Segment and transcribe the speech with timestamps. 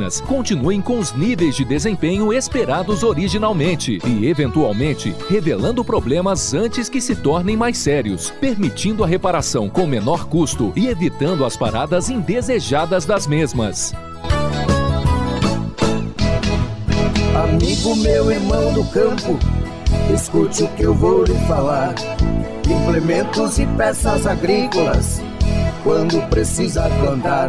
[0.00, 7.00] máquinas continuem com os níveis de desempenho esperados originalmente e, eventualmente, revelando problemas antes que
[7.00, 13.04] se tornem mais sérios, permitindo a reparação com menor custo e evitando as paradas indesejadas
[13.04, 13.92] das mesmas.
[17.34, 19.38] Amigo meu, irmão do campo,
[20.12, 21.94] escute o que eu vou lhe falar.
[22.66, 25.20] Implementos e peças agrícolas,
[25.82, 27.48] quando precisa plantar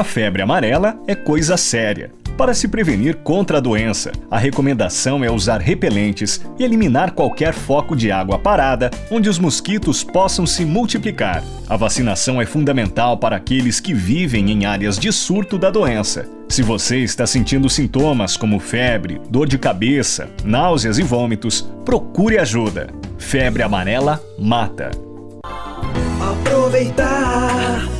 [0.00, 2.10] A febre amarela é coisa séria.
[2.34, 7.94] Para se prevenir contra a doença, a recomendação é usar repelentes e eliminar qualquer foco
[7.94, 11.44] de água parada onde os mosquitos possam se multiplicar.
[11.68, 16.26] A vacinação é fundamental para aqueles que vivem em áreas de surto da doença.
[16.48, 22.88] Se você está sentindo sintomas como febre, dor de cabeça, náuseas e vômitos, procure ajuda.
[23.18, 24.92] Febre amarela mata.
[26.18, 27.99] Aproveitar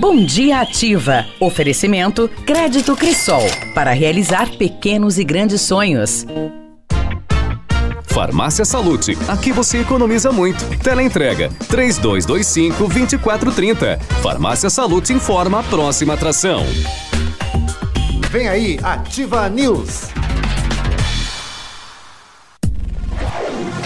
[0.00, 1.26] Bom Dia Ativa.
[1.38, 3.42] Oferecimento Crédito Crisol
[3.74, 6.26] para realizar pequenos e grandes sonhos.
[8.04, 10.64] Farmácia Salute, aqui você economiza muito.
[10.78, 13.98] Teleentrega 3225 2430.
[14.20, 16.64] Farmácia Salute informa a próxima atração.
[18.30, 20.08] Vem aí, Ativa News.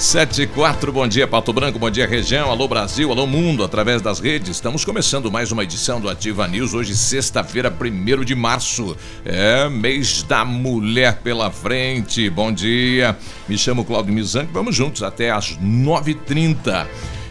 [0.00, 4.00] 7 e 4, bom dia Pato Branco, bom dia região, alô Brasil, alô mundo, através
[4.00, 4.48] das redes.
[4.48, 8.96] Estamos começando mais uma edição do Ativa News, hoje sexta-feira, 1 de março.
[9.26, 12.30] É, mês da mulher pela frente.
[12.30, 13.14] Bom dia,
[13.46, 16.86] me chamo Claudio Mizanque, vamos juntos até às 9h30.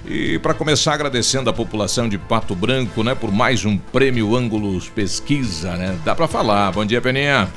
[0.06, 4.88] E para começar agradecendo a população de Pato Branco, né, por mais um prêmio Ângulos
[4.90, 5.98] Pesquisa, né?
[6.06, 6.72] Dá para falar.
[6.72, 7.50] Bom dia, Peninha.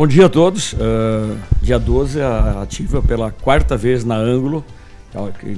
[0.00, 0.72] Bom dia a todos.
[0.72, 2.22] Uh, dia 12,
[2.62, 4.64] ativa pela quarta vez na Ângulo.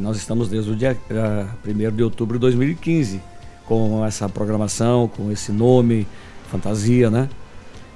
[0.01, 3.23] Nós estamos desde o dia uh, eh, 1 de outubro de 2015
[3.67, 6.09] com essa programação, com esse nome,
[6.51, 7.29] fantasia, né?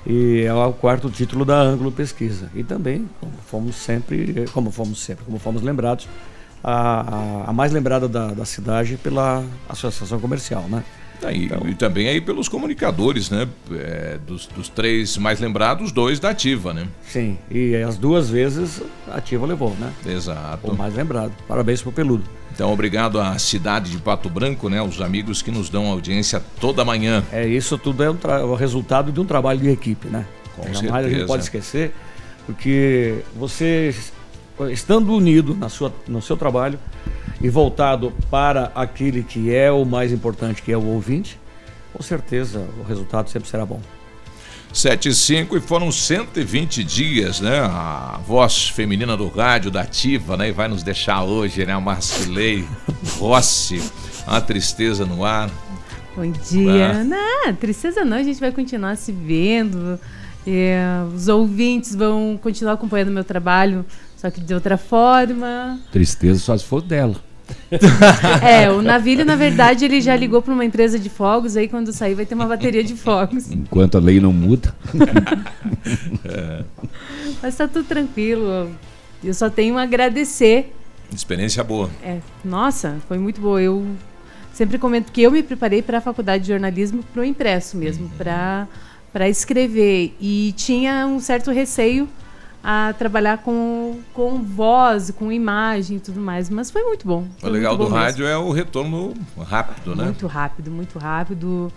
[0.06, 2.48] E é o quarto título da Ângulo Pesquisa.
[2.54, 6.08] E também, como fomos sempre, como fomos sempre, como fomos lembrados,
[6.62, 10.84] a, a, a mais lembrada da, da cidade pela Associação Comercial, né?
[11.20, 13.48] Tá aí, então, e também aí pelos comunicadores, né?
[13.72, 16.86] É, dos, dos, três mais lembrados, dois da Ativa, né?
[17.06, 19.92] Sim, e as duas vezes a Ativa levou, né?
[20.06, 20.70] Exato.
[20.70, 21.32] O mais lembrado.
[21.48, 22.24] Parabéns pro Peludo.
[22.52, 24.80] Então, obrigado à cidade de Pato Branco, né?
[24.80, 27.22] Os amigos que nos dão audiência toda manhã.
[27.30, 30.24] É, isso tudo é o resultado de um trabalho de equipe, né?
[30.56, 31.06] Com Jamais certeza.
[31.06, 31.92] a gente pode esquecer,
[32.46, 33.94] porque você,
[34.70, 36.78] estando unido na sua, no seu trabalho,
[37.40, 41.38] e voltado para aquele que é o mais importante, que é o ouvinte,
[41.92, 43.80] com certeza o resultado sempre será bom.
[44.72, 47.60] 7 e 5 e foram 120 dias, né?
[47.60, 50.50] A voz feminina do rádio, da Ativa, né?
[50.50, 51.72] E vai nos deixar hoje, né?
[51.72, 52.66] A Marcilei
[53.18, 53.80] Rossi,
[54.26, 55.50] uma tristeza no ar.
[56.14, 56.90] Bom dia.
[56.90, 57.04] Ah.
[57.04, 59.98] Não, tristeza não, a gente vai continuar se vendo.
[60.46, 63.84] É, os ouvintes vão continuar acompanhando o meu trabalho,
[64.16, 65.78] só que de outra forma.
[65.92, 67.16] Tristeza só se for dela.
[68.42, 71.92] é, o Navilho, na verdade, ele já ligou para uma empresa de fogos, aí quando
[71.92, 73.50] sair vai ter uma bateria de fogos.
[73.50, 74.74] Enquanto a lei não muda.
[76.24, 76.64] é.
[77.42, 78.70] Mas está tudo tranquilo.
[79.22, 80.74] Eu só tenho a agradecer.
[81.14, 81.90] Experiência boa.
[82.02, 83.60] É, nossa, foi muito boa.
[83.60, 83.86] Eu
[84.52, 88.06] sempre comento que eu me preparei para a faculdade de jornalismo para o impresso mesmo,
[88.06, 88.66] uhum.
[89.12, 90.14] para escrever.
[90.20, 92.08] E tinha um certo receio
[92.68, 96.50] a trabalhar com, com voz, com imagem e tudo mais.
[96.50, 97.24] Mas foi muito bom.
[97.38, 98.28] Foi o legal do rádio mesmo.
[98.28, 100.06] é o retorno rápido, né?
[100.06, 101.72] Muito rápido, muito rápido.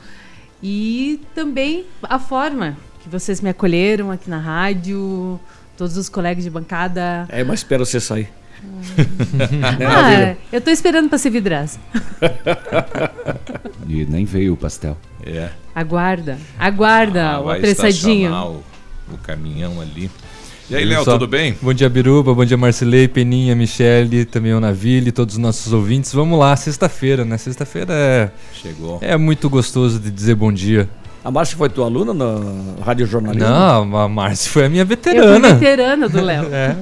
[0.63, 5.39] E também a forma que vocês me acolheram aqui na rádio,
[5.77, 7.27] todos os colegas de bancada.
[7.30, 8.27] É, mas espero você sair.
[9.88, 11.80] ah, eu tô esperando para ser vidraça.
[13.88, 14.97] e nem veio o pastel.
[15.24, 15.51] É.
[15.75, 18.63] Aguarda, aguarda ah, o apressadinho.
[19.07, 20.09] O caminhão ali.
[20.69, 21.57] E aí, Léo, tudo bem?
[21.60, 22.31] Bom dia, Biruba.
[22.31, 26.13] Bom dia, Marcelei, Peninha, Michele, também o Naville, todos os nossos ouvintes.
[26.13, 27.39] Vamos lá, sexta-feira, né?
[27.39, 28.30] Sexta-feira é.
[28.54, 29.00] Chegou.
[29.01, 30.88] É muito gostoso de dizer bom dia.
[31.25, 33.50] A Márcia foi tua aluna no Rádio Jornalismo?
[33.50, 35.25] Não, a Márcia foi a minha veterana.
[35.25, 36.45] Eu fui veterana do Léo.
[36.54, 36.75] é.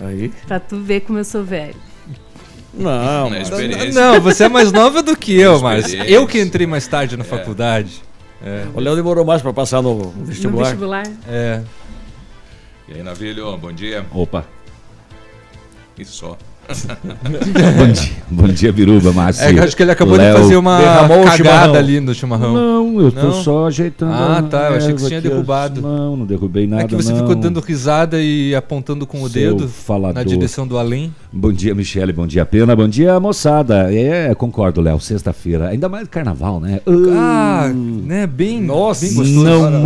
[0.00, 0.32] Aí.
[0.46, 1.76] Pra tu ver como eu sou velho.
[2.72, 3.40] Não, não,
[3.92, 6.08] não, você é mais nova do que eu, Márcia.
[6.08, 7.26] Eu que entrei mais tarde na é.
[7.26, 8.02] faculdade.
[8.42, 8.64] É.
[8.74, 10.60] O Léo demorou mais para passar no vestibular.
[10.60, 11.06] No vestibular.
[11.28, 11.60] É.
[12.88, 14.04] E aí, Navilho, bom dia.
[14.12, 14.44] Opa.
[15.98, 16.38] Isso só.
[16.72, 19.44] Bom dia, bom dia, Biruba, Márcio.
[19.44, 20.78] É, acho que ele acabou Léo, de fazer uma
[21.24, 22.52] cagada ali no chimarrão.
[22.52, 23.32] Não, eu tô não?
[23.32, 24.12] só ajeitando.
[24.12, 25.80] Ah, tá, eu achei que você tinha derrubado.
[25.80, 26.84] Não, não derrubei nada.
[26.84, 27.18] É que você não.
[27.18, 30.14] ficou dando risada e apontando com o Seu dedo falador.
[30.14, 31.14] na direção do além.
[31.32, 33.92] Bom dia, Michele, bom dia, Pena, bom dia, moçada.
[33.92, 36.80] É, concordo, Léo, sexta-feira, ainda mais carnaval, né?
[37.10, 39.44] Ah, uh, né, bem, Nossa, bem gostoso.
[39.44, 39.78] Não cara.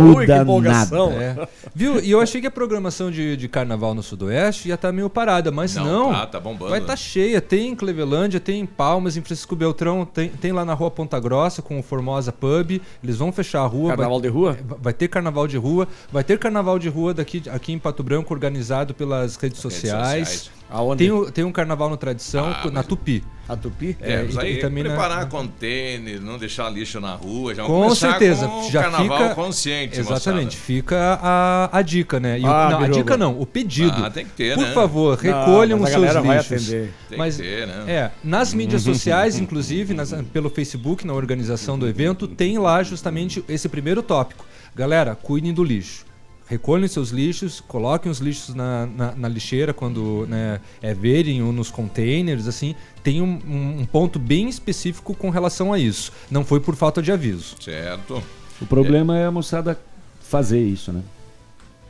[0.45, 0.97] muda Ui, nada.
[1.13, 1.47] É.
[1.73, 2.03] Viu?
[2.03, 5.09] E eu achei que a programação de, de carnaval no Sudoeste ia estar tá meio
[5.09, 5.85] parada, mas não.
[5.85, 6.71] não tá, tá bombando.
[6.77, 7.41] Vai estar tá cheia.
[7.41, 11.19] Tem em Clevelândia, tem em Palmas, em Francisco Beltrão, tem, tem lá na rua Ponta
[11.19, 12.81] Grossa com o Formosa Pub.
[13.03, 13.89] Eles vão fechar a rua.
[13.89, 14.57] Carnaval vai, de rua?
[14.81, 15.87] Vai ter carnaval de rua.
[16.11, 20.13] Vai ter carnaval de rua daqui, aqui em Pato Branco, organizado pelas redes sociais.
[20.13, 20.56] Redes sociais.
[20.69, 21.07] Aonde?
[21.07, 23.23] Tem, tem um carnaval no Tradição ah, na Tupi.
[23.47, 23.97] A Tupi?
[24.01, 25.25] É, é e, aí e também preparar na...
[25.25, 27.55] container, não deixar lixo na rua.
[27.55, 28.45] Já com certeza.
[28.45, 29.99] Com já carnaval fica consciente.
[29.99, 30.45] Exatamente.
[30.45, 30.65] Moçada.
[30.65, 32.39] Fica a, a dica, né?
[32.43, 34.03] Ah, o, não, a dica não, o pedido.
[34.03, 34.73] Ah, tem que ter, Por né?
[34.73, 36.67] favor, recolham os seus lixos.
[37.07, 37.83] Tem mas, que ter, né?
[37.87, 43.43] É, nas mídias sociais, inclusive, nas, pelo Facebook, na organização do evento, tem lá justamente
[43.47, 44.45] esse primeiro tópico.
[44.75, 46.06] Galera, cuidem do lixo
[46.47, 51.51] recolhem seus lixos, coloquem os lixos na, na, na lixeira quando né, é verem ou
[51.51, 53.39] nos containers, assim, tem um,
[53.79, 56.11] um, ponto bem específico com relação a isso.
[56.31, 57.55] Não foi por falta de aviso.
[57.61, 58.23] Certo.
[58.61, 59.79] O problema é, é a moçada
[60.19, 61.01] fazer isso, né?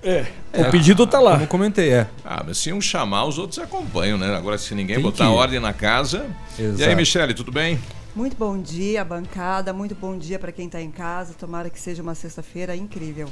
[0.04, 1.33] É, é, o pedido tá lá.
[1.33, 2.07] Como comentei, é.
[2.24, 4.36] Ah, mas se um chamar, os outros acompanham, né?
[4.36, 5.31] Agora, se ninguém tem botar que...
[5.31, 6.27] ordem na casa.
[6.57, 6.81] Exato.
[6.81, 7.80] E aí, Michele, tudo bem?
[8.15, 9.74] Muito bom dia, bancada.
[9.74, 11.33] Muito bom dia para quem está em casa.
[11.33, 13.27] Tomara que seja uma sexta-feira incrível.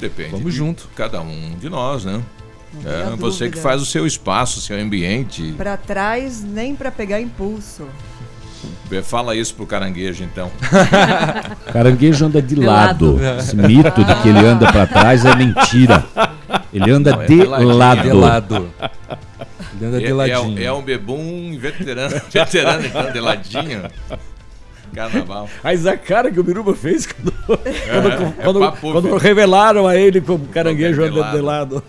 [0.00, 0.30] Depende.
[0.30, 0.88] Vamos de junto.
[0.94, 2.22] Cada um de nós, né?
[2.84, 5.54] É, você que faz o seu espaço, o seu ambiente.
[5.56, 7.86] Para trás, nem para pegar impulso.
[9.04, 10.50] Fala isso pro caranguejo, então.
[11.72, 13.16] caranguejo anda de, de lado.
[13.16, 13.38] lado.
[13.38, 16.04] Esse mito de que ele anda para trás é mentira.
[16.72, 18.02] Ele anda Não, é de, lado.
[18.02, 18.70] de lado.
[19.74, 20.58] Ele anda é, de ladinho.
[20.58, 23.82] É, é um bebum veterano, veterano então, de ladinho.
[24.96, 25.48] Carnaval.
[25.62, 27.32] Mas a cara que o Biruba fez quando,
[27.64, 27.90] é,
[28.42, 31.84] quando, é quando, quando revelaram a ele como caranguejo andando de lado.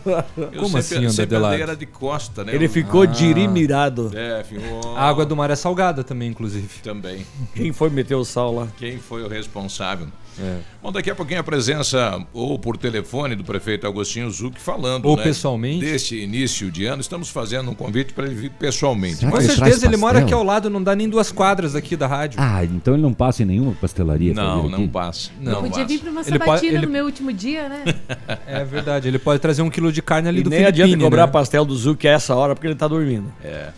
[0.59, 1.61] como assim anda de lado?
[1.61, 2.53] era de costa, né?
[2.53, 3.05] Ele ficou ah.
[3.05, 4.11] dirimirado.
[4.13, 4.95] É, ficou...
[4.97, 6.67] A água do mar é salgada também, inclusive.
[6.83, 7.25] Também.
[7.55, 8.67] Quem foi meter o sal lá?
[8.77, 10.07] Quem foi o responsável?
[10.41, 10.57] É.
[10.81, 15.05] Bom, daqui a pouquinho a presença, ou por telefone, do prefeito Agostinho Zuc falando.
[15.05, 15.79] Ou né, pessoalmente.
[15.79, 19.25] Deste início de ano, estamos fazendo um convite para ele vir pessoalmente.
[19.25, 22.39] Com certeza, ele mora aqui ao lado, não dá nem duas quadras aqui da rádio.
[22.41, 24.33] Ah, então ele não passa em nenhuma pastelaria?
[24.33, 25.31] Não, não passa.
[25.39, 26.85] Não, não Podia vir para uma sabatina pode, ele...
[26.85, 27.83] no meu último dia, né?
[28.47, 31.03] é verdade, ele pode trazer um quilo de carne ali e do nem Filipine, adianta
[31.03, 31.31] cobrar né?
[31.31, 33.31] pastel do Zuc a essa hora, porque ele está dormindo.
[33.43, 33.69] É.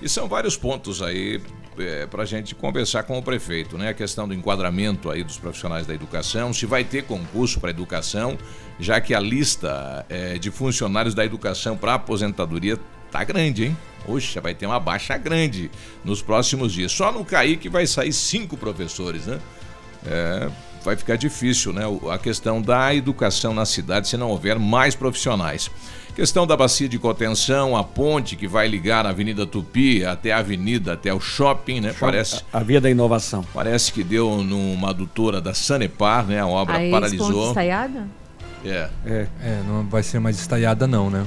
[0.00, 1.40] E são vários pontos aí
[1.78, 3.88] é, para a gente conversar com o prefeito, né?
[3.88, 8.36] A questão do enquadramento aí dos profissionais da educação, se vai ter concurso para educação,
[8.78, 12.78] já que a lista é, de funcionários da educação para aposentadoria
[13.10, 13.76] tá grande, hein?
[14.06, 15.70] Oxa, vai ter uma baixa grande
[16.04, 16.92] nos próximos dias.
[16.92, 19.40] Só no CAI que vai sair cinco professores, né?
[20.06, 20.50] É,
[20.86, 21.82] vai ficar difícil, né?
[22.12, 25.68] A questão da educação na cidade se não houver mais profissionais.
[26.14, 30.38] Questão da bacia de contenção, a ponte que vai ligar a Avenida Tupi até a
[30.38, 31.94] avenida, até o shopping, né?
[31.98, 32.42] Parece.
[32.52, 33.44] A via da inovação.
[33.52, 36.40] Parece que deu numa adutora da Sanepar, né?
[36.40, 37.48] A obra a paralisou.
[37.48, 38.08] Estaiada?
[38.64, 38.88] É.
[39.04, 39.26] é.
[39.42, 41.26] É, não vai ser mais estaiada não, né?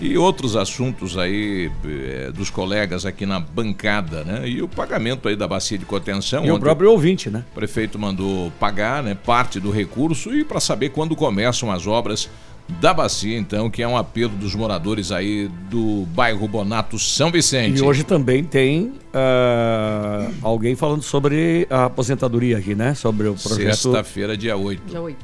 [0.00, 4.48] E outros assuntos aí é, dos colegas aqui na bancada, né?
[4.48, 6.44] E o pagamento aí da bacia de contenção.
[6.44, 7.44] E o próprio ouvinte, né?
[7.52, 9.14] O prefeito mandou pagar, né?
[9.14, 12.28] Parte do recurso e para saber quando começam as obras
[12.80, 17.78] da bacia, então, que é um apelo dos moradores aí do bairro Bonato São Vicente.
[17.78, 22.94] E hoje também tem uh, alguém falando sobre a aposentadoria aqui, né?
[22.94, 23.74] Sobre o projeto.
[23.74, 24.82] Sexta-feira, dia 8.
[24.86, 25.16] Dia 8.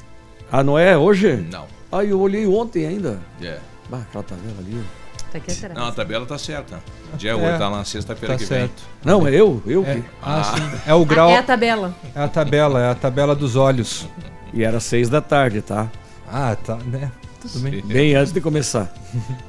[0.50, 1.46] Ah, não é hoje?
[1.50, 1.66] Não.
[1.92, 3.20] Ah, eu olhei ontem ainda.
[3.42, 3.58] É.
[3.94, 4.84] Bah, aquela tabela ali.
[5.30, 5.74] Tá aqui atrás.
[5.74, 6.82] Não, a tabela tá certa.
[7.16, 8.82] Dia é, 8 tá na sexta-feira tá que certo.
[8.82, 9.12] vem.
[9.12, 9.62] Não, é eu?
[9.66, 9.94] Eu é.
[9.94, 10.04] que.
[10.22, 10.80] Ah, ah, sim.
[10.86, 11.28] É o grau.
[11.28, 11.94] Ah, é a tabela.
[12.14, 14.08] É a tabela, é a tabela dos olhos.
[14.52, 15.90] E era seis da tarde, tá?
[16.28, 17.10] Ah, tá, né?
[17.40, 17.82] Tudo bem.
[17.82, 18.92] Bem antes de começar.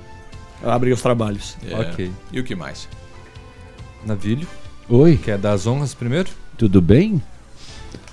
[0.63, 1.57] Abrir os trabalhos.
[1.67, 1.75] É.
[1.75, 2.11] Ok.
[2.31, 2.87] E o que mais?
[4.05, 4.47] Navilho.
[4.89, 5.17] Oi.
[5.17, 6.29] Quer dar as honras primeiro?
[6.57, 7.21] Tudo bem?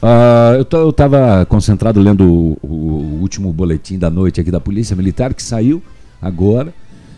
[0.02, 4.58] Uh, eu, eu tava concentrado lendo o, o, o, último boletim da noite aqui da
[4.58, 5.82] Polícia Militar que saiu
[6.22, 6.72] agora.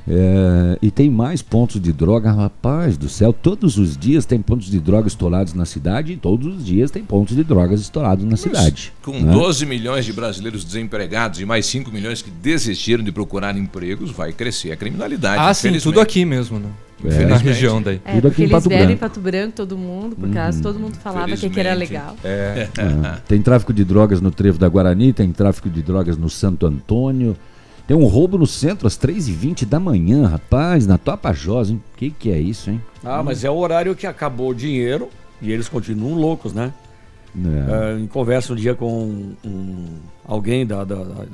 [0.06, 3.32] É, e tem mais pontos de droga, rapaz do céu.
[3.32, 7.02] Todos os dias tem pontos de droga estourados na cidade e todos os dias tem
[7.02, 8.92] pontos de drogas estourados na Mas, cidade.
[9.02, 9.32] Com né?
[9.32, 14.32] 12 milhões de brasileiros desempregados e mais 5 milhões que desistiram de procurar empregos, vai
[14.32, 15.38] crescer a criminalidade.
[15.38, 16.68] Ah, sim, tudo aqui mesmo, né?
[17.06, 18.00] É, na região daí.
[18.04, 20.62] É, tudo aqui em Pato eles vieram em Pato Branco, todo mundo, por causa uhum.
[20.62, 22.16] todo mundo falava que, que era legal.
[22.25, 22.68] É.
[22.78, 23.16] é.
[23.26, 27.37] Tem tráfico de drogas no Trevo da Guarani, tem tráfico de drogas no Santo Antônio.
[27.87, 31.83] Tem um roubo no centro às 3h20 da manhã, rapaz, na Tapajós, hein?
[31.93, 32.81] O que, que é isso, hein?
[33.05, 35.11] Ah, mas é o horário que acabou o dinheiro
[35.41, 36.73] e eles continuam loucos, né?
[37.37, 37.97] É.
[37.97, 39.87] É, em conversa um dia com um,
[40.25, 41.25] alguém da, da, da,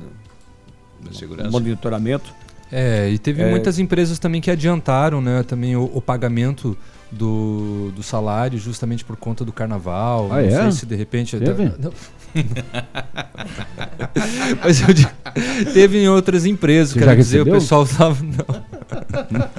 [1.00, 1.50] da segurança.
[1.50, 2.34] monitoramento.
[2.72, 3.50] É, e teve é...
[3.50, 5.42] muitas empresas também que adiantaram, né?
[5.42, 6.76] Também o, o pagamento
[7.10, 10.28] do, do salário justamente por conta do carnaval.
[10.30, 10.62] Ah, não é?
[10.62, 11.38] sei se de repente.
[11.38, 11.72] Teve?
[11.78, 11.92] Não,
[14.62, 15.10] Mas eu digo,
[15.72, 18.18] teve em outras empresas, Você quero dizer, o pessoal tava.
[18.22, 19.50] Não.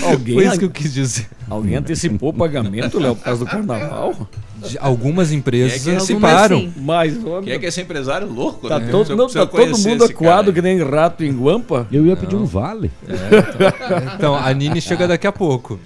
[0.02, 1.26] Alguém, Foi isso que eu quis dizer.
[1.48, 4.28] Alguém antecipou o pagamento, Léo, por causa do carnaval?
[4.66, 6.58] De algumas empresas que é que anteciparam.
[6.58, 6.72] Assim?
[6.78, 8.68] Mas, Quem é que é esse empresário louco?
[8.68, 8.88] Tá, né?
[8.90, 11.86] todo, não, tá todo mundo acuado que nem rato em guampa.
[11.92, 12.42] Eu ia pedir não.
[12.42, 12.90] um vale.
[13.06, 15.78] É, então, então, a Nini chega daqui a pouco.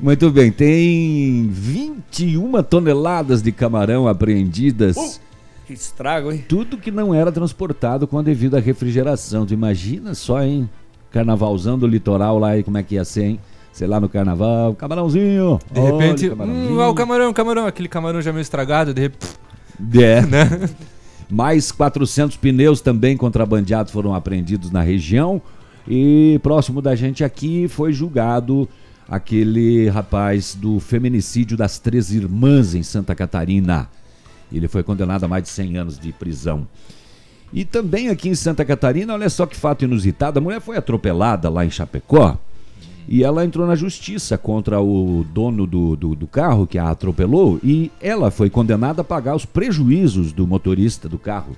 [0.00, 4.96] Muito bem, tem 21 toneladas de camarão apreendidas.
[4.96, 5.27] Uh,
[5.68, 6.42] que estrago, hein?
[6.48, 9.44] Tudo que não era transportado com a devida refrigeração.
[9.44, 10.68] Tu imagina só, hein?
[11.10, 13.40] Carnavalzão do litoral lá, e como é que ia ser, hein?
[13.70, 15.58] Sei lá, no carnaval, camarãozinho.
[15.70, 19.28] De repente, hum, ó, o camarão, camarão, aquele camarão já meio estragado, de repente.
[19.94, 20.22] É.
[20.22, 20.70] Né?
[21.30, 25.40] Mais 400 pneus também contrabandeados foram apreendidos na região.
[25.86, 28.66] E próximo da gente aqui foi julgado
[29.06, 33.88] aquele rapaz do feminicídio das três irmãs em Santa Catarina.
[34.52, 36.66] Ele foi condenado a mais de 100 anos de prisão.
[37.52, 41.48] E também aqui em Santa Catarina, olha só que fato inusitado: a mulher foi atropelada
[41.48, 42.38] lá em Chapecó
[43.08, 47.58] e ela entrou na justiça contra o dono do, do, do, carro que a atropelou
[47.64, 51.56] e ela foi condenada a pagar os prejuízos do motorista do carro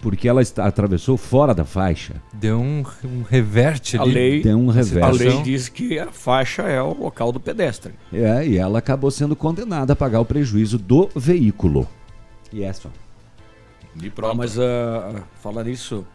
[0.00, 2.14] porque ela está, atravessou fora da faixa.
[2.32, 4.10] Deu um, um reverte ali.
[4.10, 5.08] A lei, Deu um reverte.
[5.08, 7.92] A lei diz que a faixa é o local do pedestre.
[8.12, 11.88] É, e ela acabou sendo condenada a pagar o prejuízo do veículo.
[12.52, 12.90] E é só.
[14.02, 14.32] E pronto.
[14.32, 16.06] Ah, mas uh, falar nisso,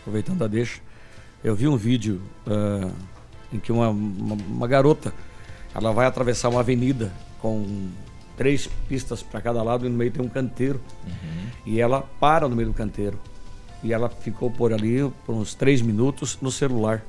[0.00, 0.80] aproveitando a deixa,
[1.42, 2.92] eu vi um vídeo uh,
[3.52, 5.12] em que uma, uma, uma garota
[5.74, 7.90] ela vai atravessar uma avenida com
[8.36, 10.80] três pistas para cada lado e no meio tem um canteiro.
[11.04, 11.46] Uhum.
[11.66, 13.18] E ela para no meio do canteiro.
[13.82, 17.02] E ela ficou por ali por uns três minutos no celular.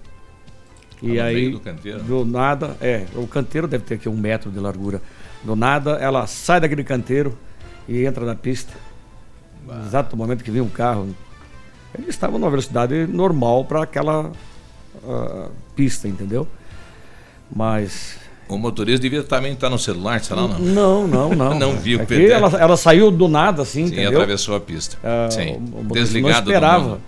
[1.01, 2.01] E ah, aí, do, canteiro?
[2.03, 5.01] do nada, é, o canteiro deve ter aqui um metro de largura.
[5.43, 7.38] Do nada, ela sai daquele canteiro
[7.88, 8.74] e entra na pista.
[9.66, 9.82] Bah.
[9.86, 11.16] Exato momento que vem um carro.
[11.96, 14.32] Eles estavam numa velocidade normal para aquela
[15.04, 16.48] uh, pista, entendeu?
[17.56, 20.60] Mas o motorista devia também estar no celular, sei lá, não?
[20.60, 21.54] Não, não, não.
[21.58, 24.22] não viu o é ela, ela saiu do nada, assim, Sim, entendeu?
[24.22, 24.98] atravessou a pista.
[24.98, 27.00] Uh, Sim, o, desligado não esperava.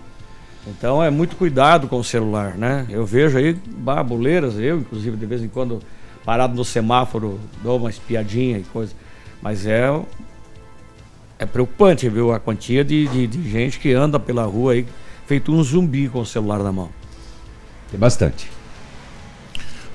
[0.66, 2.86] Então é muito cuidado com o celular, né?
[2.88, 5.80] Eu vejo aí babuleiras, eu inclusive de vez em quando
[6.24, 8.92] parado no semáforo, dou uma espiadinha e coisa.
[9.40, 9.88] Mas é
[11.38, 12.32] é preocupante, viu?
[12.32, 14.86] A quantia de, de, de gente que anda pela rua aí
[15.26, 16.88] feito um zumbi com o celular na mão.
[17.90, 18.48] Tem bastante.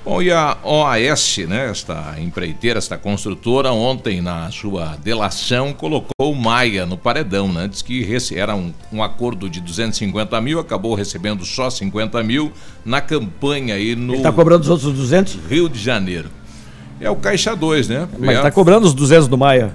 [0.04, 6.36] Bom, e a OAS, né, esta empreiteira, esta construtora, ontem na sua delação colocou o
[6.36, 7.68] Maia no paredão, né?
[7.68, 8.04] Diz que
[8.36, 12.52] era um, um acordo de 250 mil, acabou recebendo só 50 mil
[12.84, 14.16] na campanha aí no...
[14.16, 15.38] Ele tá cobrando os outros 200?
[15.48, 16.30] Rio de Janeiro.
[17.00, 18.08] É o Caixa 2, né?
[18.18, 19.72] Mas é tá cobrando os 200 do Maia.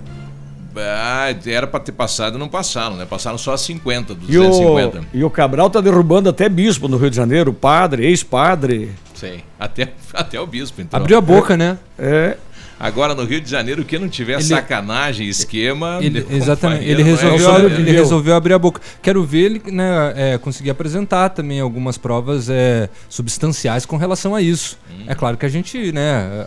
[0.79, 3.07] Ah, era para ter passado e não passaram, né?
[3.07, 4.99] Passaram só 50, E 250.
[4.99, 8.91] o, e o Cabral tá derrubando até bispo no Rio de Janeiro, padre, ex-padre.
[9.15, 11.01] Sim, até, até o bispo, então.
[11.01, 11.79] Abriu a boca, né?
[11.99, 12.37] É.
[12.79, 15.99] Agora no Rio de Janeiro, o que não tiver Ele- sacanagem, esquema.
[16.03, 18.83] Ele, exatamente, ele é resolveu, isso, ele resolveu abrir a boca.
[19.01, 24.43] Quero ver ele né, é, conseguir apresentar também algumas provas é, substanciais com relação a
[24.43, 24.79] isso.
[24.91, 25.05] Hum.
[25.07, 26.47] É claro que a gente né,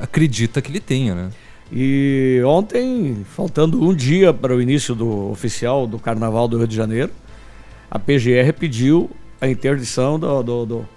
[0.00, 1.28] acredita que ele tenha, né?
[1.76, 6.76] E ontem, faltando um dia para o início do oficial do Carnaval do Rio de
[6.76, 7.10] Janeiro,
[7.90, 10.88] a PGR pediu a interdição do, do, do,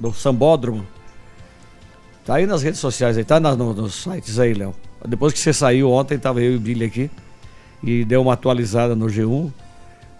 [0.00, 0.86] do sambódromo.
[2.24, 4.74] Tá aí nas redes sociais, aí tá na- no- nos sites aí, Léo.
[5.06, 7.10] Depois que você saiu ontem, tava eu e o Billy aqui
[7.82, 9.52] e deu uma atualizada no G1.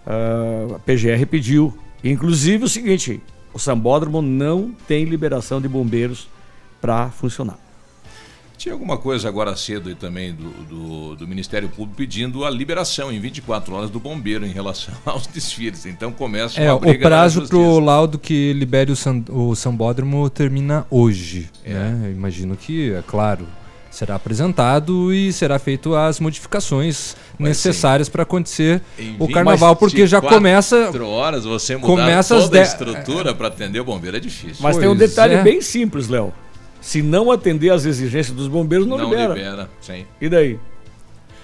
[0.05, 1.75] ah, a PGR pediu.
[2.03, 3.19] Inclusive o seguinte:
[3.51, 6.27] o sambódromo não tem liberação de bombeiros
[6.79, 7.57] para funcionar.
[8.57, 13.11] Tinha alguma coisa agora cedo aí também do, do, do Ministério Público pedindo a liberação
[13.11, 15.85] em 24 horas do bombeiro em relação aos desfiles.
[15.85, 17.61] Então começa É, uma o briga na prazo justiça.
[17.61, 21.49] pro laudo que libere o, san, o sambódromo termina hoje.
[21.65, 22.01] Né?
[22.05, 23.45] Eu imagino que, é claro,
[23.91, 30.19] será apresentado e será feito as modificações necessárias para acontecer Em o carnaval, porque já
[30.19, 31.05] 24 começa.
[31.05, 34.57] horas você mudar começa toda a estrutura para atender o bombeiro é difícil.
[34.61, 35.43] Mas tem um Pois detalhe é.
[35.43, 36.33] bem simples, Léo.
[36.85, 39.33] Se não atender às exigências dos bombeiros, não, Não libera.
[39.33, 40.05] libera, sim.
[40.21, 40.59] E daí?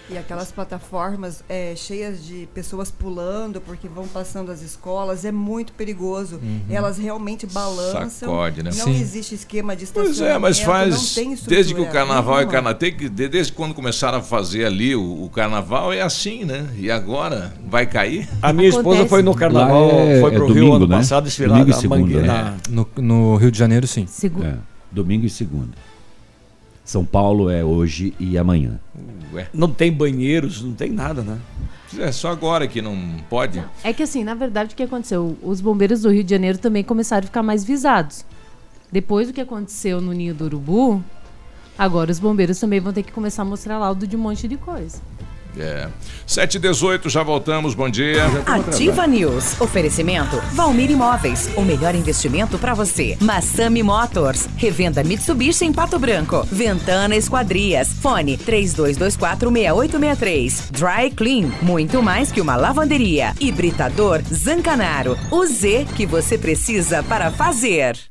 [0.08, 5.74] E aquelas plataformas é, cheias de pessoas pulando porque vão passando as escolas, é muito
[5.74, 6.36] perigoso.
[6.36, 6.60] Uhum.
[6.70, 8.10] Elas realmente balançam.
[8.10, 8.70] Sacode, né?
[8.76, 9.02] Não Sim.
[9.02, 10.36] existe esquema de Pois estacionamento.
[10.36, 11.16] é, mas faz
[11.48, 12.78] desde que o carnaval é carnaval,
[13.10, 16.68] desde quando começaram a fazer ali o, o carnaval é assim, né?
[16.78, 18.30] E agora vai cair?
[18.44, 20.98] A minha esposa foi no carnaval, é- foi pro é Rio domingo, ano né?
[20.98, 22.22] passado desfilar e na segunda, Mangueira.
[22.28, 22.58] né?
[22.70, 24.06] na- No, no Rio de Janeiro, sim.
[24.44, 25.72] É, domingo e segunda.
[26.84, 28.80] São Paulo é hoje e amanhã.
[29.34, 29.48] Ué.
[29.54, 31.40] Não tem banheiros, não tem nada, né?
[32.00, 32.98] É só agora que não
[33.30, 33.64] pode.
[33.84, 35.38] É que assim, na verdade, o que aconteceu?
[35.42, 38.26] Os bombeiros do Rio de Janeiro também começaram a ficar mais visados.
[38.92, 41.04] Depois do que aconteceu no Ninho do Urubu,
[41.78, 44.58] agora os bombeiros também vão ter que começar a mostrar laudo de um monte de
[44.58, 45.02] coisa.
[45.58, 45.88] É.
[46.26, 47.74] 7 h 18 já voltamos.
[47.74, 48.26] Bom dia.
[48.46, 49.60] Ativa News.
[49.60, 51.50] Oferecimento Valmir Imóveis.
[51.56, 53.18] O melhor investimento para você.
[53.20, 54.48] Massami Motors.
[54.56, 56.48] Revenda Mitsubishi em Pato Branco.
[56.52, 57.90] Ventana Esquadrias.
[58.02, 60.72] Fone 32246863.
[60.72, 61.52] Dry Clean.
[61.62, 63.34] Muito mais que uma lavanderia.
[63.40, 65.18] Hibridador Zancanaro.
[65.30, 68.11] O Z que você precisa para fazer.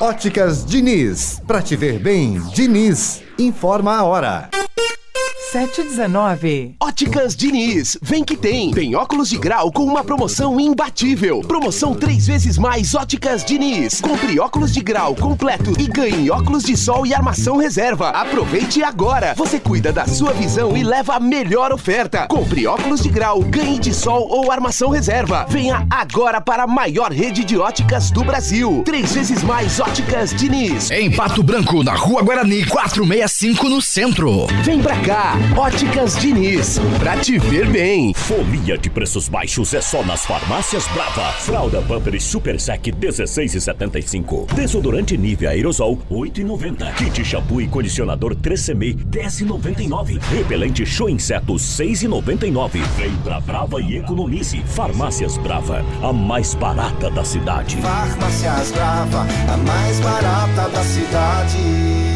[0.00, 1.40] Óticas Diniz.
[1.46, 3.22] Pra te ver bem, Diniz.
[3.38, 4.65] Informa a hora.
[5.52, 6.74] 719.
[6.80, 8.72] Óticas Diniz, vem que tem.
[8.72, 11.40] Tem óculos de grau com uma promoção imbatível.
[11.40, 14.00] Promoção três vezes mais Óticas Diniz.
[14.00, 18.08] Compre óculos de grau completo e ganhe óculos de sol e armação reserva.
[18.08, 19.34] Aproveite agora.
[19.36, 22.26] Você cuida da sua visão e leva a melhor oferta.
[22.26, 25.46] Compre óculos de grau, ganhe de sol ou armação reserva.
[25.48, 28.82] Venha agora para a maior rede de óticas do Brasil.
[28.84, 30.90] Três vezes mais Óticas Diniz.
[30.90, 34.46] Em Pato Branco, na Rua Guarani, 465 no centro.
[34.64, 38.12] Vem pra cá, Óticas Diniz, pra te ver bem.
[38.14, 41.32] Folia de preços baixos é só nas farmácias Brava.
[41.32, 44.52] Fralda Pampers Super Sec 16,75.
[44.52, 46.94] Desodorante Nivea Aerosol 8,90.
[46.94, 50.20] Kit shampoo e condicionador 3CM 10,99.
[50.30, 52.80] Repelente Show Insetos 6,99.
[52.96, 54.62] Vem pra Brava e economize.
[54.66, 57.76] Farmácias Brava, a mais barata da cidade.
[57.78, 62.15] Farmácias Brava, a mais barata da cidade.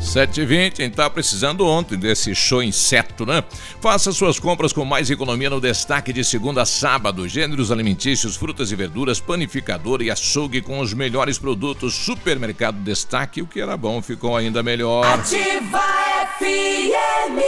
[0.00, 3.42] 7h20, quem tá precisando ontem desse show inseto, né?
[3.80, 7.28] Faça suas compras com mais economia no destaque de segunda a sábado.
[7.28, 11.94] Gêneros alimentícios, frutas e verduras, panificador e açougue com os melhores produtos.
[11.94, 15.04] Supermercado Destaque, o que era bom ficou ainda melhor.
[15.04, 15.82] Ativa
[16.38, 17.38] FM.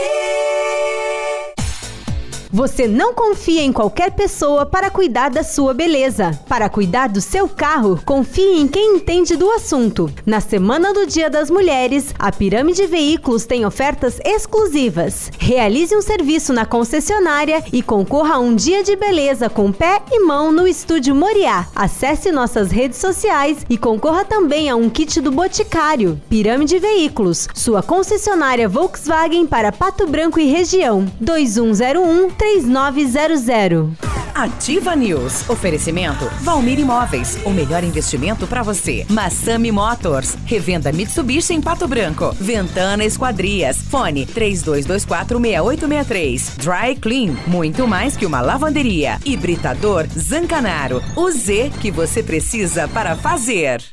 [2.53, 6.37] Você não confia em qualquer pessoa para cuidar da sua beleza.
[6.49, 10.11] Para cuidar do seu carro, confie em quem entende do assunto.
[10.25, 15.31] Na semana do Dia das Mulheres, a Pirâmide Veículos tem ofertas exclusivas.
[15.39, 20.19] Realize um serviço na concessionária e concorra a um dia de beleza com pé e
[20.19, 21.67] mão no Estúdio Moriá.
[21.73, 26.19] Acesse nossas redes sociais e concorra também a um kit do Boticário.
[26.29, 31.09] Pirâmide Veículos, sua concessionária Volkswagen para Pato Branco e região.
[31.21, 33.91] 2101 3900.
[34.33, 35.47] Ativa News.
[35.47, 37.37] Oferecimento Valmir Imóveis.
[37.45, 39.05] O melhor investimento para você.
[39.07, 40.35] Massami Motors.
[40.43, 42.35] Revenda Mitsubishi em Pato Branco.
[42.39, 43.77] Ventana Esquadrias.
[43.77, 46.57] Fone 32246863.
[46.57, 47.35] Dry Clean.
[47.45, 49.19] Muito mais que uma lavanderia.
[49.23, 50.99] Hibridador Zancanaro.
[51.15, 53.83] O Z que você precisa para fazer.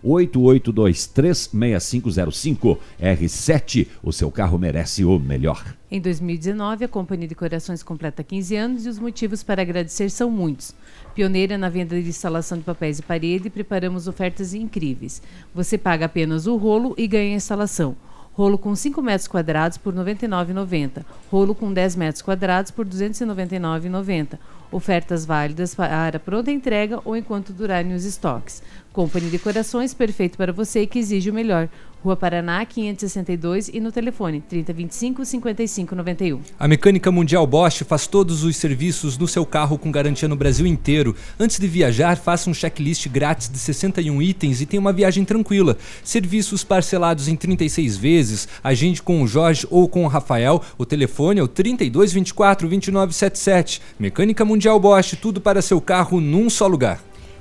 [0.03, 2.77] 988236505.
[3.01, 5.63] R7, o seu carro merece o melhor.
[5.95, 10.27] Em 2019, a Companhia de Corações completa 15 anos e os motivos para agradecer são
[10.27, 10.73] muitos.
[11.13, 15.21] Pioneira na venda de instalação de papéis de parede, preparamos ofertas incríveis.
[15.53, 17.95] Você paga apenas o rolo e ganha a instalação.
[18.33, 21.05] Rolo com 5 metros quadrados por R$ 99,90.
[21.29, 24.39] Rolo com 10 metros quadrados por R$ 299,90.
[24.71, 28.63] Ofertas válidas para pronta entrega ou enquanto durarem os estoques.
[28.93, 31.67] Companhia de Corações, perfeito para você que exige o melhor.
[32.03, 36.41] Rua Paraná, 562 e no telefone 3025 5591.
[36.59, 40.67] A Mecânica Mundial Bosch faz todos os serviços no seu carro com garantia no Brasil
[40.67, 41.15] inteiro.
[41.39, 45.75] Antes de viajar, faça um checklist grátis de 61 itens e tenha uma viagem tranquila.
[46.03, 48.47] Serviços parcelados em 36 vezes.
[48.63, 50.61] Agende com o Jorge ou com o Rafael.
[50.77, 53.81] O telefone é o 3224 2977.
[53.97, 57.01] Mecânica Mundial Bosch, tudo para seu carro num só lugar.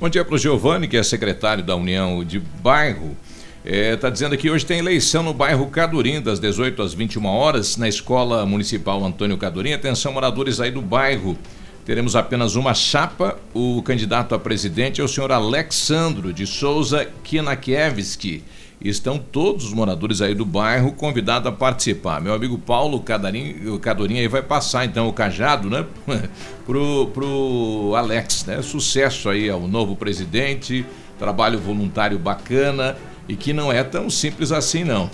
[0.00, 3.16] Bom dia para o Giovanni, que é secretário da União de Bairro.
[3.64, 7.76] Está é, dizendo que hoje tem eleição no bairro Cadurim, das 18 às 21 horas,
[7.76, 9.72] na Escola Municipal Antônio Cadurim.
[9.72, 11.38] Atenção, moradores aí do bairro.
[11.86, 13.38] Teremos apenas uma chapa.
[13.54, 18.42] O candidato a presidente é o senhor Alexandro de Souza Kinakiewski
[18.88, 22.20] estão todos os moradores aí do bairro convidados a participar.
[22.20, 25.86] Meu amigo Paulo Cadarim, Cadorinha aí vai passar então o cajado, né?
[26.66, 28.60] pro, pro Alex, né?
[28.60, 30.84] Sucesso aí ao novo presidente,
[31.18, 32.96] trabalho voluntário bacana
[33.28, 35.10] e que não é tão simples assim não.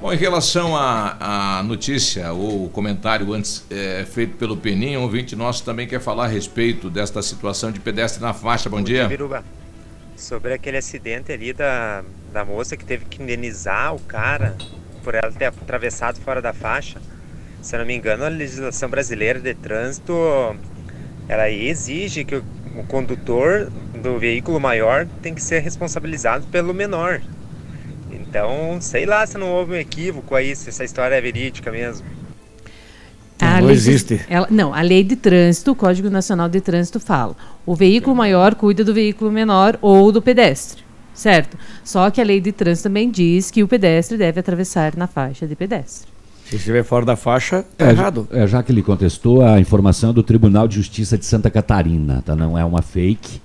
[0.00, 5.64] Bom, em relação à, notícia ou comentário antes é, feito pelo Peninha, um ouvinte nosso
[5.64, 8.68] também quer falar a respeito desta situação de pedestre na faixa.
[8.68, 9.08] Bom, dia.
[9.08, 9.42] Biruba.
[10.16, 12.02] Sobre aquele acidente ali da,
[12.32, 14.56] da moça que teve que indenizar o cara
[15.04, 17.00] por ela ter atravessado fora da faixa.
[17.62, 20.12] Se eu não me engano, a legislação brasileira de trânsito
[21.28, 22.44] ela exige que o,
[22.76, 23.70] o condutor
[24.02, 27.20] do veículo maior tem que ser responsabilizado pelo menor.
[28.10, 32.06] Então, sei lá se não houve um equívoco aí, se essa história é verídica mesmo.
[33.40, 34.16] A Não lei existe.
[34.16, 38.16] De, ela, não, a lei de trânsito, o Código Nacional de Trânsito fala: o veículo
[38.16, 40.82] maior cuida do veículo menor ou do pedestre,
[41.14, 41.56] certo?
[41.84, 45.46] Só que a lei de trânsito também diz que o pedestre deve atravessar na faixa
[45.46, 46.08] de pedestre.
[46.46, 48.28] Se estiver fora da faixa, tá É, errado.
[48.30, 52.36] é, já que ele contestou a informação do Tribunal de Justiça de Santa Catarina, tá?
[52.36, 53.40] Não é uma fake.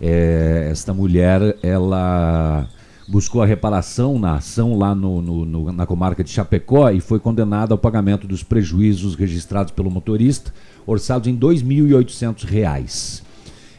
[0.00, 2.66] É, esta mulher, ela
[3.06, 7.18] buscou a reparação na ação lá no, no- no- na comarca de Chapecó e foi
[7.20, 10.52] condenada ao pagamento dos prejuízos registrados pelo motorista,
[10.86, 13.22] orçados em 2.800 reais.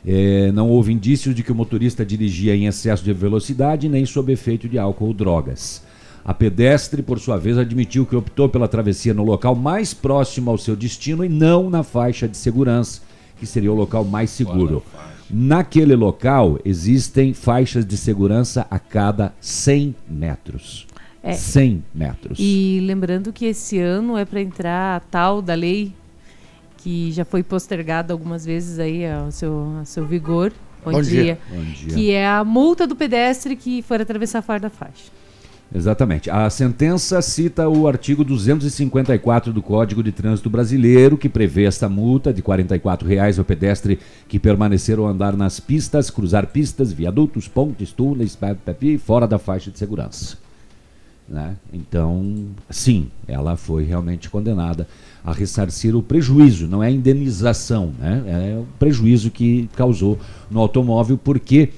[0.08, 4.32] É, não houve indícios de que o motorista dirigia em excesso de velocidade nem sob
[4.32, 5.82] efeito de álcool ou drogas.
[6.24, 10.58] A pedestre, por sua vez, admitiu que optou pela travessia no local mais próximo ao
[10.58, 13.02] seu destino e não na faixa de segurança,
[13.40, 14.84] que seria o local mais seguro.
[15.30, 20.88] Naquele local existem faixas de segurança a cada 100 metros.
[21.24, 21.34] É.
[21.34, 22.38] 100 metros.
[22.40, 25.92] E lembrando que esse ano é para entrar a tal da lei
[26.78, 30.54] que já foi postergada algumas vezes aí ao seu, ao seu vigor.
[30.84, 31.40] Bom dia.
[31.50, 31.96] Bom dia.
[31.96, 35.12] Que é a multa do pedestre que for atravessar fora da faixa.
[35.76, 36.30] Exatamente.
[36.30, 42.32] A sentença cita o artigo 254 do Código de Trânsito Brasileiro, que prevê esta multa
[42.32, 47.92] de 44 reais ao pedestre que permanecer ou andar nas pistas, cruzar pistas, viadutos, pontes,
[47.92, 48.38] túneis,
[49.04, 50.38] fora da faixa de segurança.
[51.28, 51.58] Né?
[51.74, 54.88] Então, sim, ela foi realmente condenada
[55.26, 58.24] a ressarcir o prejuízo, não é indenização, né?
[58.28, 60.18] é o prejuízo que causou
[60.50, 61.72] no automóvel, porque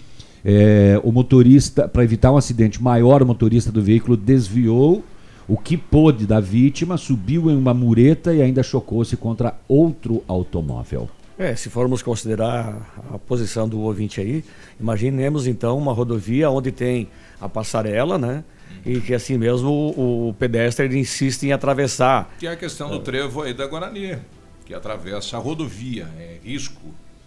[0.50, 5.04] é, o motorista, para evitar um acidente maior, o motorista do veículo desviou
[5.46, 11.10] o que pôde da vítima, subiu em uma mureta e ainda chocou-se contra outro automóvel.
[11.38, 14.42] É, se formos considerar a posição do ouvinte aí,
[14.80, 17.10] imaginemos então uma rodovia onde tem
[17.42, 18.42] a passarela, né?
[18.86, 22.34] E que assim mesmo o, o pedestre ele insiste em atravessar.
[22.40, 24.18] Que é a questão do trevo aí da Guarani,
[24.66, 26.82] que atravessa a rodovia, é risco.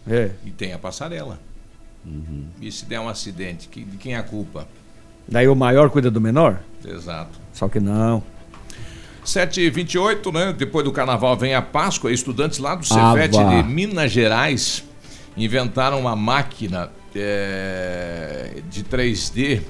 [0.09, 0.31] É.
[0.43, 1.50] E tem a passarela.
[2.61, 4.67] E se der um acidente, que- de quem é a culpa?
[5.29, 6.61] Daí o maior cuida do menor?
[6.85, 7.39] Exato.
[7.53, 8.23] Só que não.
[9.25, 10.53] 7h28, né?
[10.57, 12.11] Depois do carnaval vem a Páscoa.
[12.11, 14.83] Estudantes lá do Cefet de Minas Gerais
[15.37, 19.63] inventaram uma máquina é, de 3D.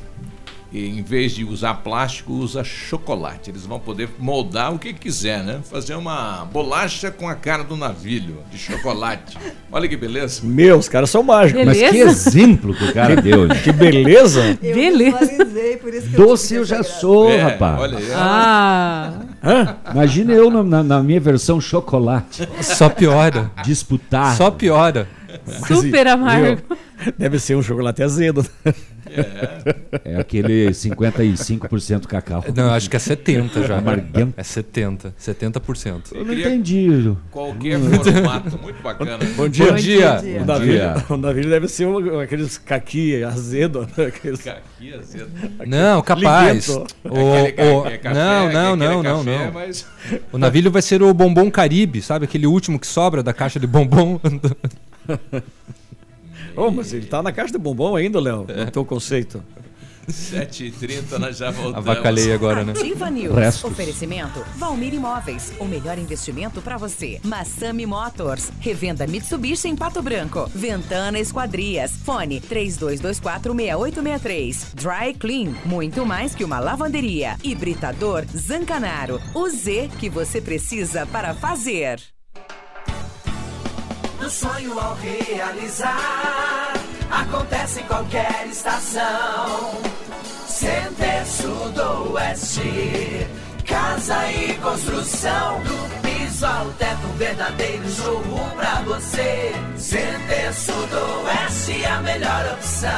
[0.73, 3.51] E em vez de usar plástico, usa chocolate.
[3.51, 5.59] Eles vão poder moldar o que quiser, né?
[5.69, 9.37] Fazer uma bolacha com a cara do navilho de chocolate.
[9.73, 10.43] Olha que beleza.
[10.45, 11.65] Meu, os caras são mágicos.
[11.65, 13.49] Mas que exemplo que o cara deu.
[13.49, 14.57] Que beleza.
[14.63, 15.19] Eu Beleza.
[15.27, 17.01] visualizei, por isso que eu Doce eu essa já graça.
[17.01, 17.81] sou, É, rapaz.
[17.81, 18.13] olha aí.
[18.15, 19.13] Ah!
[19.43, 19.77] Hã?
[19.93, 22.49] Imagina eu na- na minha versão chocolate.
[22.61, 23.51] Só piora.
[23.65, 24.37] Disputar.
[24.37, 25.09] Só piora.
[25.67, 26.63] Super amargo.
[26.69, 26.79] Meu,
[27.19, 28.45] deve ser um chocolate azedo.
[30.05, 32.45] É aquele 55% cacau.
[32.55, 33.79] Não, acho que é 70 já.
[33.79, 34.35] Amarguento.
[34.37, 35.15] É 70.
[35.21, 36.13] 70%.
[36.15, 37.13] Eu não entendi.
[37.31, 39.19] Qualquer formato, muito bacana.
[39.37, 39.67] Bom dia.
[39.73, 40.21] Bom dia.
[40.41, 40.95] O Bom dia.
[41.09, 43.89] o Davi deve ser um, aqueles caqui azedo.
[43.97, 44.07] né?
[44.07, 44.43] Aqueles...
[44.43, 45.31] Caqui azedo.
[45.67, 46.69] Não, capaz.
[46.69, 49.53] O, o- ca- é café, não, não, não, não, café, não.
[49.53, 49.87] mas-
[50.33, 52.27] O navilho vai ser o bombom Caribe, sabe?
[52.27, 54.21] Aquele último que sobra da caixa de bombom.
[56.57, 59.43] Oh, mas ele tá na caixa de bombom ainda, Léo, no teu conceito.
[60.09, 61.89] 7h30, nós já voltamos.
[61.89, 62.73] Avacalhei agora, né?
[62.73, 63.37] Ativa News.
[63.37, 63.71] Restos.
[63.71, 65.53] Oferecimento Valmir Imóveis.
[65.61, 67.21] O melhor investimento para você.
[67.23, 68.51] Massami Motors.
[68.59, 70.51] Revenda Mitsubishi em Pato Branco.
[70.53, 71.93] Ventana Esquadrias.
[72.05, 74.75] Fone 32246863.
[74.75, 75.55] Dry Clean.
[75.65, 77.37] Muito mais que uma lavanderia.
[77.45, 79.21] Hibridador Zancanaro.
[79.33, 82.01] O Z que você precisa para fazer.
[84.31, 86.73] Sonho ao realizar,
[87.11, 89.83] acontece em qualquer estação.
[90.47, 93.27] Center Sul do Oeste,
[93.67, 95.61] casa e construção.
[95.65, 99.53] Do piso ao teto, um verdadeiro showroom pra você.
[99.77, 102.91] Center Sul do Oeste, a melhor opção.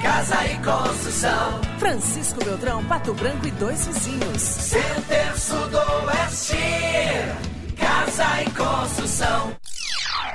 [0.00, 1.60] Casa e construção.
[1.78, 4.42] Francisco Beltrão, Pato Branco e dois vizinhos.
[4.42, 6.56] Center Sul do Oeste,
[7.76, 9.61] casa e construção.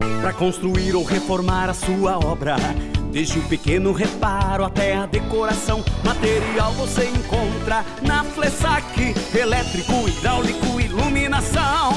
[0.00, 2.56] Para construir ou reformar a sua obra.
[3.12, 9.14] Desde o pequeno reparo até a decoração, material você encontra na Flessac.
[9.36, 11.92] Elétrico, hidráulico, iluminação.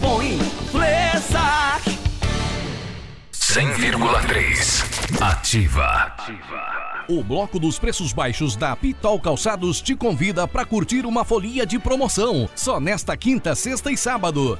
[0.00, 0.38] Põe
[0.70, 1.98] Flessac.
[3.32, 6.14] 100,3 Ativa.
[7.08, 11.78] O bloco dos preços baixos da Pitol Calçados te convida para curtir uma folia de
[11.78, 12.48] promoção.
[12.54, 14.58] Só nesta quinta, sexta e sábado.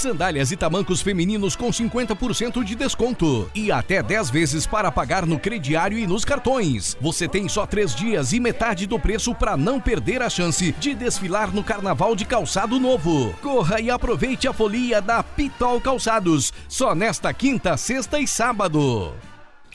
[0.00, 3.50] Sandálias e tamancos femininos com 50% de desconto.
[3.54, 6.96] E até 10 vezes para pagar no crediário e nos cartões.
[7.00, 10.94] Você tem só 3 dias e metade do preço para não perder a chance de
[10.94, 13.34] desfilar no Carnaval de Calçado Novo.
[13.42, 16.52] Corra e aproveite a folia da Pitol Calçados.
[16.68, 19.12] Só nesta quinta, sexta e sábado.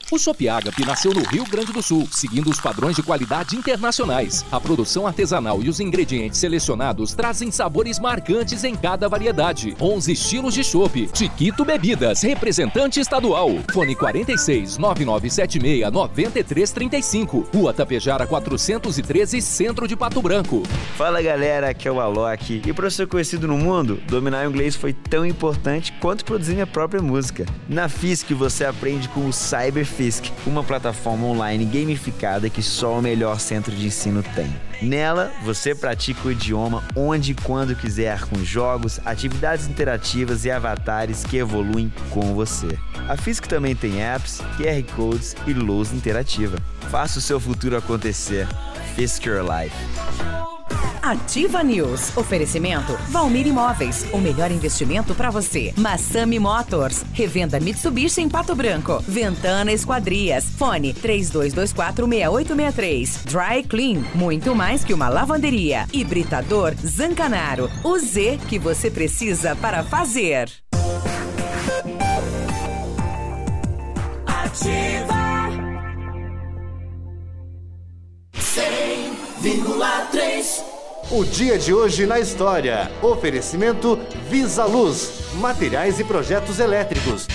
[0.08, 4.44] O Shop Agape nasceu no Rio Grande do Sul, seguindo os padrões de qualidade internacionais.
[4.52, 9.76] A produção artesanal e os ingredientes selecionados trazem sabores marcantes em cada variedade.
[9.80, 11.10] 11 estilos de chopp.
[11.12, 13.50] Chiquito Bebidas, representante estadual.
[13.72, 17.48] Fone 46 9976 9335.
[17.52, 20.62] Rua Tapejara 413, Centro de Pato Branco.
[20.96, 22.62] Fala galera, aqui é o Alok.
[22.64, 26.66] E para ser conhecido no mundo, dominar o inglês foi tão importante quanto produzir minha
[26.66, 27.44] própria música.
[27.68, 29.32] Na FISC você aprende com o
[29.96, 34.54] Cyberfisk, uma plataforma online gamificada que só o melhor centro de ensino tem.
[34.82, 41.24] Nela, você pratica o idioma onde e quando quiser, com jogos, atividades interativas e avatares
[41.24, 42.78] que evoluem com você.
[43.08, 46.56] A FISC também tem apps, QR Codes e luz interativa.
[46.90, 48.46] Faça o seu futuro acontecer.
[48.94, 49.74] Fisk Your Life.
[51.06, 52.16] Ativa News.
[52.16, 54.04] Oferecimento Valmir Imóveis.
[54.12, 55.72] O melhor investimento para você.
[55.76, 57.04] Massami Motors.
[57.12, 59.00] Revenda Mitsubishi em Pato Branco.
[59.06, 60.46] Ventana Esquadrias.
[60.56, 63.24] Fone 32246863.
[63.24, 64.02] Dry Clean.
[64.16, 65.86] Muito mais que uma lavanderia.
[65.92, 67.70] Hibridador Zancanaro.
[67.84, 70.50] O Z que você precisa para fazer.
[74.26, 75.15] Ativa
[79.46, 80.64] 100,3
[81.08, 82.90] O dia de hoje na história.
[83.00, 83.96] Oferecimento
[84.28, 87.28] Visa Luz, materiais e projetos elétricos.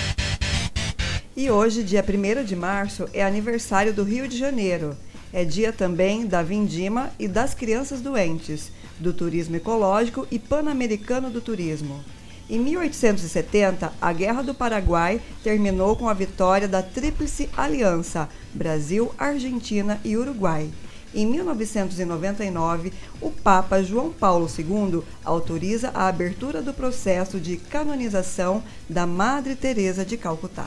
[1.34, 4.94] E hoje, dia 1 de março, é aniversário do Rio de Janeiro.
[5.32, 11.40] É dia também da Vindima e das crianças doentes, do turismo ecológico e pan-americano do
[11.40, 12.04] turismo.
[12.50, 19.98] Em 1870, a Guerra do Paraguai terminou com a vitória da Tríplice Aliança Brasil, Argentina
[20.04, 20.68] e Uruguai.
[21.14, 29.06] Em 1999, o Papa João Paulo II autoriza a abertura do processo de canonização da
[29.06, 30.66] Madre Teresa de Calcutá.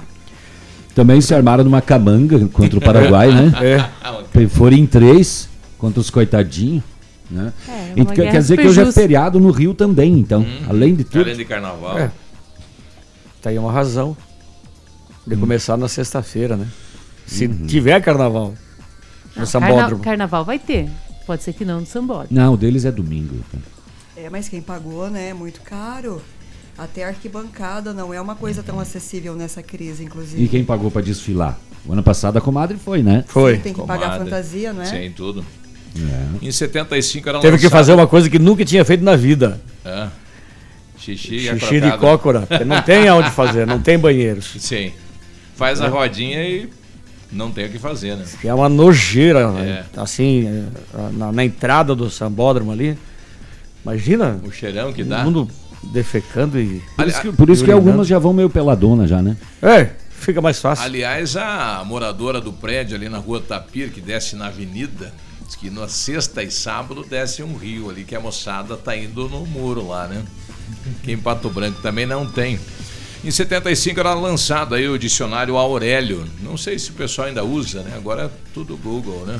[0.94, 3.52] Também se armaram numa camanga contra o Paraguai, né?
[4.36, 4.48] É.
[4.48, 6.84] Foram em três contra os coitadinhos.
[7.30, 7.52] Né?
[7.68, 10.46] É, e quer, dizer que hoje é feriado no Rio também, então.
[10.70, 11.22] Além de tudo.
[11.22, 11.98] Além de carnaval.
[11.98, 12.12] É.
[13.42, 14.16] Tá aí uma razão
[15.26, 16.68] de começar na sexta-feira, né?
[17.26, 18.54] Se tiver carnaval
[19.36, 20.04] no Carna- Sambódromo.
[20.04, 20.90] Carnaval vai ter.
[21.26, 22.28] Pode ser que não no Sambódromo.
[22.32, 23.36] Não, o deles é domingo.
[24.16, 25.30] É, mas quem pagou, né?
[25.30, 26.22] É muito caro.
[26.78, 30.44] Até arquibancada não é uma coisa tão acessível nessa crise, inclusive.
[30.44, 31.58] E quem pagou para desfilar?
[31.86, 33.24] O ano passado a comadre foi, né?
[33.28, 33.58] Foi.
[33.60, 34.86] Tem que pagar a fantasia, não é?
[34.86, 35.46] Sim, tudo.
[35.98, 36.46] É.
[36.46, 39.62] Em 75 era Teve que lançado- fazer uma coisa que nunca tinha feito na vida.
[39.86, 40.08] É.
[40.98, 42.48] Xixi, e Xixi de cócora.
[42.66, 44.54] Não tem aonde fazer, não tem banheiros.
[44.60, 44.92] Sim.
[45.56, 45.90] Faz a É.
[45.90, 46.70] rodinha e
[47.32, 48.26] não tem o que fazer, né?
[48.42, 49.52] Que é uma nojeira, É.
[49.52, 49.86] né?
[49.98, 52.98] assim, é, na, na entrada do sambódromo ali.
[53.84, 54.40] Imagina.
[54.44, 55.18] O cheirão que dá.
[55.24, 55.52] Todo mundo
[55.92, 56.82] defecando e.
[56.96, 59.38] Por isso que, por isso que algumas já vão meio peladona já, né?
[59.62, 60.86] É, fica mais fácil.
[60.86, 65.14] Aliás, a moradora do prédio ali na rua Tapir, que desce na avenida,
[65.46, 69.30] diz que na sexta e sábado desce um rio ali, que a moçada tá indo
[69.30, 70.24] no muro lá, né?
[71.04, 72.60] Que em Pato Branco também não tem.
[73.26, 76.26] Em 75 era lançado aí o dicionário Aurélio.
[76.44, 77.94] Não sei se o pessoal ainda usa, né?
[77.96, 79.40] Agora é tudo Google, né?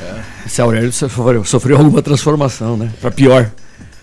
[0.00, 0.22] É.
[0.46, 2.92] Esse Aurélio sofreu, sofreu alguma transformação, né?
[3.00, 3.50] Pra pior.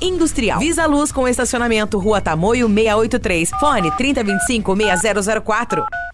[0.00, 0.58] industrial.
[0.58, 3.50] Visa Luz com estacionamento Rua Tamoio 683.
[3.60, 6.09] Fone 3025 6004.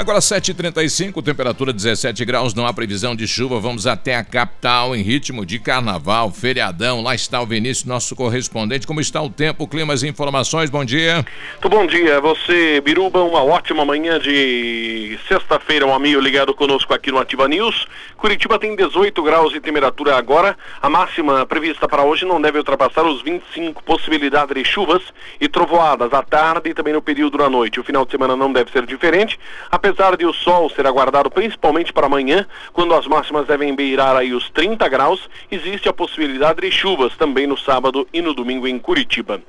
[0.00, 3.60] Agora 7h35, temperatura 17 graus, não há previsão de chuva.
[3.60, 7.02] Vamos até a capital em ritmo de carnaval, feriadão.
[7.02, 8.86] Lá está o Vinícius, nosso correspondente.
[8.86, 10.70] Como está o tempo, climas e informações?
[10.70, 11.16] Bom dia.
[11.52, 13.22] Muito bom dia, você, Biruba.
[13.22, 17.86] Uma ótima manhã de sexta-feira, um amigo ligado conosco aqui no Ativa News.
[18.16, 20.56] Curitiba tem 18 graus de temperatura agora.
[20.80, 23.82] A máxima prevista para hoje não deve ultrapassar os 25.
[23.82, 25.02] Possibilidade de chuvas
[25.38, 27.78] e trovoadas à tarde e também no período da noite.
[27.78, 29.38] O final de semana não deve ser diferente.
[29.70, 34.32] Apesar de o sol ser aguardado principalmente para amanhã, quando as máximas devem beirar aí
[34.32, 38.78] os 30 graus, existe a possibilidade de chuvas também no sábado e no domingo em
[38.78, 39.40] Curitiba.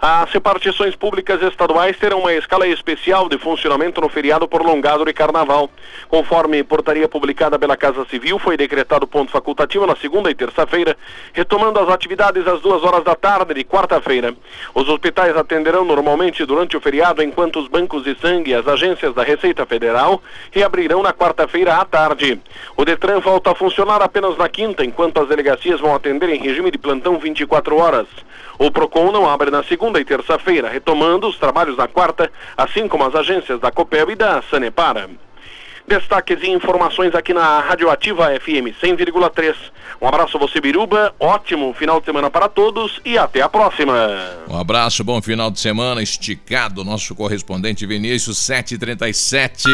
[0.00, 5.70] As repartições públicas estaduais terão uma escala especial de funcionamento no feriado prolongado de carnaval.
[6.08, 10.96] Conforme portaria publicada pela Casa Civil, foi decretado ponto facultativo na segunda e terça-feira,
[11.32, 14.34] retomando as atividades às duas horas da tarde de quarta-feira.
[14.74, 19.14] Os hospitais atenderão normalmente durante o feriado, enquanto os bancos de sangue e as agências
[19.14, 22.40] da Receita Federal reabrirão na quarta-feira à tarde.
[22.76, 26.70] O Detran volta a funcionar apenas na quinta, enquanto as delegacias vão atender em regime
[26.70, 28.06] de plantão 24 horas.
[28.58, 33.04] O PROCON não abre na segunda e terça-feira, retomando os trabalhos na quarta, assim como
[33.04, 35.10] as agências da COPEL e da Sanepara.
[35.86, 39.54] Destaques e informações aqui na Radioativa FM 100,3.
[40.00, 41.14] Um abraço a você, Biruba.
[41.20, 43.94] Ótimo final de semana para todos e até a próxima.
[44.48, 46.02] Um abraço, bom final de semana.
[46.02, 49.68] Esticado, nosso correspondente Vinícius 737.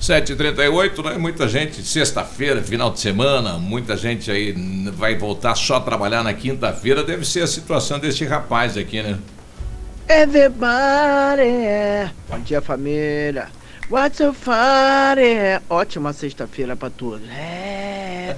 [0.01, 1.17] 7h38, né?
[1.17, 4.53] Muita gente, sexta-feira, final de semana, muita gente aí
[4.93, 7.03] vai voltar só a trabalhar na quinta-feira.
[7.03, 9.17] Deve ser a situação deste rapaz aqui, né?
[10.07, 12.11] Everybody!
[12.29, 13.47] Bom dia, família!
[13.89, 15.61] What's so funny?
[15.69, 17.27] Ótima sexta-feira pra todos.
[17.29, 17.84] É,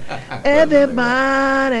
[0.44, 1.76] everybody!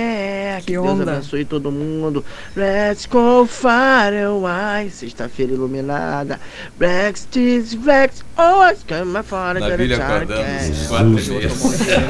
[0.64, 1.12] Que, Deus onda.
[1.12, 2.24] abençoe todo mundo.
[2.56, 4.90] Let's go far away.
[4.90, 6.40] Sexta-feira iluminada.
[6.78, 10.42] Blacks, cheese, blacks, oh, it's coming for Na Bíblia acordando.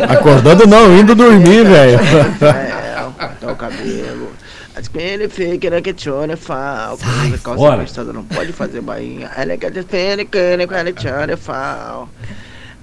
[0.09, 1.99] Acordando não, indo dormir, velho.
[1.99, 2.89] É,
[3.19, 4.33] cortar o cabelo.
[4.77, 6.97] As que fica que chora fal.
[6.99, 7.83] Calça fora.
[7.83, 9.31] apertada não pode fazer bainha.
[9.37, 12.09] Ela quer te fene, que ele chora fal.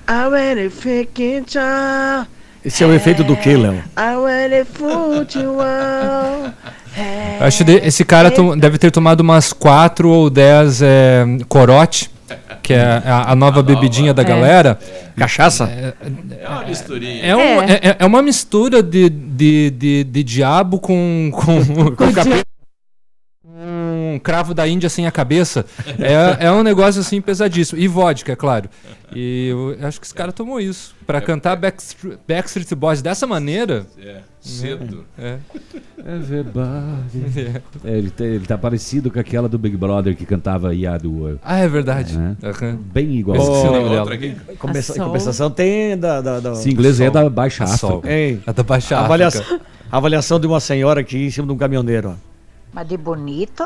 [0.08, 2.28] I really fick tchau.
[2.66, 3.82] Esse é o efeito do que, Léo?
[7.40, 12.10] Acho que esse cara deve ter tomado umas 4 ou 10 é, corote,
[12.64, 14.26] que é a, a nova bebidinha da É.
[14.26, 14.80] galera.
[15.16, 15.66] Cachaça?
[15.66, 15.94] É,
[16.44, 17.24] É uma misturinha.
[17.26, 22.12] é, um- é- é- é uma mistura de, de, de, de diabo com, com, com
[22.14, 22.44] capeta.
[24.16, 25.66] Um cravo da Índia sem a cabeça.
[26.00, 27.80] É, é um negócio assim pesadíssimo.
[27.80, 28.70] E vodka, é claro.
[29.16, 30.96] E eu acho que esse cara tomou isso.
[31.06, 33.86] Pra cantar Backstreet, Backstreet Boys dessa maneira.
[34.02, 35.06] É, cedo.
[35.18, 35.38] É.
[36.06, 37.62] É verdade.
[37.84, 41.40] É, ele, tá, ele tá parecido com aquela do Big Brother que cantava Yadu.
[41.44, 42.18] Ah, é verdade.
[42.18, 42.36] Né?
[42.44, 42.80] Aham.
[42.94, 43.38] Bem igual.
[43.38, 44.00] Esqueci o nome dela.
[44.00, 44.36] Outra aqui.
[44.58, 45.06] Compensa- A Sol.
[45.06, 46.22] compensação tem da.
[46.22, 47.64] da, da Esse inglês é da Baixa.
[47.66, 48.02] África.
[48.10, 49.60] É da Baixa avaliação,
[49.92, 52.10] avaliação de uma senhora aqui em cima de um caminhoneiro.
[52.10, 52.35] Ó.
[52.76, 53.64] Mas de bonito.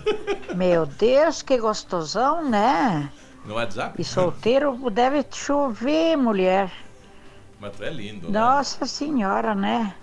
[0.56, 3.12] Meu Deus, que gostosão, né?
[3.44, 4.00] No WhatsApp?
[4.00, 6.72] E solteiro deve chover, mulher.
[7.60, 8.40] Mas tu é lindo, né?
[8.40, 9.94] Nossa senhora, né?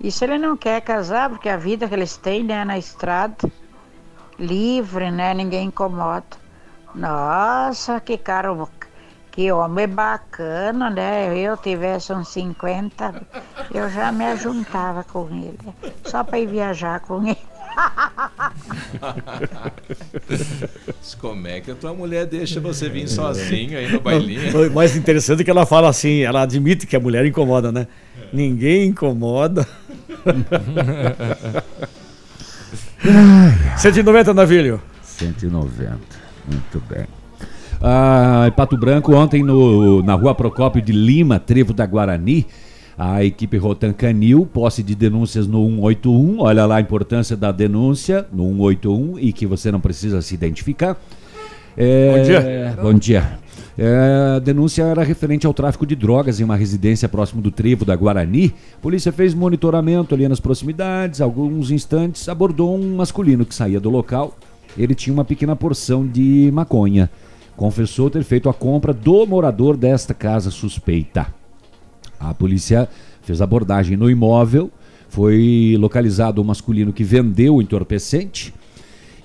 [0.00, 3.50] Isso ele não quer casar, porque a vida que eles têm, né, na estrada,
[4.38, 5.34] livre, né?
[5.34, 6.36] Ninguém incomoda.
[6.94, 8.54] Nossa, que cara,
[9.38, 11.38] que homem bacana, né?
[11.38, 13.22] Eu tivesse uns 50,
[13.72, 15.56] eu já me ajuntava com ele.
[16.02, 17.38] Só para ir viajar com ele.
[20.98, 24.70] Mas Como é que a tua mulher deixa você vir sozinho aí no bailinho?
[24.70, 27.86] O mais interessante é que ela fala assim, ela admite que a mulher incomoda, né?
[28.32, 29.64] Ninguém incomoda.
[33.78, 34.82] 190 navilho.
[35.04, 35.96] 190.
[36.44, 37.06] Muito bem.
[37.80, 42.46] Ah, em Pato Branco, ontem no, na rua Procópio de Lima, Trevo da Guarani,
[42.96, 46.40] a equipe Rotan Canil, posse de denúncias no 181.
[46.40, 50.96] Olha lá a importância da denúncia no 181 e que você não precisa se identificar.
[51.76, 52.78] É, Bom dia.
[52.82, 53.38] Bom dia.
[53.78, 57.84] É, a denúncia era referente ao tráfico de drogas em uma residência próximo do trevo
[57.84, 58.52] da Guarani.
[58.76, 61.20] A polícia fez monitoramento ali nas proximidades.
[61.20, 64.36] Alguns instantes abordou um masculino que saía do local.
[64.76, 67.08] Ele tinha uma pequena porção de maconha.
[67.58, 71.26] Confessou ter feito a compra do morador desta casa suspeita.
[72.20, 72.88] A polícia
[73.20, 74.70] fez abordagem no imóvel.
[75.08, 78.54] Foi localizado o masculino que vendeu o entorpecente.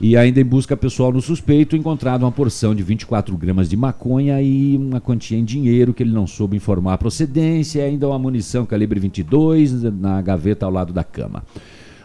[0.02, 4.42] E ainda em busca pessoal no suspeito, encontrado uma porção de 24 gramas de maconha
[4.42, 8.18] e uma quantia em dinheiro que ele não soube informar a procedência, e ainda uma
[8.18, 11.44] munição calibre 22 na gaveta ao lado da cama.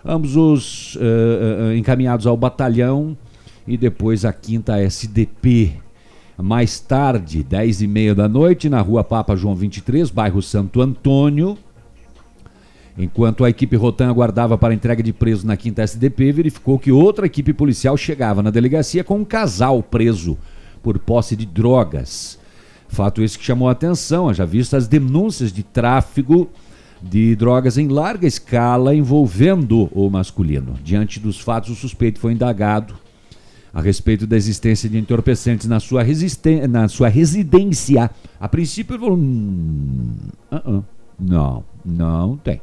[0.05, 3.17] Ambos os eh, eh, encaminhados ao batalhão
[3.67, 5.88] e depois à quinta SDP.
[6.41, 11.59] Mais tarde, 10 e meia da noite, na rua Papa João 23, bairro Santo Antônio,
[13.01, 17.27] Enquanto a equipe Rotan aguardava para entrega de presos na quinta SDP, verificou que outra
[17.27, 20.37] equipe policial chegava na delegacia com um casal preso
[20.83, 22.41] por posse de drogas.
[22.89, 26.49] Fato esse que chamou a atenção, já visto as denúncias de tráfico
[27.01, 30.75] de drogas em larga escala envolvendo o masculino.
[30.83, 32.97] Diante dos fatos, o suspeito foi indagado
[33.73, 36.03] a respeito da existência de entorpecentes na sua,
[36.69, 38.11] na sua residência.
[38.41, 40.17] A princípio, ele falou: "Hum,
[40.51, 40.83] ah, ah,
[41.19, 42.61] não, não tem.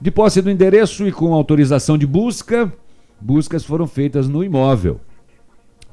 [0.00, 2.72] De posse do endereço e com autorização de busca,
[3.20, 5.00] buscas foram feitas no imóvel.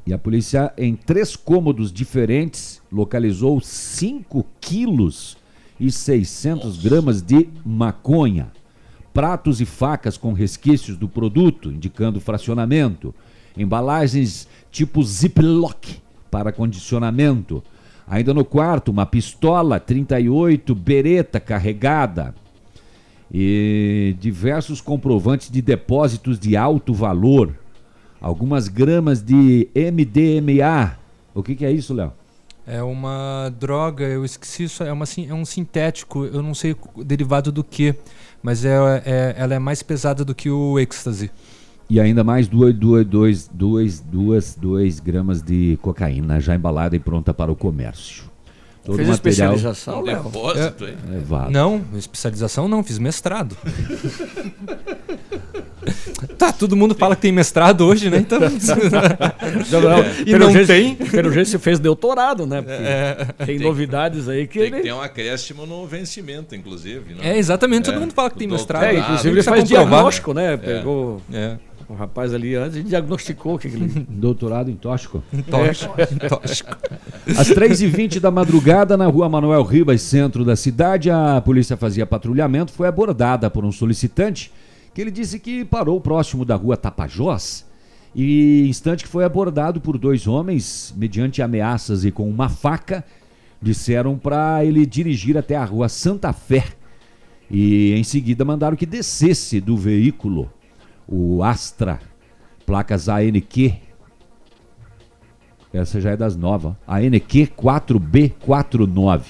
[0.06, 5.36] E a polícia, em três cômodos diferentes, localizou 5 quilos
[5.80, 8.51] e 600 gramas de maconha.
[9.12, 13.16] Pratos e facas com resquícios do produto, indicando fracionamento.
[13.58, 15.86] Embalagens tipo Ziploc
[16.30, 17.64] para condicionamento.
[18.08, 22.36] Ainda no quarto, uma pistola 38 Beretta carregada
[23.32, 27.58] e diversos comprovantes de depósitos de alto valor,
[28.22, 30.97] algumas gramas de MDMA.
[31.34, 32.14] O que, que é isso, Léo?
[32.68, 37.51] É uma droga, eu esqueci isso, é, uma, é um sintético, eu não sei derivado
[37.51, 37.93] do que,
[38.41, 38.76] mas é,
[39.06, 41.30] é- ela é mais pesada do que o êxtase.
[41.90, 47.00] E ainda mais duas, duas, dois, duas, duas, dois gramas de cocaína já embalada e
[47.00, 48.24] pronta para o comércio.
[48.84, 50.24] Todo Fez material especialização, Léo?
[50.24, 50.96] Depósito, hein?
[51.10, 51.52] levado.
[51.52, 53.56] Não, especialização não, fiz mestrado.
[56.38, 58.18] tá, todo mundo fala que tem mestrado hoje, né?
[58.20, 58.40] Então.
[59.72, 60.96] Não, não, e pelo não jeito- tem.
[60.96, 62.64] Pelo jeito você fez doutorado, né?
[62.68, 63.26] É.
[63.46, 64.84] Tem, Tem- novidades aí que Tem que ele...
[64.84, 67.14] ter um acréscimo no vencimento, inclusive.
[67.16, 67.34] Né?
[67.34, 68.84] É, exatamente, todo mundo fala que tem do mestrado.
[68.84, 69.88] É, inclusive ele que faz comprovar.
[69.88, 70.54] diagnóstico, né?
[70.54, 70.58] É.
[70.58, 71.58] Pegou É.
[71.88, 74.06] o rapaz ali antes e diagnosticou o que, ele...
[74.10, 75.24] Doutorado em tóxico.
[75.50, 75.96] Tóxico,
[76.28, 76.78] tóxico.
[77.38, 82.72] Às 3h20 da madrugada, na rua Manuel Ribas, centro da cidade, a polícia fazia patrulhamento,
[82.72, 84.52] foi abordada por um solicitante
[84.94, 87.66] que ele disse que parou próximo da rua Tapajós
[88.16, 93.04] e instante que foi abordado por dois homens, mediante ameaças e com uma faca,
[93.62, 96.64] disseram para ele dirigir até a rua Santa Fé
[97.50, 100.50] e em seguida mandaram que descesse do veículo,
[101.08, 101.99] o Astra,
[102.66, 103.86] placas ANQ
[105.76, 106.74] essa já é das novas.
[106.88, 109.24] A NQ 4B49.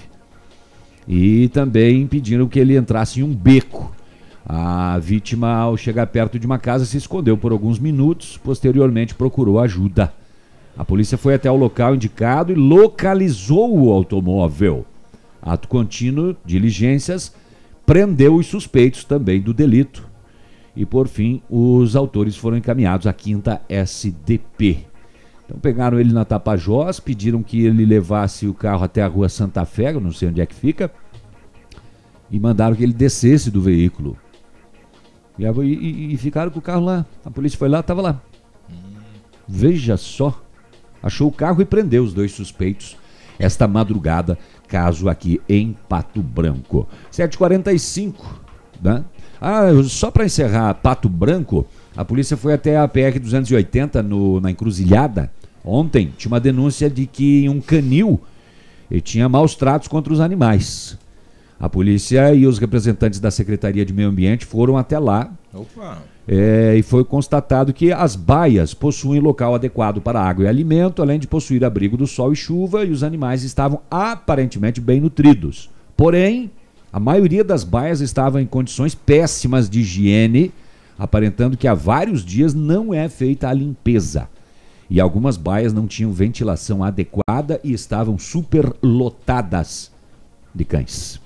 [1.08, 3.92] E também pediram que ele entrasse em um beco.
[4.46, 8.38] A vítima, ao chegar perto de uma casa, se escondeu por alguns minutos.
[8.38, 10.14] Posteriormente, procurou ajuda.
[10.78, 14.86] A polícia foi até o local indicado e localizou o automóvel.
[15.42, 17.34] Ato contínuo, diligências,
[17.86, 20.05] prendeu os suspeitos também do delito.
[20.76, 24.80] E, por fim, os autores foram encaminhados à quinta SDP.
[25.46, 29.64] Então pegaram ele na Tapajós, pediram que ele levasse o carro até a rua Santa
[29.64, 30.92] Fé, eu não sei onde é que fica,
[32.32, 34.18] e mandaram que ele descesse do veículo.
[35.38, 37.06] E, e- e ficaram com o carro lá.
[37.24, 38.22] A polícia foi lá, estava lá.
[39.48, 40.42] Veja só.
[41.04, 42.98] Achou o carro e prendeu os dois suspeitos.
[43.38, 46.88] esta madrugada, caso aqui em Pato Branco.
[47.12, 48.14] 7h45,
[48.82, 49.04] né?
[49.42, 51.66] Ah, só para encerrar Pato Branco,
[51.96, 55.32] a polícia foi até a PR 280 no, na encruzilhada.
[55.64, 58.22] Ontem tinha uma denúncia de que um canil
[59.04, 60.98] tinha maus tratos contra os animais.
[61.60, 65.32] A polícia e os representantes da Secretaria de Meio Ambiente foram até lá.
[65.54, 66.00] Opa!
[66.28, 71.20] É, e foi constatado que as baias possuem local adequado para água e alimento, além
[71.20, 75.70] de possuir abrigo do sol e chuva, e os animais estavam aparentemente bem nutridos.
[75.96, 76.52] Porém,
[76.96, 80.54] a maioria das baias estava em condições péssimas de higiene,
[80.98, 84.30] aparentando que há vários dias não é feita a limpeza.
[84.90, 89.92] E algumas baias não tinham ventilação adequada e estavam superlotadas
[90.54, 91.20] de cães.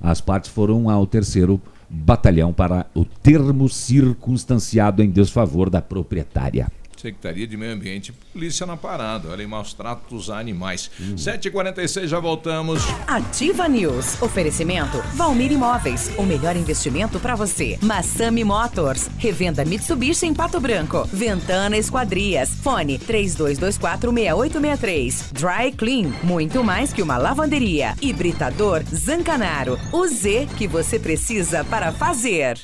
[0.00, 1.60] As partes foram ao terceiro
[1.90, 6.68] batalhão para o termo circunstanciado em desfavor da proprietária.
[7.04, 9.28] Secretaria de Meio Ambiente e Polícia na parada.
[9.28, 10.90] Olha aí, maus tratos a animais.
[11.16, 12.80] 7h46, já voltamos.
[13.06, 14.22] Ativa News.
[14.22, 16.10] Oferecimento Valmir Imóveis.
[16.16, 17.78] O melhor investimento para você.
[17.82, 19.10] Massami Motors.
[19.18, 21.06] Revenda Mitsubishi em Pato Branco.
[21.12, 22.54] Ventana Esquadrias.
[22.62, 25.30] Fone 32246863.
[25.32, 26.08] Dry Clean.
[26.22, 27.94] Muito mais que uma lavanderia.
[28.00, 29.78] Hibridador Zancanaro.
[29.92, 32.58] O Z que você precisa para fazer.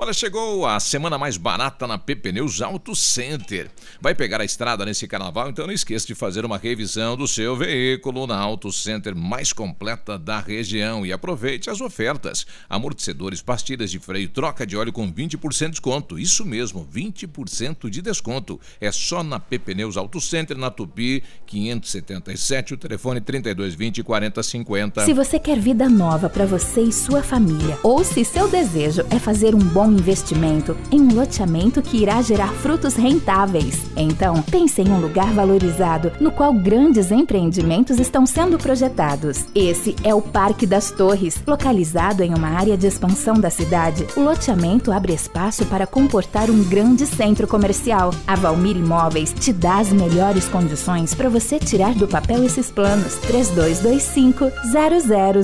[0.00, 3.68] Olha, chegou a semana mais barata na PP Neus Auto Center.
[4.00, 7.56] Vai pegar a estrada nesse carnaval, então não esqueça de fazer uma revisão do seu
[7.56, 12.46] veículo na Auto Center mais completa da região e aproveite as ofertas.
[12.70, 16.16] Amortecedores, pastilhas de freio, troca de óleo com 20% de desconto.
[16.16, 18.60] Isso mesmo, 20% de desconto.
[18.80, 25.04] É só na PP Neus Auto Center, na Tupi 577, o telefone 3220 4050.
[25.04, 29.18] Se você quer vida nova para você e sua família, ou se seu desejo é
[29.18, 34.90] fazer um bom investimento em um loteamento que irá gerar frutos rentáveis, então pense em
[34.90, 39.44] um lugar valorizado no qual grandes empreendimentos estão sendo projetados.
[39.54, 44.06] Esse é o Parque das Torres, localizado em uma área de expansão da cidade.
[44.16, 48.12] O loteamento abre espaço para comportar um grande centro comercial.
[48.26, 53.14] A Valmir Imóveis te dá as melhores condições para você tirar do papel esses planos.
[53.26, 54.50] 3225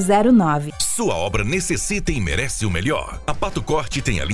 [0.04, 0.72] 0009.
[0.78, 3.20] Sua obra necessita e merece o melhor.
[3.26, 4.33] A Pato Corte tem a linha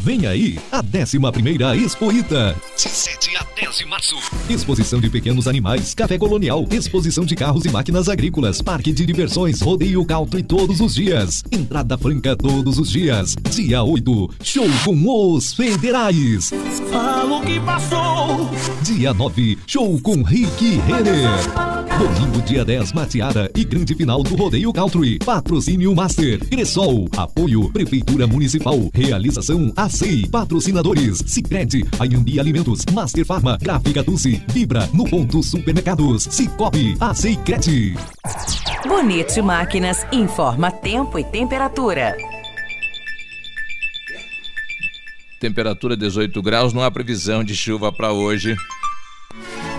[0.00, 2.56] Vem aí a 11ª Expo Ita.
[2.76, 4.16] De 7 a 10 de março.
[4.48, 9.60] Exposição de pequenos animais, café colonial, exposição de carros e máquinas agrícolas, parque de diversões,
[9.60, 11.44] rodeio country todos os dias.
[11.52, 13.36] Entrada franca todos os dias.
[13.50, 16.50] Dia 8, show com os federais.
[16.90, 18.50] Fala o que passou.
[18.82, 21.82] Dia 9, show com Rick Renner.
[21.98, 25.18] Domingo, dia 10, Mateada e grande final do Rodeio Country.
[25.18, 26.40] Patrocínio Master.
[26.48, 27.06] Cressol.
[27.16, 28.90] Apoio Prefeitura Municipal.
[28.92, 30.28] Realização ACEI.
[30.28, 31.24] Patrocinadores.
[31.26, 31.88] Cicred.
[31.98, 32.84] Ayambi Alimentos.
[32.92, 33.58] Master Farma.
[33.60, 34.40] Gráfica Dulce.
[34.52, 34.88] Vibra.
[34.94, 36.28] No Ponto Supermercados.
[36.30, 36.96] Cicobi.
[37.00, 37.96] ACEI Cred.
[38.86, 42.16] Bonito Máquinas informa tempo e temperatura.
[45.40, 48.54] Temperatura 18 graus, não há previsão de chuva para hoje.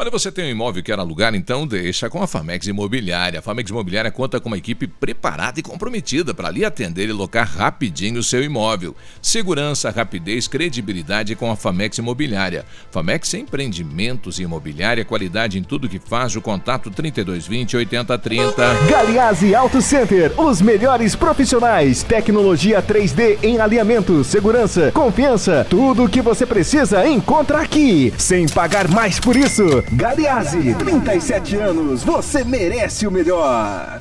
[0.00, 3.40] Olha, você tem um imóvel que quer alugar, então deixa com a Famex Imobiliária.
[3.40, 7.46] A Famex Imobiliária conta com uma equipe preparada e comprometida para lhe atender e locar
[7.46, 8.96] rapidinho o seu imóvel.
[9.20, 12.64] Segurança, rapidez, credibilidade com a Famex Imobiliária.
[12.90, 16.34] Famex Empreendimentos e Imobiliária, qualidade em tudo que faz.
[16.34, 18.74] O contato 3220 8030.
[18.88, 26.22] Galiase Auto Center, os melhores profissionais, tecnologia 3D em alinhamento, segurança, confiança, tudo o que
[26.22, 29.89] você precisa encontra aqui, sem pagar mais por isso.
[29.92, 34.00] Galiase, 37 anos, você merece o melhor.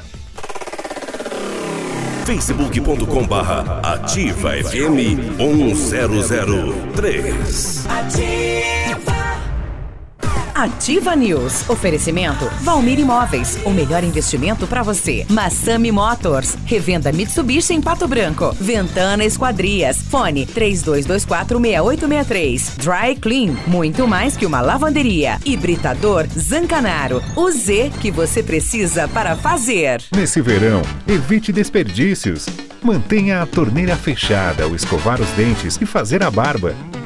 [2.25, 7.87] facebook.com barra ativa FM 1003.
[7.87, 9.18] Ativa.
[10.59, 11.69] Ativa News.
[11.69, 13.57] Oferecimento Valmir Imóveis.
[13.63, 15.25] O melhor investimento para você.
[15.29, 16.57] Massami Motors.
[16.65, 18.53] Revenda Mitsubishi em Pato Branco.
[18.59, 19.99] Ventana Esquadrias.
[20.09, 22.75] Fone 32246863.
[22.75, 23.55] Dry Clean.
[23.67, 25.39] Muito mais que uma lavanderia.
[25.45, 27.23] Hibridador Zancanaro.
[27.37, 30.03] O Z que você precisa para fazer.
[30.13, 32.47] Nesse verão, evite desperdícios.
[32.83, 36.75] Mantenha a torneira fechada ao escovar os dentes e fazer a barba.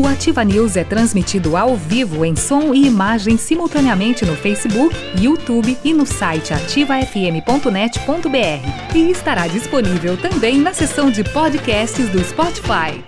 [0.00, 5.76] O Ativa News é transmitido ao vivo em som e imagem simultaneamente no Facebook, YouTube
[5.84, 8.96] e no site ativafm.net.br.
[8.96, 13.04] E estará disponível também na seção de podcasts do Spotify.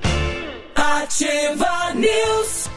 [0.75, 2.69] Ativa News.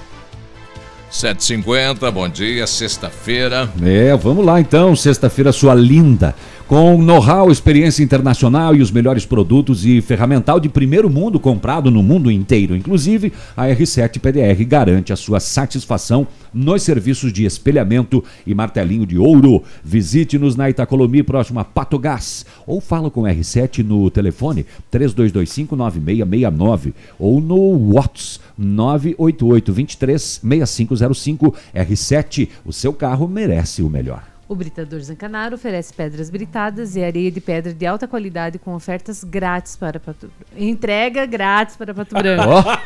[1.11, 3.69] 7h50, bom dia, sexta-feira.
[3.83, 6.33] É, vamos lá então, sexta-feira sua linda.
[6.67, 12.01] Com know-how, experiência internacional e os melhores produtos e ferramental de primeiro mundo comprado no
[12.01, 12.75] mundo inteiro.
[12.75, 19.15] Inclusive, a R7 PDR garante a sua satisfação nos serviços de espelhamento e martelinho de
[19.15, 19.61] ouro.
[19.83, 22.47] Visite-nos na Itacolomi, próximo a Pato Gás.
[22.65, 32.49] Ou fala com a R7 no telefone 3225-9669 ou no WhatsApp 988 23 6505 R7.
[32.65, 34.34] O seu carro merece o melhor.
[34.47, 39.23] O Britador Zancanaro oferece pedras britadas e areia de pedra de alta qualidade com ofertas
[39.23, 42.43] grátis para Pato Entrega grátis para Pato Branco.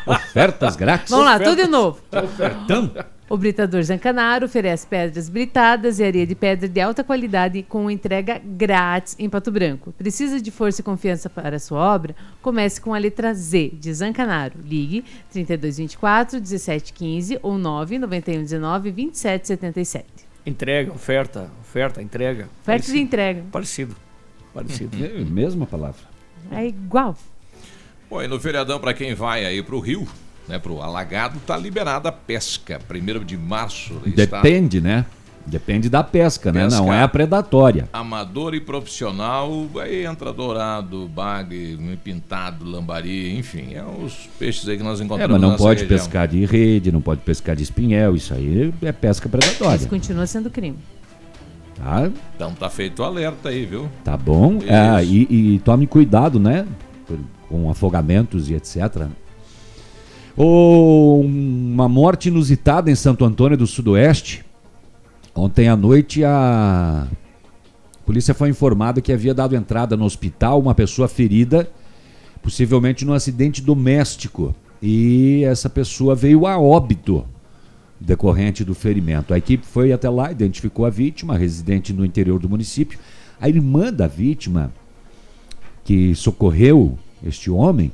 [0.07, 1.10] Ó, ofertas grátis.
[1.10, 1.53] Vamos lá, Ofertas.
[1.55, 1.99] tudo de novo.
[2.14, 2.91] Ofertão.
[3.30, 8.41] O Britador Zancanaro oferece pedras britadas e areia de pedra de alta qualidade com entrega
[8.43, 9.91] grátis em Pato Branco.
[9.91, 12.16] Precisa de força e confiança para a sua obra?
[12.41, 14.55] Comece com a letra Z de Zancanaro.
[14.64, 20.29] Ligue 3224 1715 ou 99119 2777.
[20.50, 22.43] Entrega, oferta, oferta, entrega.
[22.45, 22.93] Oferta Parecido.
[22.93, 23.43] de entrega.
[23.52, 23.95] Parecido.
[24.54, 24.97] Parecido.
[25.04, 26.02] É, mesma palavra.
[26.52, 27.16] É igual.
[28.10, 30.08] Bom, e no feriadão, para quem vai aí pro Rio,
[30.47, 32.80] né, pro Alagado, tá liberada a pesca.
[32.88, 34.02] Primeiro de março.
[34.06, 35.06] está Depende, né?
[35.50, 36.66] Depende da pesca, né?
[36.66, 36.78] Pesca.
[36.80, 37.89] Não é a predatória.
[37.91, 39.50] Amador e profissional,
[39.82, 45.32] aí entra dourado, bagre, pintado, lambari, enfim, é os peixes aí que nós É, encontramos
[45.34, 45.97] mas não nessa pode região.
[46.00, 49.88] pescar de rede, não pode pescar de espinhel, isso aí é pesca Isso predatória.
[49.88, 50.78] continua sendo crime.
[51.76, 53.89] Tá, Então tá feito o alerta aí, viu?
[54.04, 54.58] tá bom?
[54.58, 54.68] Isso.
[54.70, 56.68] É, e, e tome cuidado, né?
[57.47, 59.08] Com afogamentos e etc.
[60.38, 64.43] Ô, uma morte inusitada em Santo Antônio do Sudoeste.
[65.36, 67.08] Ontem à noite a
[68.06, 71.70] polícia foi informada que havia dado entrada no hospital uma pessoa ferida,
[72.42, 74.56] possivelmente num acidente doméstico.
[74.82, 77.26] E essa pessoa veio a óbito
[78.00, 79.34] decorrente do ferimento.
[79.34, 82.98] A equipe foi até lá, identificou a vítima, residente no interior do município.
[83.40, 84.74] A irmã da vítima,
[85.84, 87.92] que socorreu este homem,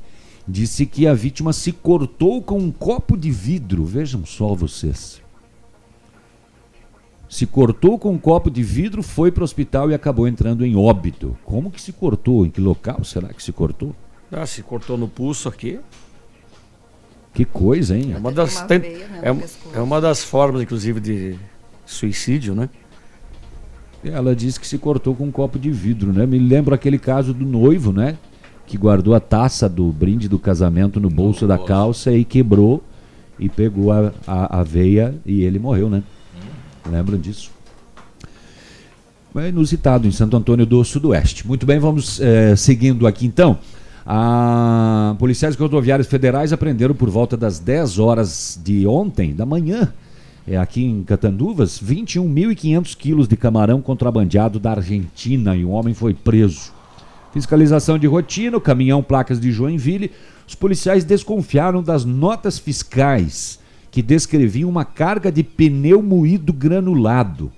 [0.47, 3.83] disse que a vítima se cortou com um copo de vidro.
[3.83, 5.24] Vejam só vocês.
[7.27, 10.75] Se cortou com um copo de vidro, foi para o hospital e acabou entrando em
[10.75, 11.35] óbito.
[11.43, 12.45] Como que se cortou?
[12.45, 13.95] Em que local será que se cortou?
[14.31, 15.79] Ah, se cortou no pulso aqui.
[17.33, 18.13] Que coisa, hein?
[18.13, 18.81] É uma das, tem-
[19.21, 21.35] é, uma- é uma das formas, inclusive, de
[21.85, 22.69] suicídio, né?
[24.03, 26.25] Ela disse que se cortou com um copo de vidro, né?
[26.25, 28.17] Me lembra aquele caso do noivo, né?
[28.67, 32.83] Que guardou a taça do brinde do casamento no bolso da calça e quebrou
[33.39, 36.03] e pegou a, a, a veia e ele morreu, né?
[36.89, 37.51] Lembram disso?
[39.35, 41.45] É inusitado em Santo Antônio do Sudoeste.
[41.45, 43.59] Muito bem, vamos eh, seguindo aqui então.
[44.05, 49.91] A policiais rodoviários federais apreenderam por volta das 10 horas de ontem, da manhã,
[50.47, 56.13] é aqui em Catanduvas, 21.500 quilos de camarão contrabandeado da Argentina e um homem foi
[56.13, 56.71] preso.
[57.33, 60.11] Fiscalização de rotina, caminhão placas de Joinville,
[60.47, 63.59] os policiais desconfiaram das notas fiscais
[63.95, 67.49] que descreviam uma carga de pneu moído granulado.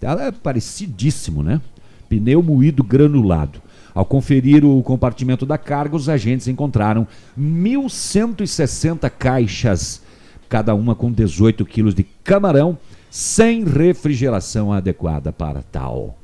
[0.00, 1.60] Ela é parecidíssimo, né?
[2.08, 3.60] Pneu moído granulado.
[3.92, 7.04] Ao conferir o compartimento da carga, os agentes encontraram
[7.36, 10.00] 1.160 caixas,
[10.48, 12.78] cada uma com 18 quilos de camarão,
[13.10, 16.16] sem refrigeração adequada para tal.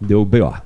[0.00, 0.65] Deu B.O.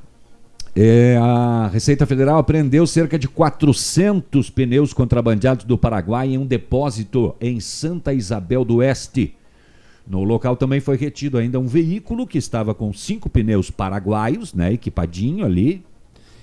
[0.74, 7.34] É, a Receita Federal apreendeu cerca de 400 pneus contrabandeados do Paraguai em um depósito
[7.40, 9.34] em Santa Isabel do Oeste.
[10.06, 14.72] No local também foi retido ainda um veículo que estava com cinco pneus paraguaios, né,
[14.72, 15.84] equipadinho ali,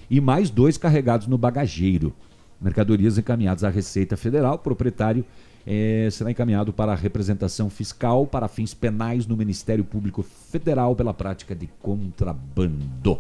[0.09, 2.13] e mais dois carregados no bagageiro.
[2.59, 4.55] Mercadorias encaminhadas à Receita Federal.
[4.55, 5.23] O proprietário
[5.65, 11.13] eh, será encaminhado para a representação fiscal para fins penais no Ministério Público Federal pela
[11.13, 13.19] prática de contrabando.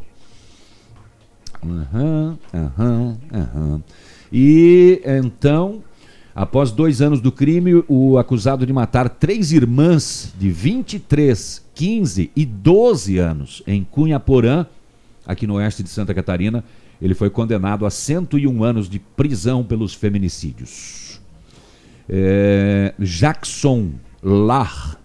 [1.63, 3.83] Aham, aham, aham.
[4.31, 5.83] E então,
[6.35, 12.45] após dois anos do crime, o acusado de matar três irmãs de 23, 15 e
[12.45, 14.65] 12 anos em Cunhaporã,
[15.25, 16.63] aqui no oeste de Santa Catarina,
[17.01, 21.21] ele foi condenado a 101 anos de prisão pelos feminicídios.
[22.09, 23.91] É, Jackson
[24.23, 24.97] Lar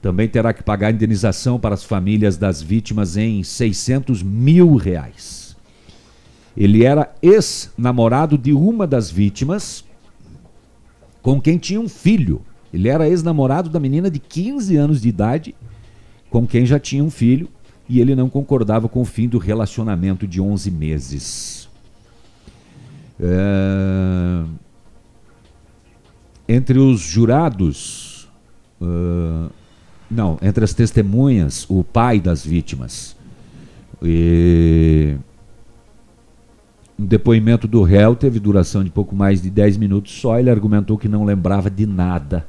[0.00, 5.37] também terá que pagar indenização para as famílias das vítimas em 600 mil reais.
[6.58, 9.84] Ele era ex-namorado de uma das vítimas,
[11.22, 12.42] com quem tinha um filho.
[12.74, 15.54] Ele era ex-namorado da menina de 15 anos de idade,
[16.28, 17.48] com quem já tinha um filho,
[17.88, 21.68] e ele não concordava com o fim do relacionamento de 11 meses.
[23.20, 24.42] É...
[26.48, 28.28] Entre os jurados,
[28.80, 29.48] uh,
[30.10, 33.16] não, entre as testemunhas, o pai das vítimas.
[34.02, 35.16] E
[36.98, 40.38] o depoimento do réu teve duração de pouco mais de 10 minutos só.
[40.38, 42.46] Ele argumentou que não lembrava de nada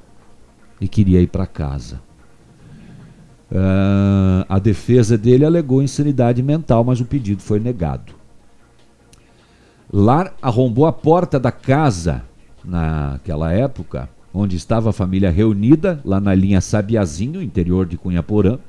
[0.82, 2.02] e queria ir para casa.
[3.52, 8.14] Uh, a defesa dele alegou insanidade mental, mas o pedido foi negado.
[9.92, 12.24] Lar arrombou a porta da casa
[12.64, 18.60] naquela época, onde estava a família reunida, lá na linha Sabiazinho, interior de Cunhaporã,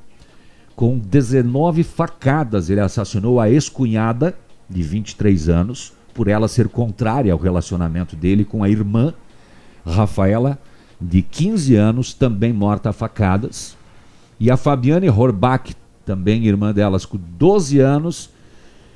[0.75, 2.71] com 19 facadas.
[2.71, 4.35] Ele assassinou a ex-cunhada,
[4.71, 9.13] de 23 anos, por ela ser contrária ao relacionamento dele com a irmã,
[9.85, 10.59] Rafaela,
[11.01, 13.77] de 15 anos, também morta a facadas.
[14.39, 18.31] E a Fabiane Horbach, também irmã delas, com 12 anos,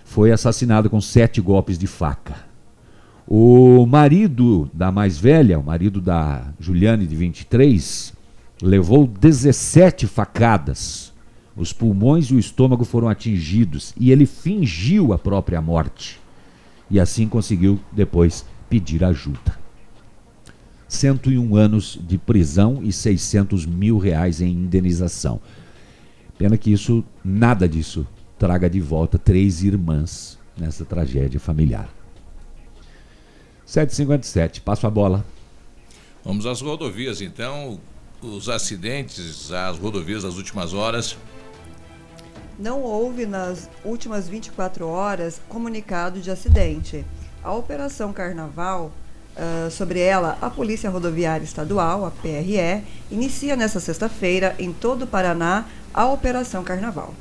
[0.04, 2.36] foi assassinada com sete golpes de faca.
[3.26, 8.12] O marido da mais velha, o marido da Juliane, de 23,
[8.62, 11.03] levou 17 facadas.
[11.56, 16.20] Os pulmões e o estômago foram atingidos e ele fingiu a própria morte.
[16.90, 19.58] E assim conseguiu depois pedir ajuda.
[20.88, 25.40] 101 anos de prisão e 600 mil reais em indenização.
[26.36, 28.06] Pena que isso, nada disso,
[28.38, 31.88] traga de volta três irmãs nessa tragédia familiar.
[33.64, 35.24] 757, passo a bola.
[36.24, 37.78] Vamos às rodovias então.
[38.22, 41.16] Os acidentes, as rodovias das últimas horas.
[42.58, 47.04] Não houve nas últimas 24 horas comunicado de acidente.
[47.42, 48.92] A Operação Carnaval
[49.36, 55.06] Uh, sobre ela, a Polícia Rodoviária Estadual, a PRE, inicia nesta sexta-feira, em todo o
[55.08, 57.12] Paraná, a Operação Carnaval.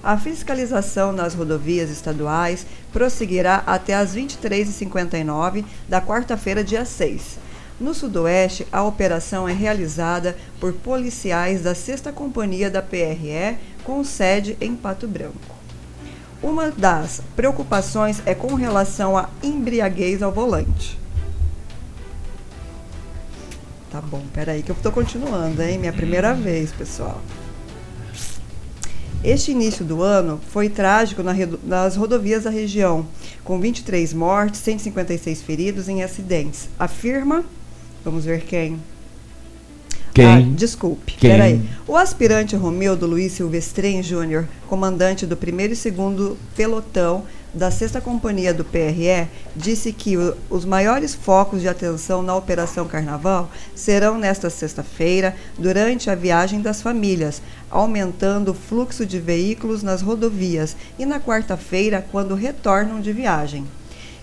[0.00, 7.36] A fiscalização nas rodovias estaduais prosseguirá até às 23h59 da quarta-feira, dia 6.
[7.80, 14.56] No Sudoeste, a operação é realizada por policiais da 6 Companhia da PRE, com sede
[14.60, 15.54] em Pato Branco.
[16.42, 20.98] Uma das preocupações é com relação à embriaguez ao volante.
[23.88, 25.78] Tá bom, peraí que eu tô continuando, hein?
[25.78, 27.22] Minha primeira vez, pessoal.
[29.22, 31.32] Este início do ano foi trágico na,
[31.62, 33.06] nas rodovias da região,
[33.44, 36.68] com 23 mortes, 156 feridos em acidentes.
[36.76, 37.44] Afirma,
[38.04, 38.78] vamos ver quem.
[40.16, 40.26] Quem?
[40.26, 41.30] Ah, desculpe, quem?
[41.30, 41.62] peraí.
[41.86, 48.54] O aspirante Romildo Luiz Silvestrin Júnior, comandante do primeiro e segundo pelotão da Sexta Companhia
[48.54, 54.48] do PRE disse que o, os maiores focos de atenção na Operação Carnaval serão nesta
[54.48, 61.20] sexta-feira, durante a viagem das famílias, aumentando o fluxo de veículos nas rodovias, e na
[61.20, 63.66] quarta-feira, quando retornam de viagem.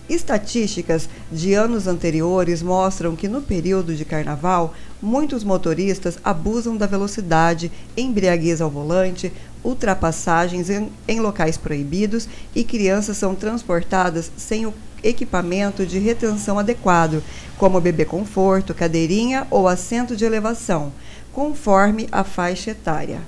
[0.08, 7.72] Estatísticas de anos anteriores mostram que no período de carnaval, muitos motoristas abusam da velocidade,
[7.96, 9.32] embriaguez ao volante,
[9.64, 17.22] ultrapassagens em, em locais proibidos e crianças são transportadas sem o equipamento de retenção adequado,
[17.56, 20.92] como bebê conforto, cadeirinha ou assento de elevação,
[21.32, 23.20] conforme a faixa etária.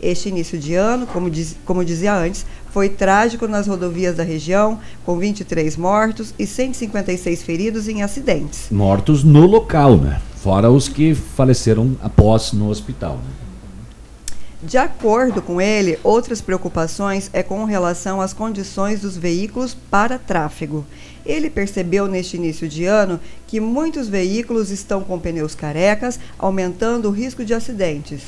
[0.00, 2.44] Este início de ano, como, diz, como dizia antes,
[2.76, 8.66] foi trágico nas rodovias da região, com 23 mortos e 156 feridos em acidentes.
[8.70, 10.20] Mortos no local, né?
[10.34, 13.14] Fora os que faleceram após no hospital.
[13.14, 14.58] Né?
[14.62, 20.84] De acordo com ele, outras preocupações é com relação às condições dos veículos para tráfego.
[21.24, 27.10] Ele percebeu neste início de ano que muitos veículos estão com pneus carecas, aumentando o
[27.10, 28.20] risco de acidentes.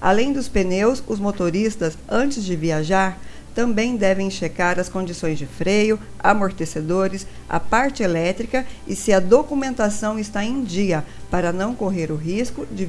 [0.00, 3.18] Além dos pneus, os motoristas, antes de viajar,
[3.58, 10.16] também devem checar as condições de freio, amortecedores, a parte elétrica e se a documentação
[10.16, 12.88] está em dia, para não correr o risco de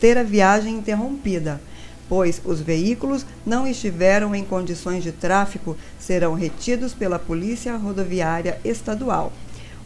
[0.00, 1.60] ter a viagem interrompida,
[2.08, 9.32] pois os veículos não estiveram em condições de tráfego serão retidos pela Polícia Rodoviária Estadual.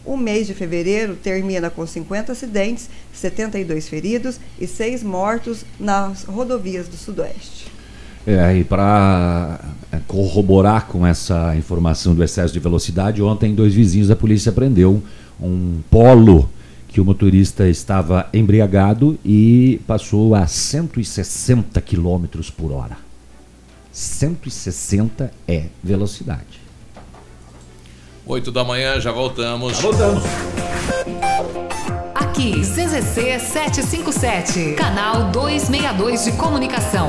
[0.03, 6.89] O mês de fevereiro termina com 50 acidentes, 72 feridos e 6 mortos nas rodovias
[6.89, 7.77] do Sudoeste.
[8.27, 9.61] É, e para
[10.07, 15.03] corroborar com essa informação do excesso de velocidade, ontem dois vizinhos da polícia prendeu
[15.41, 16.49] um polo
[16.89, 22.25] que o motorista estava embriagado e passou a 160 km
[22.57, 22.97] por hora.
[23.93, 26.61] 160 é velocidade.
[28.27, 29.77] 8 da manhã, já voltamos.
[29.77, 30.25] Já voltamos.
[32.15, 37.09] Aqui, CZC 757, canal 262 de comunicação.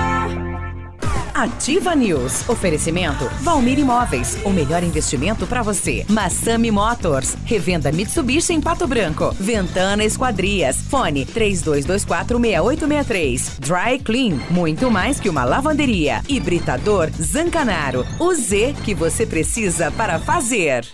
[1.33, 2.47] Ativa News.
[2.49, 4.37] Oferecimento Valmir Imóveis.
[4.43, 6.05] O melhor investimento para você.
[6.09, 7.37] Massami Motors.
[7.45, 9.33] Revenda Mitsubishi em Pato Branco.
[9.39, 10.77] Ventana Esquadrias.
[10.77, 13.59] Fone 32246863.
[13.59, 14.39] Dry Clean.
[14.49, 16.21] Muito mais que uma lavanderia.
[16.27, 18.05] Hibridador Zancanaro.
[18.19, 20.85] O Z que você precisa para fazer.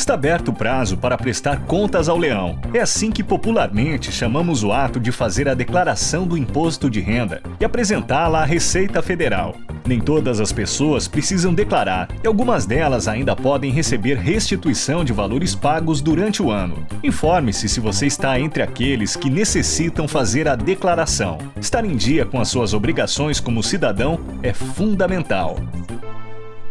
[0.00, 2.58] Está aberto o prazo para prestar contas ao leão.
[2.72, 7.42] É assim que popularmente chamamos o ato de fazer a declaração do imposto de renda
[7.60, 9.54] e apresentá-la à Receita Federal.
[9.86, 15.54] Nem todas as pessoas precisam declarar e algumas delas ainda podem receber restituição de valores
[15.54, 16.86] pagos durante o ano.
[17.04, 21.36] Informe-se se você está entre aqueles que necessitam fazer a declaração.
[21.60, 25.58] Estar em dia com as suas obrigações como cidadão é fundamental.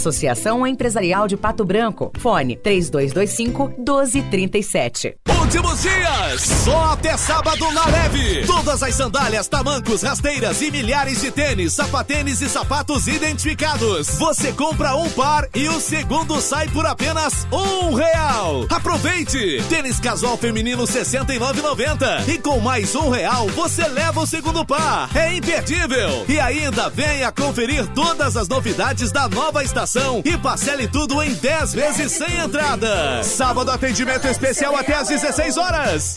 [0.00, 2.10] Associação Empresarial de Pato Branco.
[2.18, 5.16] Fone 3225 1237.
[5.40, 8.46] Últimos dias, só até sábado na leve.
[8.46, 14.08] Todas as sandálias, tamancos, rasteiras e milhares de tênis, sapatênis e sapatos identificados.
[14.18, 18.64] Você compra um par e o segundo sai por apenas um real.
[18.70, 19.62] Aproveite!
[19.68, 25.10] Tênis casual feminino 69,90 e com mais um real você leva o segundo par.
[25.14, 26.24] É imperdível!
[26.28, 29.89] E ainda venha conferir todas as novidades da nova estação
[30.24, 33.24] e parcele tudo em 10 vezes sem entrada.
[33.24, 36.16] Sábado atendimento especial até às 16 horas.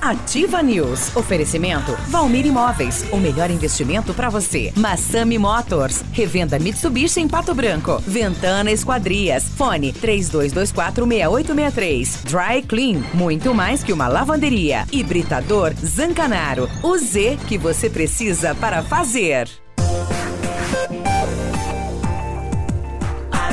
[0.00, 1.16] Ativa News.
[1.16, 3.04] Oferecimento Valmir Imóveis.
[3.10, 4.70] O melhor investimento para você.
[4.76, 6.04] Massami Motors.
[6.12, 8.02] Revenda Mitsubishi em Pato Branco.
[8.06, 9.44] Ventana Esquadrias.
[9.56, 12.22] Fone 32246863.
[12.24, 13.02] Dry Clean.
[13.14, 14.86] Muito mais que uma lavanderia.
[14.92, 16.68] Hibridador Zancanaro.
[16.82, 19.63] O Z que você precisa para fazer.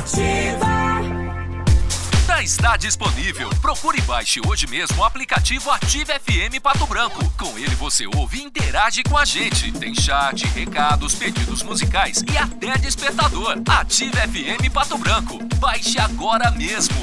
[0.02, 0.66] Ativa.
[2.26, 3.50] Já está disponível.
[3.62, 7.24] Procure e baixe hoje mesmo o aplicativo Ative FM Pato Branco.
[7.38, 9.72] Com ele você ouve e interage com a gente.
[9.74, 13.62] Tem chat, recados, pedidos musicais e até despertador.
[13.70, 15.38] Ative FM Pato Branco.
[15.58, 16.98] Baixe agora mesmo.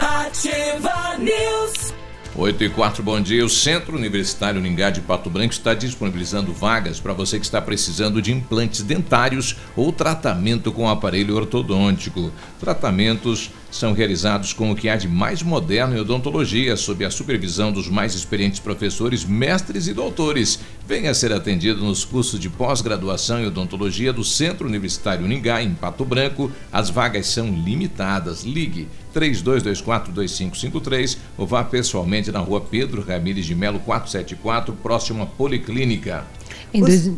[0.00, 2.01] Ativa News.
[2.34, 3.44] 8 e 4, bom dia.
[3.44, 8.22] O Centro Universitário Ningá de Pato Branco está disponibilizando vagas para você que está precisando
[8.22, 12.32] de implantes dentários ou tratamento com aparelho ortodôntico.
[12.58, 17.72] Tratamentos são realizados com o que há de mais moderno em odontologia, sob a supervisão
[17.72, 20.60] dos mais experientes professores, mestres e doutores.
[20.86, 26.04] Venha ser atendido nos cursos de pós-graduação em odontologia do Centro Universitário Uningá, em Pato
[26.04, 26.52] Branco.
[26.70, 28.44] As vagas são limitadas.
[28.44, 36.26] Ligue 3224-2553 ou vá pessoalmente na rua Pedro Ramires de Melo 474, próximo à Policlínica.
[36.74, 37.10] Dois...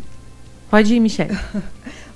[0.70, 1.36] Pode ir, Michelle.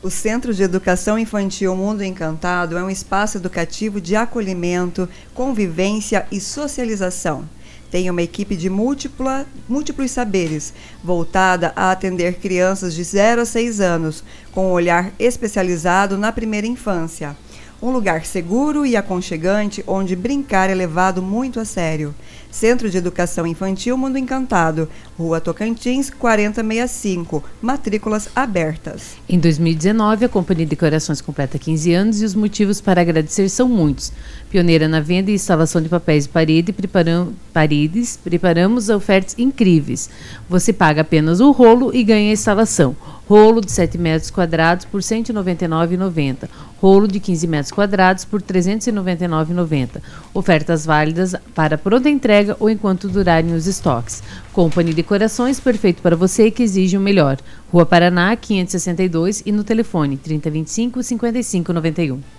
[0.01, 6.41] O Centro de Educação Infantil Mundo Encantado é um espaço educativo de acolhimento, convivência e
[6.41, 7.45] socialização.
[7.91, 10.73] Tem uma equipe de múltipla, múltiplos saberes,
[11.03, 14.23] voltada a atender crianças de 0 a 6 anos,
[14.53, 17.37] com um olhar especializado na primeira infância.
[17.83, 22.15] Um lugar seguro e aconchegante onde brincar é levado muito a sério.
[22.51, 24.89] Centro de Educação Infantil Mundo Encantado,
[25.19, 29.17] Rua Tocantins, 4065, matrículas abertas.
[29.29, 33.69] Em 2019, a Companhia de Corações completa 15 anos e os motivos para agradecer são
[33.69, 34.13] muitos.
[34.51, 40.09] Pioneira na venda e instalação de papéis de parede, preparam, paredes, preparamos ofertas incríveis.
[40.49, 42.97] Você paga apenas o rolo e ganha a instalação.
[43.29, 46.49] Rolo de 7 metros quadrados por R$ 199,90.
[46.81, 50.01] Rolo de 15 metros quadrados por R$ 399,90.
[50.33, 54.23] Ofertas válidas para pronta entrega ou enquanto durarem os estoques.
[54.51, 57.37] Companhia de Corações, perfeito para você que exige o melhor.
[57.71, 62.38] Rua Paraná, 562 e no telefone 3025 5591.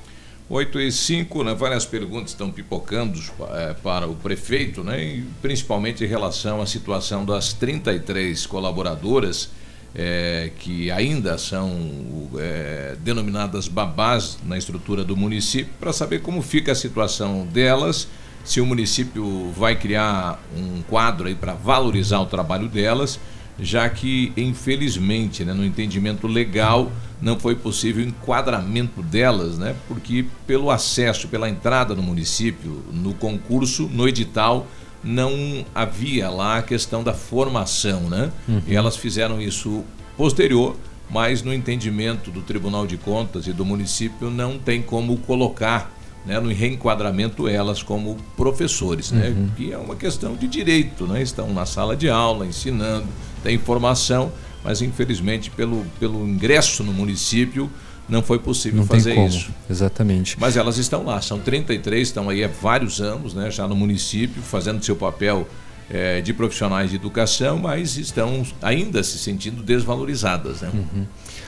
[0.49, 3.19] 8 e 5, né, várias perguntas estão pipocando
[3.51, 9.51] é, para o prefeito, né, e principalmente em relação à situação das 33 colaboradoras
[9.93, 16.71] é, que ainda são é, denominadas babás na estrutura do município, para saber como fica
[16.71, 18.07] a situação delas,
[18.43, 23.19] se o município vai criar um quadro aí para valorizar o trabalho delas,
[23.59, 26.91] já que, infelizmente, né, no entendimento legal,
[27.21, 33.13] não foi possível o enquadramento delas, né, porque pelo acesso, pela entrada no município, no
[33.13, 34.67] concurso, no edital,
[35.03, 38.31] não havia lá a questão da formação, né?
[38.47, 38.61] Uhum.
[38.67, 39.83] E elas fizeram isso
[40.17, 40.75] posterior,
[41.09, 45.93] mas no entendimento do Tribunal de Contas e do município não tem como colocar
[46.25, 49.29] né, no reenquadramento elas como professores, né?
[49.29, 49.49] uhum.
[49.55, 51.21] Que é uma questão de direito, né?
[51.21, 53.07] Estão na sala de aula, ensinando,
[53.41, 54.31] tem formação,
[54.63, 57.69] mas infelizmente pelo, pelo ingresso no município
[58.09, 59.51] não foi possível não fazer isso.
[59.69, 60.35] Exatamente.
[60.39, 64.41] Mas elas estão lá, são 33, estão aí há vários anos, né, já no município,
[64.41, 65.47] fazendo seu papel
[65.89, 70.61] é, de profissionais de educação, mas estão ainda se sentindo desvalorizadas.
[70.61, 70.69] Né?
[70.73, 71.05] Uhum.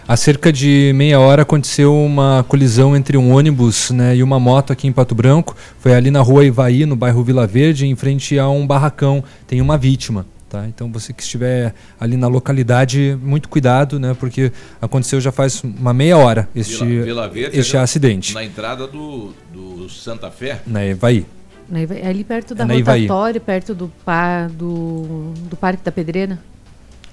[0.07, 4.73] Há cerca de meia hora aconteceu uma colisão entre um ônibus né, e uma moto
[4.73, 5.55] aqui em Pato Branco.
[5.79, 9.23] Foi ali na rua Ivaí, no bairro Vila Verde, em frente a um barracão.
[9.47, 10.25] Tem uma vítima.
[10.51, 10.67] Tá?
[10.67, 14.13] Então você que estiver ali na localidade, muito cuidado, né?
[14.13, 18.33] Porque aconteceu já faz uma meia hora este, Vila, Vila Verde, este acidente.
[18.33, 20.61] Na entrada do, do Santa Fé?
[20.67, 21.25] Na Ivaí.
[21.69, 26.37] Na Ivaí ali perto da é rotatória, perto do, par, do, do Parque da Pedreira.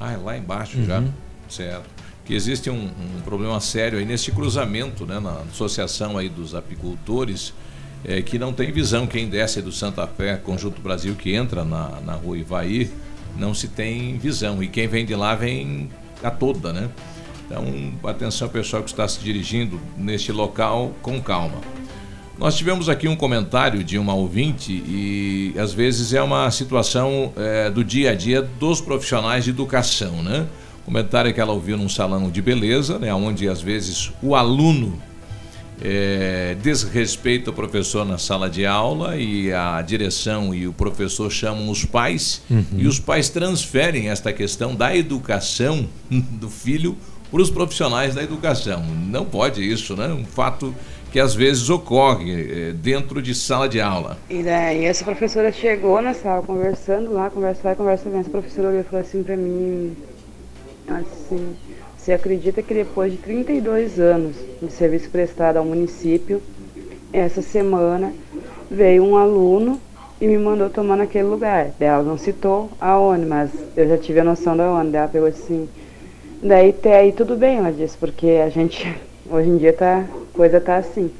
[0.01, 0.85] Ah, é lá embaixo uhum.
[0.85, 1.05] já.
[1.49, 1.89] Certo.
[2.25, 5.21] Que existe um, um, problema sério aí nesse cruzamento, né?
[5.21, 7.55] Na associação aí dos apicultores,
[8.05, 9.07] é, que não tem visão.
[9.07, 12.91] Quem desce do Santa Fé, Conjunto Brasil, que entra na, na rua Ivaí,
[13.37, 14.63] não se tem visão.
[14.63, 15.89] E quem vem de lá vem
[16.23, 16.89] a toda, né?
[17.47, 17.65] Então,
[18.05, 21.57] atenção pessoal que está se dirigindo neste local com calma.
[22.39, 27.69] Nós tivemos aqui um comentário de uma ouvinte e às vezes é uma situação é,
[27.69, 30.47] do dia a dia dos profissionais de educação, né?
[30.85, 33.13] Comentário que ela ouviu num salão de beleza, né?
[33.13, 35.01] Onde às vezes o aluno
[35.83, 41.69] é, desrespeita o professor na sala de aula e a direção e o professor chamam
[41.71, 42.65] os pais uhum.
[42.77, 46.97] e os pais transferem esta questão da educação do filho
[47.31, 48.83] para os profissionais da educação.
[49.09, 50.09] Não pode isso, né?
[50.09, 50.75] Um fato
[51.13, 54.19] que às vezes ocorre é, dentro de sala de aula.
[54.29, 58.21] E daí essa professora chegou na sala conversando lá, conversa vai, conversa vem.
[58.21, 59.97] Essa professora olhou e falou assim para mim,
[60.89, 61.57] assim,
[62.09, 66.41] você acredita que depois de 32 anos de serviço prestado ao município,
[67.13, 68.15] essa semana
[68.71, 69.79] veio um aluno
[70.19, 71.71] e me mandou tomar naquele lugar.
[71.79, 74.97] Ela não citou aonde, mas eu já tive a noção da onde.
[74.97, 75.69] Ela pegou assim.
[76.43, 78.91] Daí até aí tudo bem, ela disse, porque a gente
[79.31, 81.11] hoje em dia tá, coisa tá assim.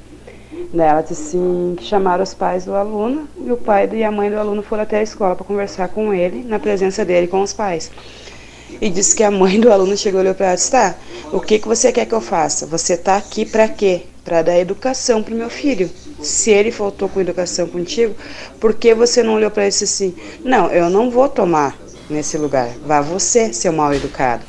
[0.73, 4.11] Daí ela disse assim, que chamaram os pais do aluno e o pai e a
[4.11, 7.43] mãe do aluno foram até a escola para conversar com ele, na presença dele com
[7.43, 7.91] os pais
[8.81, 10.95] e disse que a mãe do aluno chegou e olhou para ela e disse: Tá,
[11.31, 12.65] o que, que você quer que eu faça?
[12.65, 14.03] Você tá aqui para quê?
[14.23, 15.89] Para dar educação pro meu filho.
[16.21, 18.15] Se ele faltou com educação contigo,
[18.59, 20.13] por que você não olhou para ele assim:
[20.43, 21.77] Não, eu não vou tomar
[22.09, 22.69] nesse lugar.
[22.85, 24.43] Vá você, seu mal educado.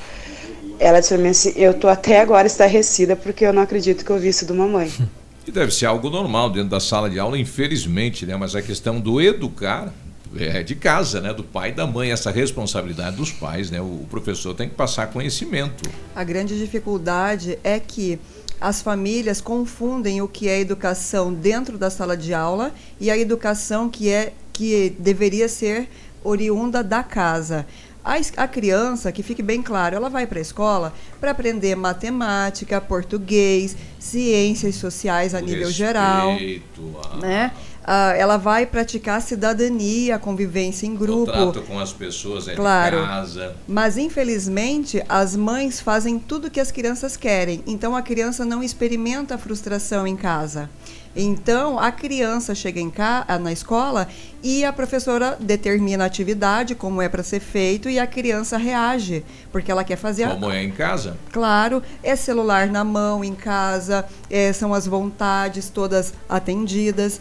[0.78, 4.10] Ela disse para mim assim: Eu tô até agora estarrecida porque eu não acredito que
[4.10, 4.90] eu vi isso de uma mãe.
[5.47, 8.36] E deve ser algo normal dentro da sala de aula, infelizmente, né?
[8.36, 9.92] Mas a questão do educar
[10.36, 11.32] é de casa, né?
[11.35, 13.81] Do pai e da mãe, essa responsabilidade dos pais, né?
[13.81, 15.89] O professor tem que passar conhecimento.
[16.15, 18.19] A grande dificuldade é que
[18.61, 23.89] as famílias confundem o que é educação dentro da sala de aula e a educação
[23.89, 25.89] que é que deveria ser
[26.23, 27.66] oriunda da casa.
[28.05, 32.81] A, a criança, que fique bem claro, ela vai para a escola para aprender matemática,
[32.81, 36.82] português, ciências sociais a O nível geral, respeito,
[37.12, 37.52] a- né?
[37.93, 41.33] Ah, ela vai praticar cidadania, convivência em O grupo.
[41.33, 43.01] trato com as pessoas é Claro.
[43.01, 43.57] de casa.
[43.67, 49.35] Mas infelizmente as mães fazem tudo que as crianças querem, então a criança não experimenta
[49.35, 50.71] a frustração em casa.
[51.17, 54.07] Então a criança chega em ca ah, na escola
[54.41, 59.25] e a professora determina a atividade, como é para ser feito, e a criança reage,
[59.51, 61.17] porque ela quer fazer a, Como é em casa?
[61.33, 67.21] Claro, é celular na mão em casa, é, são as vontades todas atendidas.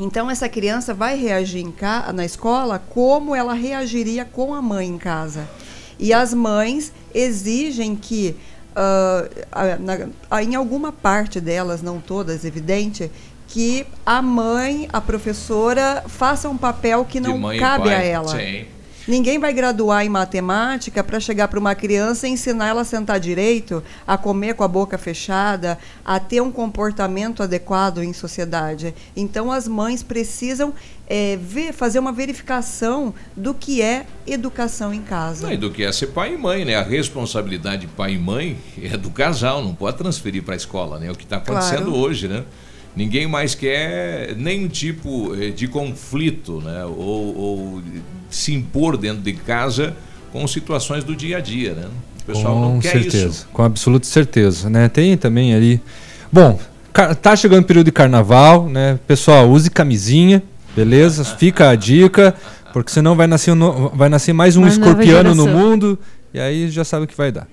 [0.00, 4.96] Então essa criança vai reagir ca na escola como ela reagiria com a mãe em
[4.98, 5.46] casa.
[5.98, 8.34] E as mães exigem que
[9.78, 13.10] na- a- em alguma parte delas, não todas, evidente,
[13.46, 18.28] que a mãe, a professora, faça um papel que não cabe a ela.
[18.38, 18.64] Sim.
[19.08, 23.18] Ninguém vai graduar em matemática para chegar para uma criança e ensinar ela a sentar
[23.18, 28.94] direito, a comer com a boca fechada, a ter um comportamento adequado em sociedade.
[29.16, 30.72] Então, as mães precisam
[31.08, 35.46] eh, ver, fazer uma verificação do que é educação em casa.
[35.46, 36.76] Não, e do que é ser pai e mãe, né?
[36.76, 40.98] A responsabilidade de pai e mãe é do casal, não pode transferir para a escola,
[40.98, 41.08] né?
[41.08, 41.96] É o que está acontecendo Claro.
[41.96, 42.44] hoje, né?
[42.96, 46.84] Ninguém mais quer nenhum tipo eh, de conflito, né?
[46.84, 47.82] Ou, ou
[48.28, 49.94] se impor dentro de casa
[50.32, 51.86] com situações do dia a dia, né?
[52.22, 53.48] O pessoal com não quer certeza, isso.
[53.52, 54.88] com absoluta certeza, né?
[54.88, 55.80] Tem também ali.
[56.32, 56.58] Bom,
[57.22, 58.98] tá chegando o período de carnaval, né?
[59.06, 60.42] Pessoal, use camisinha,
[60.76, 61.24] beleza?
[61.38, 62.34] Fica a dica,
[62.72, 65.98] porque senão vai nascer, um no- vai nascer mais um escorpiano no mundo
[66.34, 67.46] e aí já sabe o que vai dar.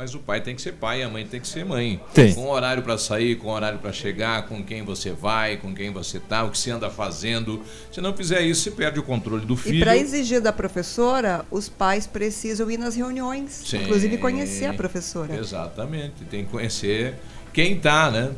[0.00, 2.00] É, Mas o pai tem que ser pai, a mãe tem que ser mãe.
[2.14, 2.34] Tem.
[2.34, 6.18] Com horário para sair, com horário para chegar, com quem você vai, com quem você
[6.18, 7.62] tá, o que você anda fazendo.
[7.92, 9.80] Se não fizer isso, você perde o controle do E filho.
[9.80, 13.82] para exigir da professora, os pais precisam ir nas reuniões, Sim.
[13.82, 15.36] inclusive conhecer a professora.
[15.36, 16.24] Exatamente.
[16.30, 17.14] Tem que conhecer
[17.52, 18.30] quem está, né?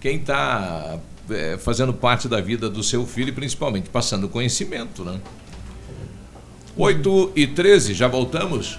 [0.00, 0.98] Quem está
[1.58, 5.18] fazendo parte da vida do seu filho e principalmente passando conhecimento, né?
[6.76, 8.78] 8 e 13, já voltamos?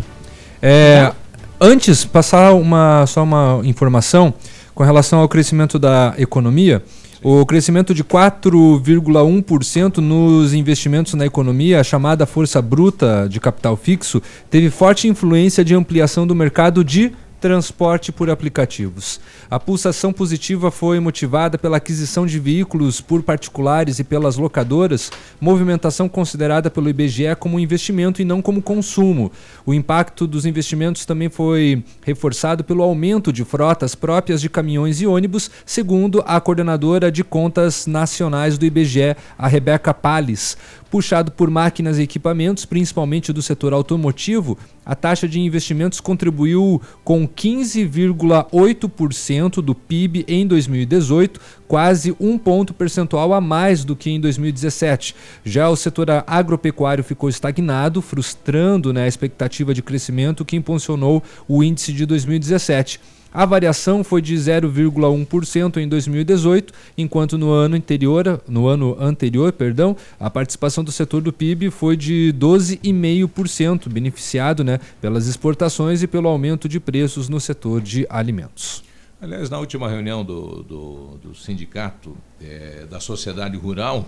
[0.61, 1.11] É,
[1.59, 4.33] antes, passar uma, só uma informação
[4.73, 6.83] com relação ao crescimento da economia.
[7.23, 14.21] O crescimento de 4,1% nos investimentos na economia, a chamada força bruta de capital fixo,
[14.51, 17.11] teve forte influência de ampliação do mercado de
[17.41, 19.19] transporte por aplicativos.
[19.49, 25.09] A pulsação positiva foi motivada pela aquisição de veículos por particulares e pelas locadoras,
[25.39, 29.31] movimentação considerada pelo IBGE como investimento e não como consumo.
[29.65, 35.07] O impacto dos investimentos também foi reforçado pelo aumento de frotas próprias de caminhões e
[35.07, 40.57] ônibus, segundo a coordenadora de contas nacionais do IBGE, a Rebeca Palles.
[40.91, 47.27] Puxado por máquinas e equipamentos, principalmente do setor automotivo, a taxa de investimentos contribuiu com
[47.27, 55.15] 15,8% do PIB em 2018, quase um ponto percentual a mais do que em 2017.
[55.45, 61.63] Já o setor agropecuário ficou estagnado, frustrando né, a expectativa de crescimento que impulsionou o
[61.63, 62.99] índice de 2017.
[63.33, 69.95] A variação foi de 0,1% em 2018, enquanto no ano anterior, no ano anterior, perdão,
[70.19, 76.27] a participação do setor do PIB foi de 12,5%, beneficiado né, pelas exportações e pelo
[76.27, 78.86] aumento de preços no setor de alimentos.
[79.19, 84.07] Aliás, na última reunião do, do, do sindicato eh, da sociedade rural,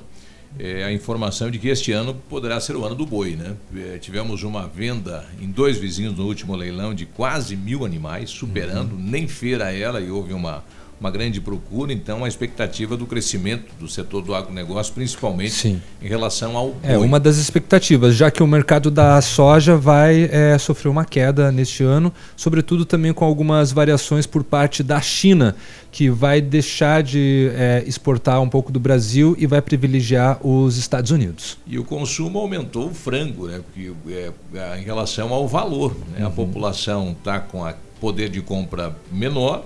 [0.60, 3.36] eh, a informação de que este ano poderá ser o ano do boi.
[3.36, 3.56] Né?
[3.76, 8.96] Eh, tivemos uma venda em dois vizinhos no último leilão de quase mil animais, superando,
[8.96, 10.64] nem feira ela, e houve uma,
[11.00, 11.94] uma grande procura.
[11.94, 15.82] Então, a expectativa do crescimento do setor do agronegócio, principalmente Sim.
[16.02, 17.06] em relação ao É boi.
[17.06, 21.84] uma das expectativas, já que o mercado da soja vai é, sofrer uma queda neste
[21.84, 25.56] ano, sobretudo também com algumas variações por parte da China,
[25.92, 31.12] que vai deixar de é, exportar um pouco do Brasil e vai privilegiar os Estados
[31.12, 31.58] Unidos.
[31.66, 33.62] E o consumo aumentou o frango, né?
[33.66, 35.96] Porque, é, é, em relação ao valor.
[36.12, 36.26] Né?
[36.26, 39.64] A população está com a poder de compra menor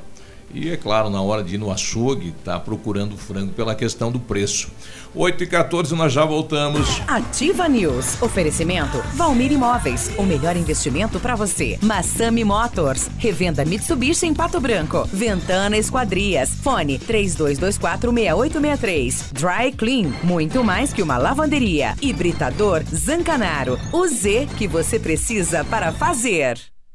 [0.53, 4.19] E é claro, na hora de ir no açougue, tá procurando frango pela questão do
[4.19, 4.69] preço.
[5.15, 7.01] 8 e 14 nós já voltamos.
[7.07, 8.21] Ativa News.
[8.21, 10.11] Oferecimento Valmir Imóveis.
[10.17, 11.79] O melhor investimento para você.
[11.81, 13.09] Massami Motors.
[13.17, 15.07] Revenda Mitsubishi em Pato Branco.
[15.11, 16.51] Ventana Esquadrias.
[16.61, 19.31] Fone 32246863.
[19.33, 20.11] Dry Clean.
[20.23, 21.95] Muito mais que uma lavanderia.
[22.01, 23.79] Hibridador Zancanaro.
[23.91, 26.72] O Z que você precisa para fazer.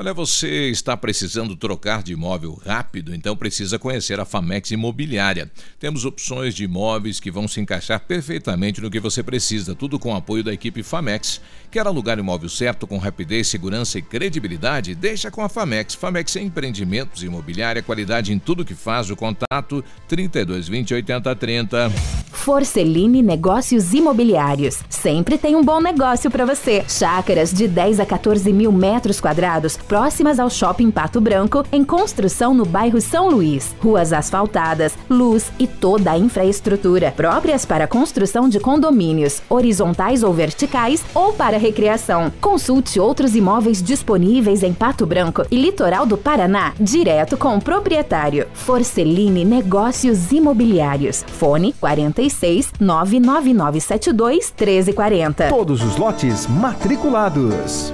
[0.00, 5.50] Olha, você está precisando trocar de imóvel rápido, então precisa conhecer a Famex Imobiliária.
[5.78, 10.14] Temos opções de imóveis que vão se encaixar perfeitamente no que você precisa, tudo com
[10.14, 11.38] o apoio da equipe Famex.
[11.70, 14.94] Quer alugar imóvel certo com rapidez, segurança e credibilidade?
[14.94, 15.94] Deixa com a Famex.
[15.94, 19.10] Famex é empreendimentos imobiliária, qualidade em tudo que faz.
[19.10, 21.92] O contato 3220 8030.
[22.32, 24.78] Forceline Negócios Imobiliários.
[24.88, 26.82] Sempre tem um bom negócio para você.
[26.88, 32.54] Chácaras de 10 a 14 mil metros quadrados próximas ao Shopping Pato Branco, em construção
[32.54, 33.74] no bairro São Luís.
[33.82, 41.04] Ruas asfaltadas, luz e toda a infraestrutura próprias para construção de condomínios, horizontais ou verticais,
[41.12, 42.32] ou para recreação.
[42.40, 48.46] Consulte outros imóveis disponíveis em Pato Branco e Litoral do Paraná, direto com o proprietário.
[48.54, 51.24] Forceline Negócios Imobiliários.
[51.26, 55.48] Fone 46 99972 1340.
[55.48, 57.92] Todos os lotes matriculados.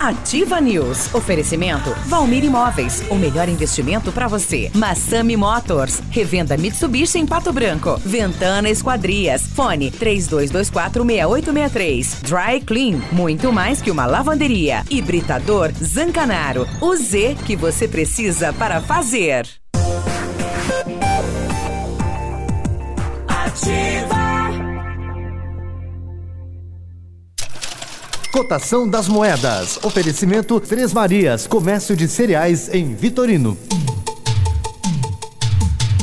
[0.00, 1.14] Ativa News.
[1.14, 3.04] Oferecimento Valmir Imóveis.
[3.10, 4.70] O melhor investimento para você.
[4.74, 6.00] Massami Motors.
[6.10, 7.98] Revenda Mitsubishi em Pato Branco.
[7.98, 9.42] Ventana Esquadrias.
[9.48, 12.22] Fone 32246863.
[12.22, 13.02] Dry Clean.
[13.12, 14.82] Muito mais que uma lavanderia.
[14.88, 16.66] Hibridador Zancanaro.
[16.80, 19.46] O Z que você precisa para fazer.
[23.28, 24.19] Ativa.
[28.32, 29.80] Cotação das moedas.
[29.82, 33.58] Oferecimento Três Marias, comércio de cereais em Vitorino.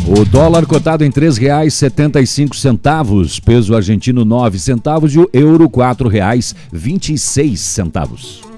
[0.06, 7.56] O dólar cotado em R$ 3,75, peso argentino nove centavos e o euro R$ 4,26
[7.56, 8.47] centavos.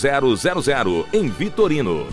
[0.00, 2.06] 0000 em Vitorino.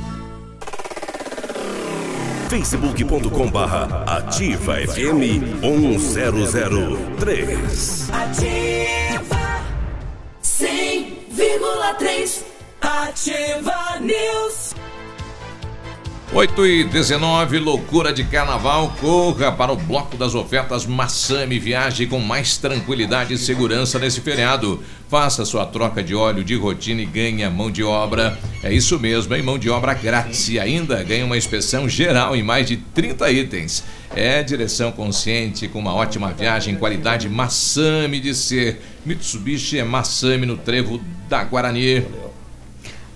[2.49, 5.21] facebook.com barra ativa FM
[5.61, 8.09] 1003.
[8.11, 9.61] Ativa
[10.41, 12.43] 100,3.
[12.81, 14.75] Ativa News.
[16.33, 18.93] 8 e 19, loucura de carnaval.
[18.99, 21.57] Corra para o bloco das ofertas Massami.
[21.57, 24.83] Viaje com mais tranquilidade e segurança nesse feriado.
[25.09, 28.37] Faça sua troca de óleo de rotina e ganhe a mão de obra.
[28.61, 30.49] É isso mesmo, em mão de obra grátis.
[30.49, 33.85] E ainda ganha uma inspeção geral em mais de 30 itens.
[34.13, 38.81] É direção consciente com uma ótima viagem, qualidade Massami de ser.
[39.05, 40.99] Mitsubishi é Massami no trevo
[41.29, 42.05] da Guarani.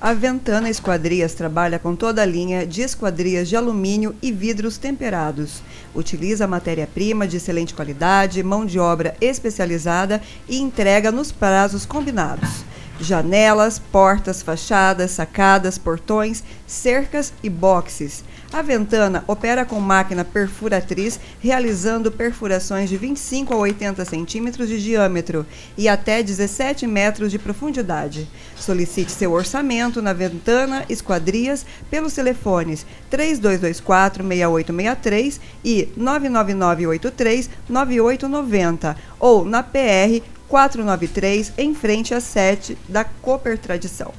[0.04, 5.62] A Ventana Esquadrias trabalha com toda a linha de esquadrias de alumínio e vidros temperados.
[5.94, 10.20] Utiliza matéria-prima de excelente qualidade, mão de obra especializada
[10.50, 12.66] e entrega nos prazos combinados.
[13.00, 18.24] Janelas, portas, fachadas, sacadas, portões, cercas e boxes.
[18.54, 25.46] A Ventana opera com máquina perfuratriz, realizando perfurações de 25 a 80 centímetros de diâmetro
[25.78, 28.28] e até 17 metros de profundidade.
[28.58, 41.54] Solicite seu orçamento na Ventana Esquadrias pelos telefones 3224-6863 e 99983-9890 ou na PR 493
[41.58, 44.12] em frente à 7 da Cooper Tradição.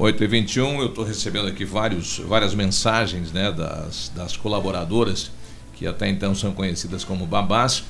[0.00, 5.28] 8 e 21 eu estou recebendo aqui vários, várias mensagens né, das, das colaboradoras,
[5.74, 7.82] que até então são conhecidas como babás.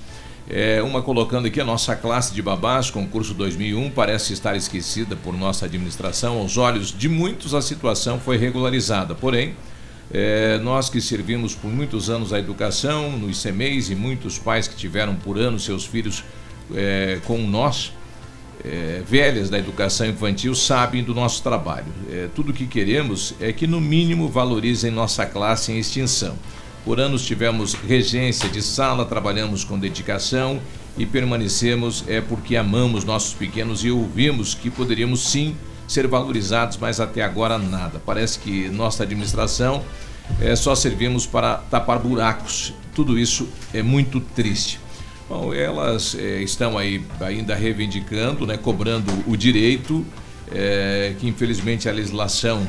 [0.48, 5.36] É, uma colocando aqui a nossa classe de babás, concurso 2001, parece estar esquecida por
[5.36, 6.38] nossa administração.
[6.38, 9.14] Aos olhos de muitos, a situação foi regularizada.
[9.14, 9.54] Porém,
[10.10, 14.74] é, nós que servimos por muitos anos a educação, nos CMEs e muitos pais que
[14.74, 16.24] tiveram por anos seus filhos
[16.74, 17.92] é, com nós,
[18.64, 21.86] é, velhas da educação infantil sabem do nosso trabalho.
[22.10, 26.36] É, tudo o que queremos é que, no mínimo, valorizem nossa classe em extinção.
[26.84, 30.60] Por anos tivemos regência de sala, trabalhamos com dedicação
[30.96, 35.54] e permanecemos é porque amamos nossos pequenos e ouvimos que poderíamos sim
[35.86, 38.00] ser valorizados, mas até agora nada.
[38.04, 39.84] Parece que nossa administração
[40.40, 42.74] é, só servimos para tapar buracos.
[42.94, 44.80] Tudo isso é muito triste.
[45.28, 50.04] Bom, elas é, estão aí ainda reivindicando, né, cobrando o direito,
[50.50, 52.66] é, que infelizmente a legislação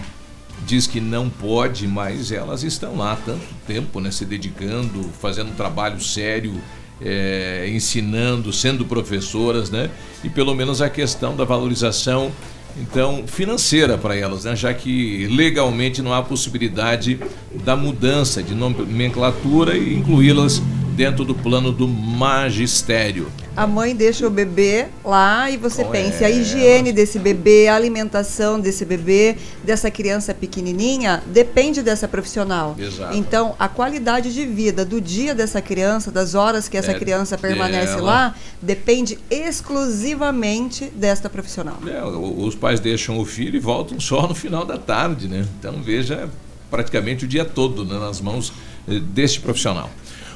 [0.67, 5.55] diz que não pode, mas elas estão lá tanto tempo, né, se dedicando, fazendo um
[5.55, 6.53] trabalho sério,
[7.01, 9.89] é, ensinando, sendo professoras, né,
[10.21, 12.29] e pelo menos a questão da valorização
[12.77, 14.55] então financeira para elas, né?
[14.55, 17.19] já que legalmente não há possibilidade
[17.65, 20.61] da mudança de nomenclatura e incluí-las
[20.99, 23.31] dentro do plano do magistério.
[23.55, 27.75] A mãe deixa o bebê lá e você Com pensa, a higiene desse bebê, a
[27.77, 32.75] alimentação desse bebê, dessa criança pequenininha, depende dessa profissional.
[32.77, 33.15] Exato.
[33.15, 37.37] Então, a qualidade de vida do dia dessa criança, das horas que essa É criança
[37.37, 38.01] permanece dela.
[38.01, 41.77] lá, depende exclusivamente desta profissional.
[41.87, 45.45] É, os pais deixam o filho e voltam só no final da tarde, né?
[45.57, 46.29] Então veja
[46.69, 48.51] praticamente o dia todo né, nas mãos
[48.85, 49.89] eh, deste profissional.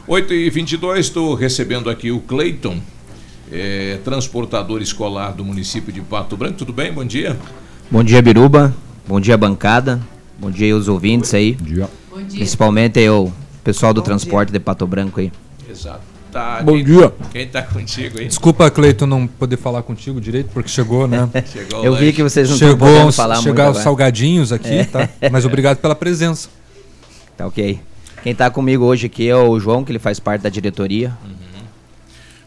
[0.07, 2.77] 8 e 22 estou recebendo aqui o Cleiton,
[3.51, 6.57] eh, transportador escolar do município de Pato Branco.
[6.57, 6.91] Tudo bem?
[6.91, 7.37] Bom dia.
[7.89, 8.73] Bom dia, Biruba.
[9.07, 10.01] Bom dia, bancada.
[10.37, 11.53] Bom dia aí os ouvintes aí.
[11.53, 11.89] Bom dia.
[12.37, 13.31] Principalmente aí o
[13.63, 15.31] pessoal do transporte de Pato Branco aí.
[15.69, 16.01] Exato.
[16.31, 17.13] Tá, Bom quem, dia.
[17.31, 18.27] Quem tá contigo aí?
[18.27, 21.29] Desculpa, Cleiton, não poder falar contigo direito, porque chegou, né?
[21.45, 23.77] Chegou o Eu vi que vocês não estão Chegou podendo os- falar muito Chegaram os
[23.77, 23.83] agora.
[23.83, 24.83] salgadinhos aqui, É.
[24.83, 25.07] tá?
[25.31, 26.49] Mas obrigado pela presença.
[27.37, 27.79] Tá ok.
[28.23, 31.13] Quem tá comigo hoje aqui é o João, que ele faz parte da diretoria.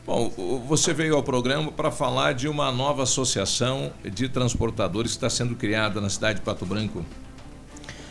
[0.07, 5.17] Bom, o- você veio ao programa para falar de uma nova associação de transportadores que
[5.19, 7.05] está sendo criada na cidade de Pato Branco.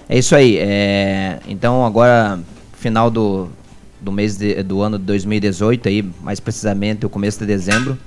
[0.08, 0.58] É isso aí.
[0.60, 2.40] é, Então agora,
[2.78, 3.50] final do,
[4.00, 7.98] do mês de- do ano de 2018, aí, mais precisamente o começo de dezembro,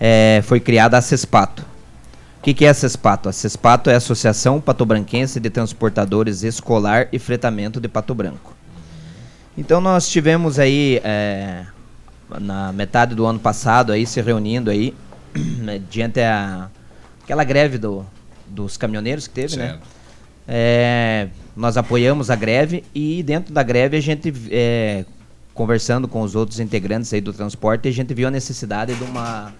[0.00, 1.62] é, foi criada a CESPATO.
[2.38, 3.28] O que, que é a CESPATO?
[3.28, 8.55] A CESPATO é a Associação Patobranquense de Transportadores Escolar e Fretamento de Pato Branco.
[9.56, 11.64] Então nós tivemos aí é,
[12.40, 14.94] na metade do ano passado aí se reunindo aí
[15.34, 16.68] né, diante a
[17.22, 18.04] aquela greve do
[18.46, 19.68] dos caminhoneiros que teve, né?
[19.70, 19.96] Certo.
[20.48, 25.04] É, nós apoiamos a greve e dentro da greve a gente, é,
[25.52, 29.52] conversando com os outros integrantes aí do transporte, a gente viu a necessidade de uma,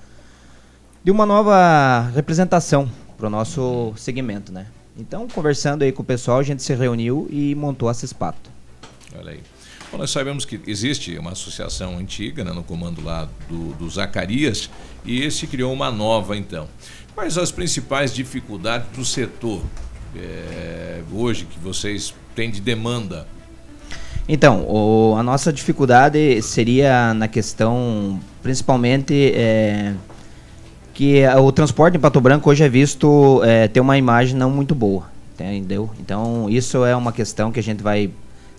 [1.02, 4.66] de uma nova representação para o nosso segmento, né?
[4.97, 8.51] Então, conversando aí com o pessoal, a gente se reuniu e montou a Cispato.
[9.18, 9.40] Olha aí.
[9.91, 14.69] Bom, nós sabemos que existe uma associação antiga, né, no comando lá do, do Zacarias,
[15.05, 16.67] e esse criou uma nova, então.
[17.15, 19.63] Quais as principais dificuldades do setor
[20.17, 23.27] é, hoje que vocês têm de demanda?
[24.29, 29.95] Então, o- a nossa dificuldade seria na questão, principalmente, é,
[30.93, 34.75] que o transporte em Pato Branco hoje é visto é, ter uma imagem não muito
[34.75, 35.89] boa, entendeu?
[36.01, 38.11] Então, isso é uma questão que a gente vai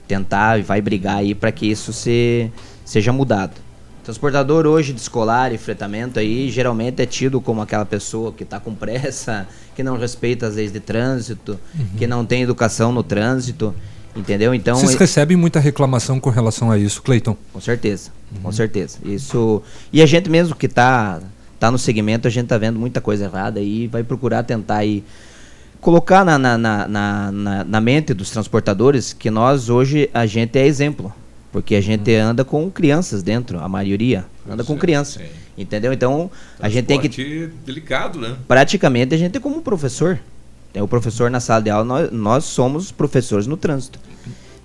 [0.07, 2.51] tentar e vai brigar aí para que isso se,
[2.85, 3.67] seja mudado.
[4.03, 8.57] Transportador hoje de escolar e fretamento aí geralmente é tido como aquela pessoa que está
[8.57, 11.59] com pressa, que não respeita as leis de trânsito,
[11.97, 13.75] que não tem educação no trânsito,
[14.15, 14.53] entendeu?
[14.53, 17.35] Então Vocês recebem muita reclamação com relação a isso, Cleiton?
[17.51, 18.11] com certeza,
[18.41, 18.97] com certeza.
[19.03, 19.61] Isso
[19.91, 21.19] e a gente mesmo que tá
[21.59, 25.03] tá no segmento, a gente tá vendo muita coisa errada e vai procurar tentar aí
[25.81, 30.65] colocar na, na, na, na, na- mente dos transportadores que nós hoje a gente é
[30.65, 31.13] exemplo.
[31.51, 35.21] Porque a gente anda com crianças dentro, a maioria anda com criança.
[35.57, 35.91] Entendeu?
[35.91, 36.29] Então,
[36.59, 38.35] a gente tem que Transporte delicado, né?
[38.47, 40.19] praticamente a gente é como um professor.
[40.73, 43.99] Tem o professor na sala de aula, nós, nós somos professores no trânsito.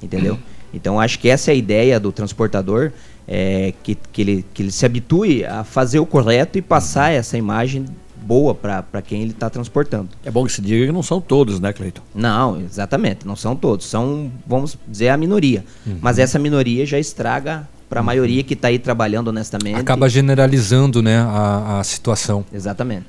[0.02, 0.38] Entendeu?
[0.74, 2.92] Então acho que essa é a ideia do transportador,
[3.26, 7.38] é, que, que, ele, que ele se habitue a fazer o correto e passar essa
[7.38, 7.86] imagem
[8.22, 10.08] boa para quem ele está transportando.
[10.24, 12.02] É bom que se diga que não são todos, né, Cleiton?
[12.14, 15.64] Não, exatamente, não são todos, são, vamos dizer, a minoria.
[15.86, 15.98] Uhum.
[16.00, 19.76] Mas essa minoria já estraga para a maioria que está aí trabalhando honestamente.
[19.78, 22.42] Acaba generalizando né, a, a situação.
[22.50, 23.06] Exatamente.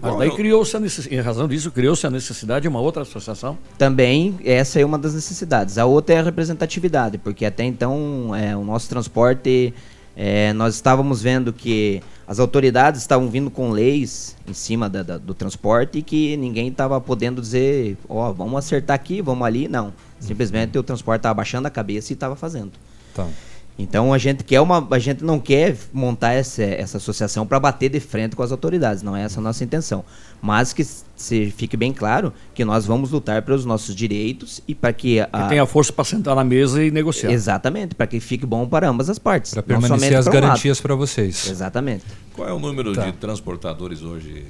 [0.00, 3.56] Mas daí criou-se, a necess- em razão disso, criou-se a necessidade de uma outra associação.
[3.78, 5.78] Também essa é uma das necessidades.
[5.78, 9.72] A outra é a representatividade, porque até então é, o nosso transporte,
[10.16, 15.18] é, nós estávamos vendo que as autoridades estavam vindo com leis em cima da- da-
[15.18, 19.68] do transporte e que ninguém estava podendo dizer, ó, vamos acertar aqui, vamos ali.
[19.68, 19.92] Não.
[20.18, 22.72] Simplesmente o transporte estava baixando a cabeça e estava fazendo.
[23.14, 23.26] Tá.
[23.78, 27.90] Então a gente quer uma, a gente não quer montar essa, essa associação para bater
[27.90, 30.02] de frente com as autoridades, não é essa a nossa intenção.
[30.40, 34.92] Mas que se fique bem claro que nós vamos lutar pelos nossos direitos e para
[34.94, 37.30] que a Que tenha força para sentar na mesa e negociar.
[37.30, 39.52] Exatamente, para que fique bom para ambas as partes.
[39.52, 41.50] Para permanecer as para um garantias para vocês.
[41.50, 42.04] Exatamente.
[42.34, 43.04] Qual é o número Tá.
[43.04, 44.44] de transportadores hoje?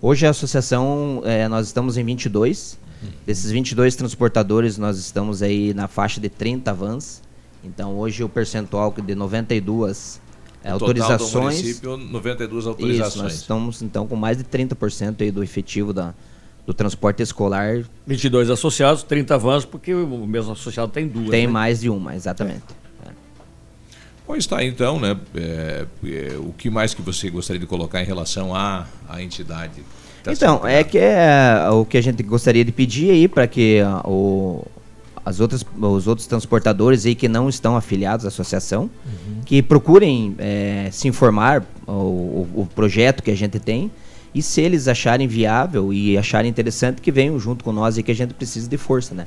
[0.00, 2.78] Hoje a associação, eh, nós estamos em 22.
[3.26, 7.22] Desses 22 transportadores, nós estamos aí na faixa de 30 vans.
[7.64, 10.20] Então hoje o percentual de 92
[10.62, 11.56] eh, No total do autorizações.
[11.56, 13.22] município, 92 Isso, autorizações.
[13.22, 16.14] nós estamos então com mais de 30% aí do efetivo da,
[16.66, 17.82] do transporte escolar.
[18.06, 21.30] 22 associados, 30 vans, porque o mesmo associado tem duas.
[21.30, 21.52] Tem né?
[21.52, 22.62] mais de uma, exatamente.
[24.26, 25.18] Bom, está aí, então, né?
[25.34, 29.82] é, é, o que mais que você gostaria de colocar em relação à, à entidade?
[30.22, 33.80] Tá Então, é que é o que a gente gostaria de pedir aí para que
[33.80, 34.64] ah, o,
[35.24, 38.90] as outras, os outros transportadores aí que não estão afiliados à associação,
[39.46, 43.90] que procurem eh, se informar o, o, projeto que a gente tem
[44.34, 48.10] e se eles acharem viável e acharem interessante que venham junto com nós e que
[48.10, 49.26] a gente precisa de força, né?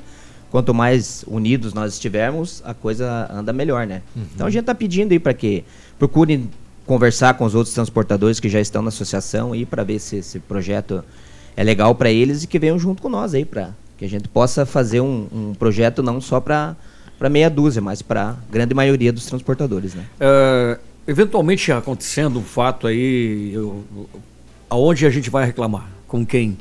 [0.50, 4.02] Quanto mais unidos nós estivermos, a coisa anda melhor, né?
[4.34, 5.64] Então a gente está pedindo aí para que
[5.98, 6.48] procurem
[6.86, 10.38] conversar com os outros transportadores que já estão na associação aí para ver se esse
[10.38, 11.04] projeto
[11.56, 14.28] é legal para eles e que venham junto com nós aí para que a gente
[14.28, 16.76] possa fazer um, um projeto não só para
[17.30, 20.04] meia dúzia, mas para grande maioria dos transportadores, né?
[20.20, 23.84] É, eventualmente acontecendo um fato aí, eu-
[24.70, 25.86] aonde a gente vai reclamar?
[26.06, 26.56] Com quem?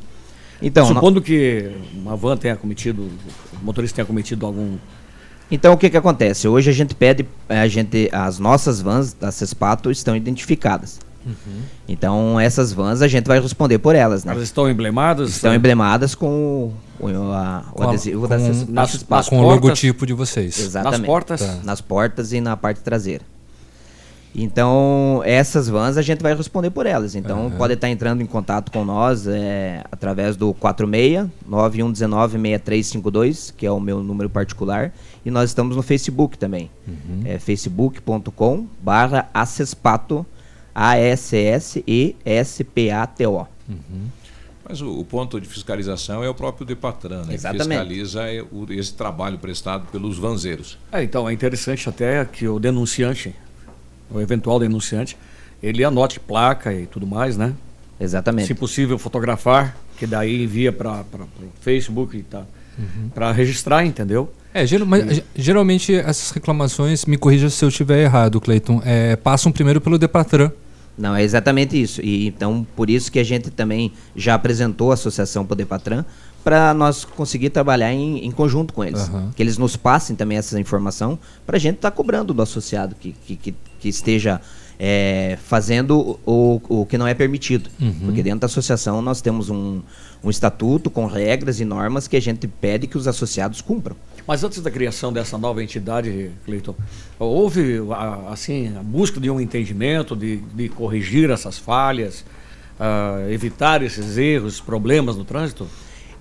[0.62, 4.78] Então, Supondo que uma van tenha cometido, o motorista tenha cometido algum.
[5.52, 6.48] Então o que que acontece?
[6.48, 11.00] Hoje a gente pede, a gente, as nossas vans da Cespato estão identificadas.
[11.88, 14.32] Então essas vans a gente vai responder por elas, né?
[14.34, 15.30] Elas estão emblemadas?
[15.30, 19.30] Estão emblemadas com o, o- a- o Com adesivo com- da Ces- da nas- Cespato.
[19.30, 20.60] com o logotipo de vocês.
[20.60, 21.00] Exatamente.
[21.02, 21.42] Nas portas?
[21.42, 21.58] Tá.
[21.64, 23.24] Nas portas e na parte traseira.
[24.40, 27.16] Então, essas vans a gente vai responder por elas.
[27.16, 27.58] Então, Aham.
[27.58, 33.72] pode estar entrando em contato com nós é, através do 46 9119 6352, que é
[33.72, 34.94] o meu número particular.
[35.26, 36.70] E nós estamos no Facebook também.
[36.88, 37.22] Uhum.
[37.26, 40.24] É facebook.com barra acespato,
[42.26, 43.48] A-S-S-E-S-P-A-T-O.
[44.70, 47.34] Mas o, o ponto de fiscalização é o próprio Depatran, né?
[47.34, 47.68] Exatamente.
[47.70, 47.74] Que
[48.04, 50.78] fiscaliza é, o- esse trabalho prestado pelos vanzeiros.
[50.92, 53.34] É, então é interessante até que o denunciante,
[54.12, 55.18] o eventual denunciante,
[55.64, 57.54] ele anote placa e tudo mais, né?
[58.00, 58.48] Exatamente.
[58.48, 61.28] Se possível, fotografar, que daí envia para o
[61.62, 62.44] Facebook e tá,
[62.78, 63.10] Uhum.
[63.10, 64.32] para registrar, entendeu?
[64.54, 69.52] É, geral- mas, geralmente essas reclamações, me corrija se eu estiver errado, Cleiton, é, passam
[69.52, 70.52] primeiro pelo Depatran.
[70.98, 72.02] Não, é exatamente isso.
[72.02, 76.04] E então, por isso que a gente também já apresentou a Associação Poder Patran
[76.44, 79.02] para nós conseguir trabalhar em, em conjunto com eles.
[79.02, 79.32] Aham.
[79.36, 83.14] Que eles nos passem também essa informação para a gente estar cobrando do associado que,
[83.26, 84.42] que, que, que esteja
[84.80, 87.70] é, fazendo o, o que não é permitido.
[87.80, 87.94] Uhum.
[88.06, 89.82] Porque dentro da associação nós temos um,
[90.24, 93.96] um estatuto com regras e normas que a gente pede que os associados cumpram.
[94.28, 96.76] Mas antes da criação dessa nova entidade, Cleiton,
[97.18, 102.26] houve a- assim a busca de um entendimento, de, de corrigir essas falhas,
[102.80, 105.68] ah, evitar esses erros, problemas no trânsito?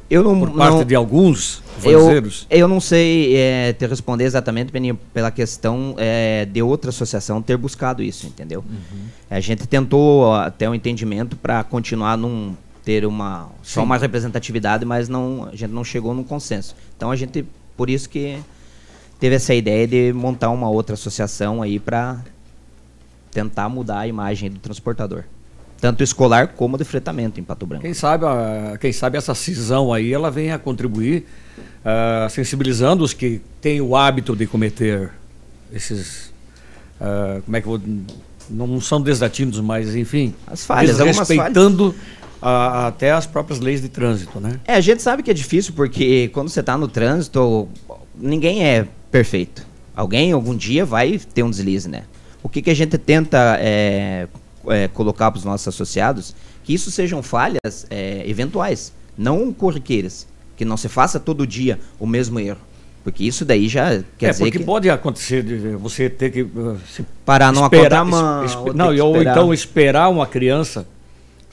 [0.08, 2.46] Eu não, Por parte não- de alguns eu, vanzeiros?
[2.48, 7.56] eu não sei é, te responder exatamente Peninha, pela questão é, de outra associação ter
[7.56, 8.60] buscado isso, entendeu?
[8.70, 8.98] Uhum.
[9.28, 12.54] A gente tentou até um entendimento para continuar num
[12.86, 13.84] ter uma só Sim.
[13.86, 16.76] uma representatividade, mas não a gente não chegou num consenso.
[16.96, 17.44] Então a gente
[17.76, 18.38] por isso que
[19.18, 22.20] teve essa ideia de montar uma outra associação aí para
[23.32, 25.24] tentar mudar a imagem do transportador,
[25.80, 27.82] tanto escolar como de fretamento em Pato Branco.
[27.82, 31.26] Quem sabe, a- quem sabe essa cisão aí ela vem a contribuir,
[31.84, 35.10] ah, sensibilizando os que têm o hábito de cometer
[35.72, 36.32] esses,
[37.00, 37.80] ah, como é que eu vou,
[38.48, 41.92] não são desatinos, mas enfim, As falhas, respeitando
[42.40, 44.60] a- até as próprias leis de trânsito, né?
[44.66, 47.68] É, a gente sabe que é difícil porque quando você está no trânsito,
[48.14, 49.64] ninguém é perfeito.
[49.94, 52.02] Alguém algum dia vai ter um deslize, né?
[52.42, 54.28] O que, que a gente tenta é,
[54.68, 56.34] é, colocar para os nossos associados?
[56.62, 60.26] Que isso sejam falhas é, eventuais, não corriqueiras.
[60.56, 62.58] Que não se faça todo dia o mesmo erro.
[63.04, 64.64] Porque isso daí já quer é, dizer porque que...
[64.64, 69.00] pode acontecer de você ter que uh, se Parar numa esperar- ou ter não, e-
[69.00, 69.30] ou esperar.
[69.32, 70.86] então esperar uma criança,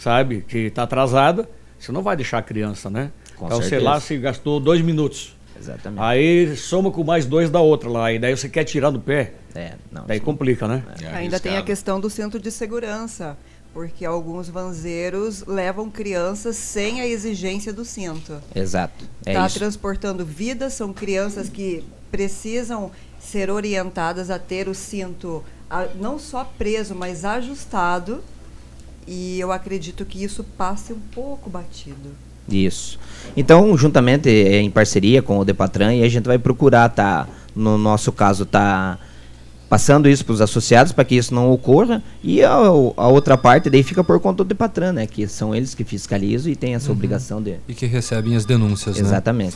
[0.04, 1.50] sabe, que está atrasada,
[1.80, 3.12] você não vai deixar a criança, né?
[3.38, 3.92] Com então, sei certeza.
[3.92, 5.36] lá, se gastou dois minutos.
[5.58, 6.02] Exatamente.
[6.04, 9.34] Aí soma com mais dois da outra lá, e daí você quer tirar do pé.
[9.56, 10.84] É, não, daí complica, né?
[11.14, 13.38] Ainda tem a questão do cinto de segurança,
[13.74, 18.42] porque alguns vanzeiros levam crianças sem a exigência do cinto.
[18.54, 19.06] Exato.
[19.26, 19.58] É Está isso.
[19.60, 26.44] transportando vidas, são crianças que precisam ser orientadas a ter o cinto a- não só
[26.58, 28.22] preso, mas ajustado.
[29.08, 32.10] E eu acredito que isso passe um pouco batido.
[32.50, 33.00] Isso.
[33.38, 37.78] Então, juntamente eh, em parceria com o Depatran, e a gente vai procurar tá, no
[37.78, 38.98] nosso caso, tá
[39.70, 43.72] passando isso para os associados para que isso não ocorra e a, a outra parte
[43.72, 46.90] daí fica por conta do Depatran, né, que são eles que fiscalizam e têm essa
[46.90, 46.96] Uhum.
[46.96, 49.02] obrigação de E que recebem as denúncias, né?
[49.02, 49.56] Exatamente.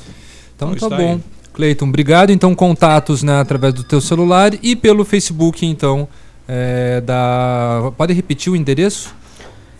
[0.55, 1.13] Então Então tá bom.
[1.13, 1.19] aí.
[1.53, 2.31] Cleiton, obrigado.
[2.31, 6.07] Então, contatos né, através do teu celular e pelo Facebook, então,
[6.47, 7.91] é, da...
[7.97, 9.13] Pode repetir o endereço?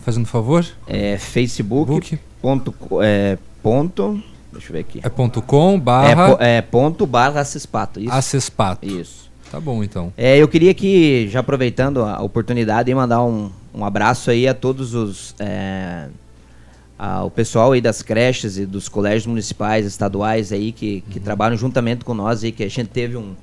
[0.02, 0.64] Fazendo favor?
[0.86, 2.18] É Facebook.
[2.40, 4.22] Ponto, é, ponto,
[4.52, 5.00] deixa eu ver aqui.
[5.02, 6.36] É ponto com barra...
[6.40, 8.00] É, é ponto barra Acespato.
[8.00, 8.12] Isso.
[8.12, 8.86] Acespato.
[8.86, 9.28] Isso.
[9.50, 10.12] Tá bom, então.
[10.16, 14.94] É, eu queria que, já aproveitando a oportunidade, mandar um, um abraço aí a todos
[14.94, 15.34] os.
[15.38, 16.08] é,
[16.98, 21.56] a- o pessoal aí das creches e dos colégios municipais, estaduais aí, que, que trabalham
[21.56, 23.34] juntamente com nós aí, que a gente teve um,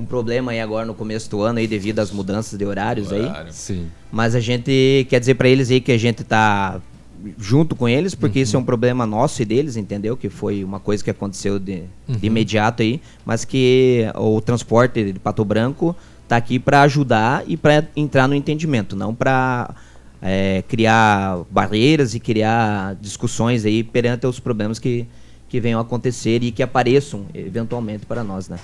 [0.00, 3.30] um problema aí agora no começo do ano aí, devido às mudanças de horários aí.
[3.50, 3.86] Sim.
[4.10, 6.80] Mas a gente quer dizer para eles aí que a gente tá
[7.38, 10.16] junto com eles, porque isso é um problema nosso e deles, entendeu?
[10.16, 12.16] Que foi uma coisa que aconteceu de, Uhum.
[12.16, 15.94] de imediato aí, mas que o transporte de Pato Branco
[16.26, 19.74] tá aqui para ajudar e para entrar no entendimento, não para
[20.68, 25.06] criar barreiras e criar discussões aí perante os problemas que,
[25.48, 28.58] que venham a acontecer e que apareçam eventualmente para nós, né?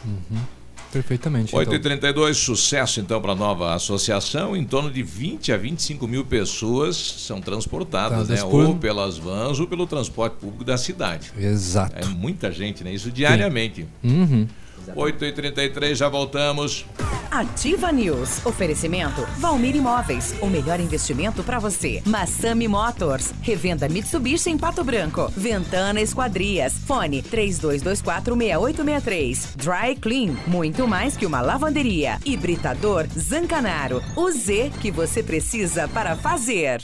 [0.97, 1.55] Perfeitamente.
[1.55, 4.57] 8h32, sucesso então para a nova associação.
[4.57, 8.37] Em torno de 20 a 25 mil pessoas são transportadas, né?
[8.51, 11.33] por- Ou pelas vans ou pelo transporte público da cidade.
[11.39, 11.95] Exato.
[11.99, 12.93] É muita gente, né?
[12.93, 13.87] Isso diariamente.
[14.03, 14.47] Uhum.
[14.95, 16.87] 8h33, já voltamos.
[17.31, 18.45] Ativa News.
[18.47, 20.35] Oferecimento Valmir Imóveis.
[20.41, 22.03] O melhor investimento para você.
[22.07, 23.35] Massami Motors.
[23.43, 25.31] Revenda Mitsubishi em Pato Branco.
[25.37, 26.75] Ventana Esquadrias.
[26.87, 29.57] Fone 32246863.
[29.57, 30.35] Dry Clean.
[30.47, 32.19] Muito mais que uma lavanderia.
[32.25, 34.01] Hibridador Zancanaro.
[34.15, 36.83] O Z que você precisa para fazer.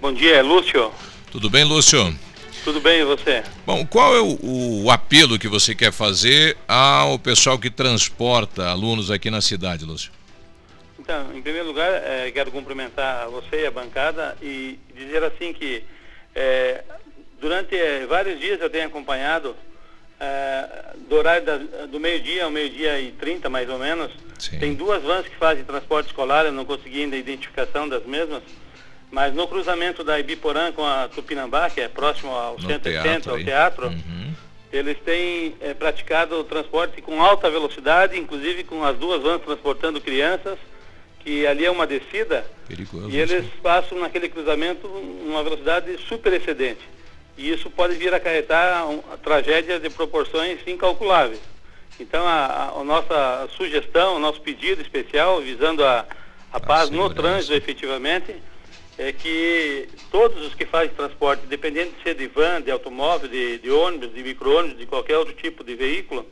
[0.00, 0.90] Bom dia, é Lúcio.
[1.34, 2.16] Tudo bem, Lúcio?
[2.62, 3.42] Tudo bem, e você?
[3.66, 9.10] Bom, qual é o, o, apelo que você quer fazer ao pessoal que transporta alunos
[9.10, 10.12] aqui na cidade, Lúcio?
[10.96, 15.82] Então, em primeiro lugar, é, quero cumprimentar você e a bancada e dizer assim que
[16.36, 16.84] é,
[17.40, 19.56] durante é, vários dias eu tenho acompanhado
[21.08, 21.56] do horário da,
[21.86, 24.60] do meio-dia ao meio-dia e 30, mais ou menos, Sim.
[24.60, 28.40] tem duas vans que fazem transporte escolar, eu não consegui ainda a identificação das mesmas,
[29.14, 33.10] mas no cruzamento da Ibiporã com a Tupinambá, que é próximo ao no centro teatro,
[33.12, 34.34] centro, ao teatro, uhum.
[34.72, 40.00] eles têm é, praticado o transporte com alta velocidade, inclusive com as duas vans transportando
[40.00, 40.58] crianças,
[41.20, 46.82] que ali é uma descida, Perigoso, e eles passam naquele cruzamento uma velocidade super excedente.
[47.38, 51.40] E isso pode vir a acarretar uma tragédia de proporções incalculáveis.
[52.00, 56.04] Então, a, a, a nossa sugestão, o nosso pedido especial, visando a,
[56.52, 58.34] a paz no trânsito efetivamente,
[58.98, 63.58] é que todos os que fazem transporte, independente de ser de van, de automóvel, de,
[63.58, 66.26] de ônibus, de micro-ônibus, de qualquer outro tipo de veículo,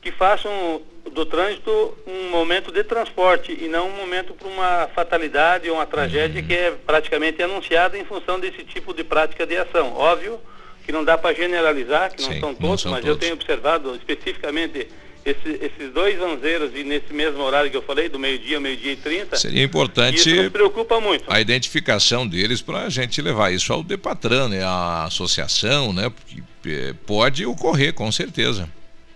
[0.00, 5.68] que façam do trânsito um momento de transporte e não um momento para uma fatalidade
[5.68, 6.46] ou uma tragédia uhum.
[6.46, 9.94] que é praticamente anunciada em função desse tipo de prática de ação.
[9.94, 10.40] Óbvio
[10.88, 13.14] que não dá para generalizar, que não Sim, são todos, não são mas todos.
[13.14, 14.88] eu tenho observado especificamente
[15.22, 18.96] esse, esses dois anzeiros e nesse mesmo horário que eu falei, do meio-dia, meio-dia e
[18.96, 19.36] 30.
[19.36, 20.16] Seria importante.
[20.16, 21.30] Isso nos preocupa muito.
[21.30, 24.64] A identificação deles para a gente levar isso ao Depatran, né?
[24.64, 26.10] A associação, né?
[26.10, 28.66] Porque é, pode ocorrer, com certeza.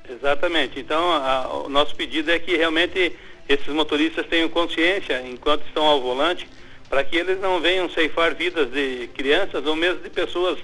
[0.06, 0.78] Exatamente.
[0.78, 3.16] Então, a, o nosso pedido é que realmente
[3.48, 6.46] esses motoristas tenham consciência enquanto estão ao volante,
[6.90, 10.58] para que eles não venham ceifar vidas de crianças ou mesmo de pessoas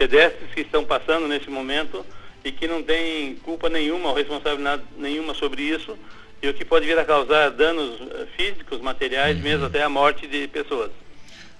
[0.00, 2.06] pedestres que estão passando nesse momento
[2.42, 5.94] e que não tem culpa nenhuma ou responsabilidade nenhuma sobre isso
[6.42, 9.42] e o que pode vir a causar danos eh, físicos, materiais, uhum.
[9.42, 10.90] mesmo até a morte de pessoas.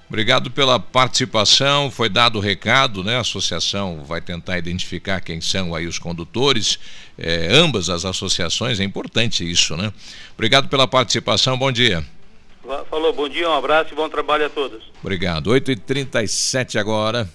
[0.09, 3.19] Obrigado pela participação, foi dado o recado, né?
[3.19, 6.79] A associação vai tentar identificar quem são aí os condutores,
[7.19, 9.93] é, ambas as associações, é importante isso, né?
[10.33, 12.03] Obrigado pela participação, bom dia.
[12.89, 14.83] Falou, bom dia, um abraço e bom trabalho a todos.
[15.03, 17.29] Obrigado, 8h37 agora.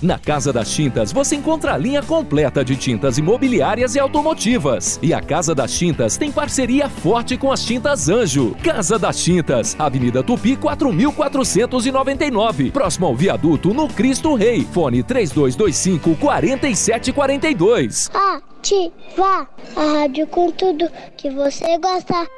[0.00, 4.96] Na Casa das Tintas você encontra a linha completa de tintas imobiliárias e automotivas.
[5.02, 8.54] E a Casa das Tintas tem parceria forte com as Tintas Anjo.
[8.62, 14.64] Casa das Tintas, Avenida Tupi 4499, próximo ao viaduto no Cristo Rei.
[14.70, 18.10] Fone 3225 4742.
[18.14, 22.37] Ativa a rádio com tudo que você gosta.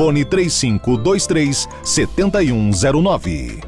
[0.01, 3.61] Fone 3523 7109.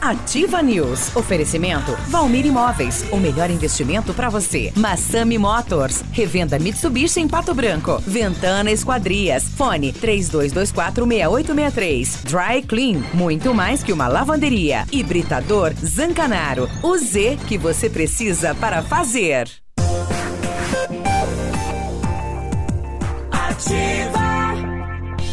[0.00, 1.14] Ativa News.
[1.14, 3.04] Oferecimento Valmir Imóveis.
[3.12, 4.72] O melhor investimento para você.
[4.74, 6.02] Massami Motors.
[6.10, 8.02] Revenda Mitsubishi em Pato Branco.
[8.06, 9.44] Ventana Esquadrias.
[9.44, 12.24] Fone 32246863.
[12.24, 13.02] Dry Clean.
[13.12, 14.86] Muito mais que uma lavanderia.
[14.90, 16.66] Hibridador Zancanaro.
[16.82, 19.50] O Z que você precisa para fazer.
[23.30, 24.27] Ativa.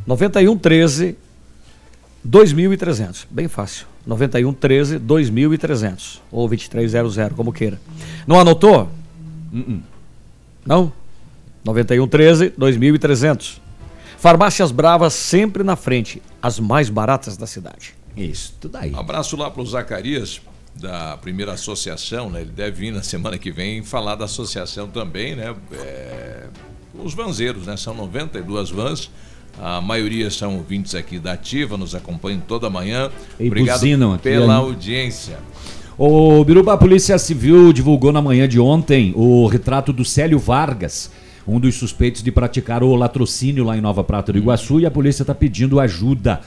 [0.06, 1.16] 91 13
[2.24, 3.26] 2300.
[3.30, 3.86] Bem fácil.
[4.06, 7.80] 91 13 2300 ou 2300, como queira.
[8.26, 8.88] Não anotou?
[9.52, 9.80] Uh-uh.
[10.64, 10.92] Não?
[11.64, 13.60] 91 13 2300.
[14.18, 17.94] Farmácias Bravas sempre na frente, as mais baratas da cidade.
[18.16, 18.92] Isso, tudo aí.
[18.92, 20.40] Um abraço lá para o Zacarias,
[20.74, 22.42] da primeira associação, né?
[22.42, 25.54] Ele deve vir na semana que vem falar da associação também, né?
[25.72, 26.46] É,
[26.94, 27.76] os vanzeiros, né?
[27.76, 29.10] São 92 vans.
[29.60, 33.10] A maioria são ouvintes aqui da Ativa, nos acompanham toda manhã.
[33.38, 35.38] E Obrigado buzinam pela audiência.
[35.98, 41.10] O Biruba, a Polícia Civil divulgou na manhã de ontem o retrato do Célio Vargas,
[41.46, 44.90] um dos suspeitos de praticar o latrocínio lá em Nova Prata do Iguaçu, e a
[44.90, 46.40] polícia está pedindo ajuda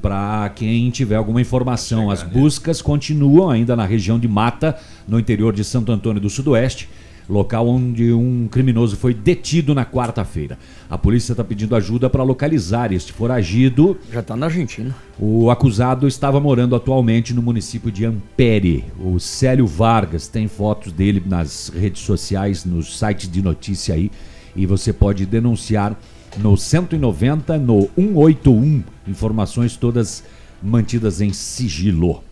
[0.00, 2.10] para quem tiver alguma informação.
[2.10, 6.88] As buscas continuam ainda na região de Mata, no interior de Santo Antônio do Sudoeste,
[7.30, 10.58] local onde um criminoso foi detido na quarta-feira.
[10.88, 13.96] A polícia está pedindo ajuda para localizar este foragido.
[14.12, 14.94] Já está na Argentina.
[15.18, 18.84] O acusado estava morando atualmente no município de Ampere.
[18.98, 24.10] O Célio Vargas tem fotos dele nas redes sociais, nos sites de notícia aí,
[24.56, 25.96] e você pode denunciar
[26.38, 28.82] no 190, no 181.
[29.06, 30.24] Informações todas
[30.62, 32.22] mantidas em sigilo.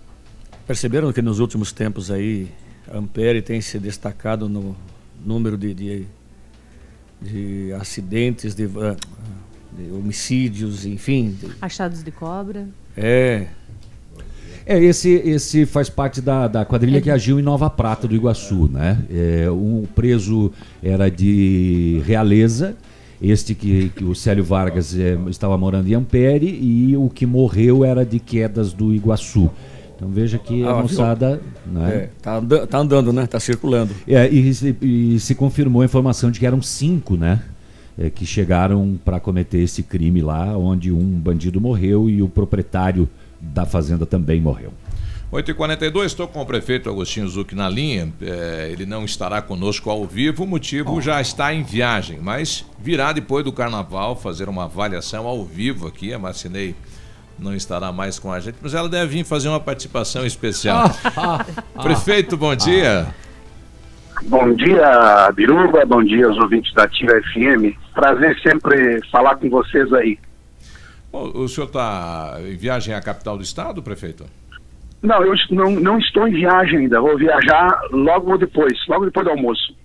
[0.67, 2.49] Perceberam que nos últimos tempos aí,
[2.93, 4.75] Ampere tem se destacado no
[5.25, 6.05] número de, de,
[7.21, 8.97] de acidentes, de, ah,
[9.77, 11.37] de homicídios, enfim.
[11.41, 12.67] de- Achados de cobra.
[12.97, 13.47] É.
[14.67, 18.69] É, esse, esse faz parte da, da quadrilha que agiu em Nova Prata do Iguaçu,
[18.71, 19.03] né?
[19.11, 20.53] É, um preso
[20.83, 22.77] era de Realeza,
[23.21, 27.83] este que, que o Célio Vargas é, estava morando em Ampere, e o que morreu
[27.83, 29.51] era de Quedas do Iguaçu.
[29.99, 31.41] Então veja que a Ah, moçada.
[31.67, 31.91] Né?
[31.95, 33.27] É, tá, tá andando, né?
[33.27, 33.93] Tá circulando.
[34.07, 37.43] É, e, se- e se confirmou a informação de que eram cinco, né?
[38.01, 43.09] é, que chegaram para cometer esse crime lá, onde um bandido morreu e o proprietário
[43.41, 44.73] da fazenda também morreu.
[45.33, 48.09] 8h42, estou com o prefeito Agostinho Zuc na linha.
[48.23, 53.13] É, ele não estará conosco ao vivo, o motivo já está em viagem, mas virá
[53.13, 56.15] depois do carnaval fazer uma avaliação ao vivo aqui.
[56.15, 56.77] A Marcinei
[57.39, 60.85] não estará mais com a gente, mas ela deve vir fazer uma participação especial.
[61.83, 63.07] prefeito, bom dia.
[64.25, 65.85] Bom dia, Biruba.
[65.87, 67.77] Bom dia aos ouvintes da Ativa FM.
[67.95, 70.19] prazer sempre falar com vocês aí.
[71.13, 74.25] O, o senhor está em viagem à capital do estado, prefeito?
[75.01, 79.31] Não, eu não, não estou em viagem ainda, vou viajar logo depois, logo depois do
[79.31, 79.77] almoço.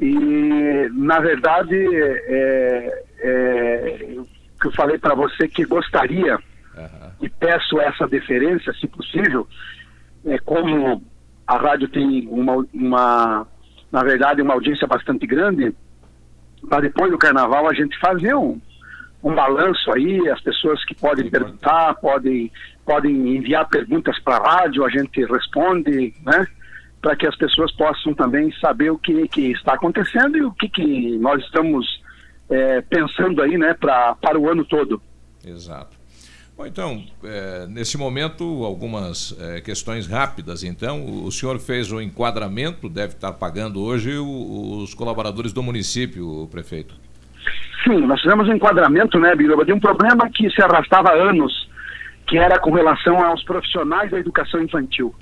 [0.00, 4.16] E, na verdade, é, é,
[4.60, 6.38] que eu falei para você que gostaria
[7.20, 9.46] e peço essa deferência, se possível,
[10.24, 11.02] é, como
[11.46, 13.46] a rádio tem uma, uma,
[13.90, 15.74] na verdade, uma audiência bastante grande,
[16.68, 18.60] para depois do carnaval a gente fazer um,
[19.22, 22.50] um balanço aí, as pessoas que podem perguntar, podem,
[22.84, 26.46] podem enviar perguntas para a rádio, a gente responde, né?
[27.00, 30.68] Para que as pessoas possam também saber o que, que está acontecendo e o que,
[30.68, 32.02] que nós estamos
[32.50, 35.00] é, pensando aí, né, pra, para o ano todo.
[35.44, 35.95] Exato.
[36.56, 40.64] Bom, então, é, nesse momento, algumas é, questões rápidas.
[40.64, 46.48] Então, o senhor fez o enquadramento, deve estar pagando hoje o, os colaboradores do município,
[46.50, 46.94] prefeito.
[47.84, 51.68] Sim, nós fizemos um enquadramento, né, Biruba, de um problema que se arrastava há anos,
[52.26, 55.14] que era com relação aos profissionais da educação infantil.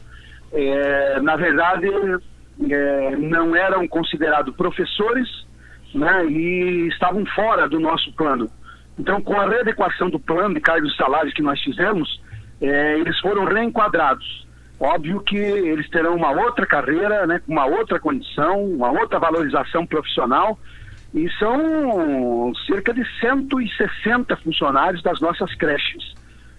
[0.52, 1.88] É, na verdade,
[2.70, 5.28] é, não eram considerados professores
[5.92, 8.48] né, e estavam fora do nosso plano.
[8.98, 12.22] Então, com a readequação do plano de cargos e salários que nós fizemos,
[12.60, 14.46] é, eles foram reenquadrados.
[14.78, 20.58] Óbvio que eles terão uma outra carreira, né, uma outra condição, uma outra valorização profissional,
[21.14, 26.14] e são cerca de 160 funcionários das nossas creches.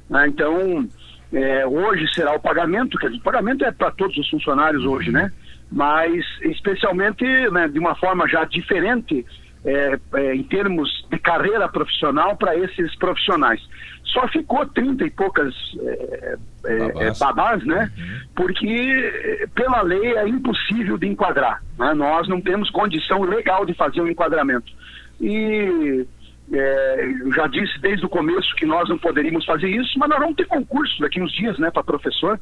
[0.09, 0.27] Né?
[0.27, 0.87] Então,
[1.33, 5.31] é, hoje será o pagamento, dizer, o pagamento é para todos os funcionários hoje, né?
[5.71, 9.25] Mas, especialmente, né, de uma forma já diferente,
[9.65, 13.59] é, é, em termos de carreira profissional para esses profissionais.
[14.03, 17.19] Só ficou 30 e poucas é, é, babás.
[17.19, 17.91] babás, né?
[18.35, 21.61] Porque pela lei é impossível de enquadrar.
[21.77, 21.93] Né?
[21.95, 24.71] Nós não temos condição legal de fazer um enquadramento.
[25.19, 26.05] E
[26.53, 30.19] é, eu já disse desde o começo que nós não poderíamos fazer isso, mas nós
[30.19, 32.39] vamos ter concurso daqui uns dias, né, para professor,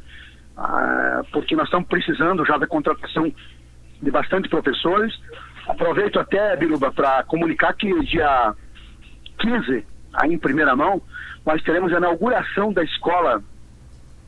[0.57, 3.33] ah, porque nós estamos precisando já da contratação
[4.01, 5.13] de bastante professores.
[5.67, 8.53] Aproveito até, Biruba, para comunicar que dia
[9.39, 11.01] 15, aí em primeira mão,
[11.45, 13.41] nós teremos a inauguração da escola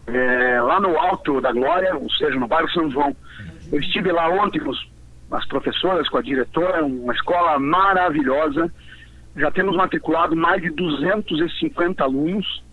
[0.07, 3.15] é, lá no Alto da Glória, ou seja, no bairro São João.
[3.71, 4.71] Eu estive lá ontem com
[5.35, 8.71] as professoras, com a diretora, uma escola maravilhosa.
[9.35, 12.63] Já temos matriculado mais de 250 alunos,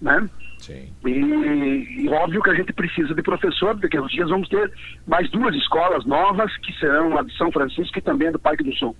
[0.00, 0.28] né?
[0.62, 0.88] Sim.
[1.04, 4.72] E, e, óbvio que a gente precisa de professor, porque uns dias vamos ter
[5.06, 8.62] mais duas escolas novas, que serão a de São Francisco e também a do Parque
[8.62, 8.96] do Sul.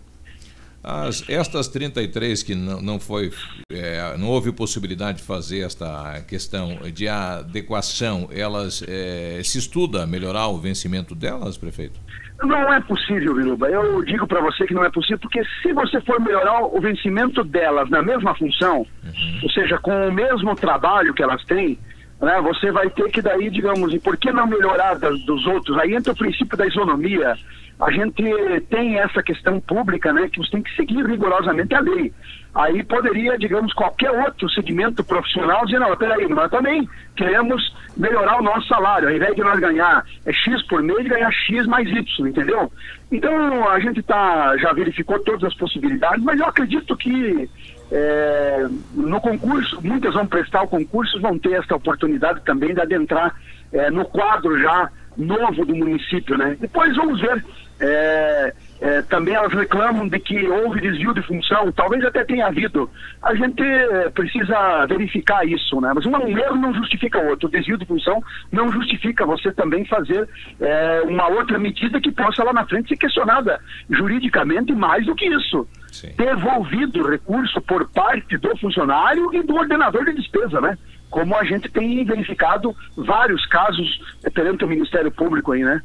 [0.83, 3.33] As, estas 33 que não, não foi,
[3.71, 10.49] é, não houve possibilidade de fazer esta questão de adequação, elas é, se estuda melhorar
[10.49, 12.01] o vencimento delas, prefeito?
[12.45, 13.69] Não é possível, Viluba.
[13.69, 17.45] Eu digo para você que não é possível, porque se você for melhorar o vencimento
[17.45, 19.41] delas na mesma função, uhum.
[19.43, 21.79] ou seja, com o mesmo trabalho que elas têm,
[22.21, 25.79] né, você vai ter que daí, digamos, e por que não melhorar das, dos outros?
[25.79, 27.37] Aí entra o princípio da isonomia.
[27.81, 28.23] A gente
[28.71, 32.13] tem essa questão pública, né, que você tem que seguir rigorosamente a lei.
[32.55, 38.43] Aí poderia, digamos, qualquer outro segmento profissional dizer, não, peraí, nós também queremos melhorar o
[38.43, 39.09] nosso salário.
[39.09, 42.71] Ao invés de nós ganhar é X por mês, ganhar X mais Y, entendeu?
[43.11, 47.49] Então, a gente tá, já verificou todas as possibilidades, mas eu acredito que
[47.91, 53.35] é, no concurso, muitas vão prestar o concurso, vão ter essa oportunidade também de adentrar
[53.73, 56.57] é, no quadro já novo do município, né?
[56.61, 57.45] Depois vamos ver.
[57.81, 62.91] É, é, também elas reclamam de que houve desvio de função, talvez até tenha havido.
[63.23, 65.93] A gente é, precisa verificar isso, né?
[65.95, 67.47] Mas um erro não justifica o outro.
[67.47, 70.29] O desvio de função não justifica você também fazer
[70.61, 75.27] é, uma outra medida que possa lá na frente ser questionada juridicamente mais do que
[75.27, 75.65] isso.
[75.93, 76.13] Sim.
[76.17, 80.77] Devolvido o recurso por parte do funcionário e do ordenador de despesa, né?
[81.09, 84.01] Como a gente tem verificado vários casos
[84.35, 85.81] perante o Ministério Público aí, né?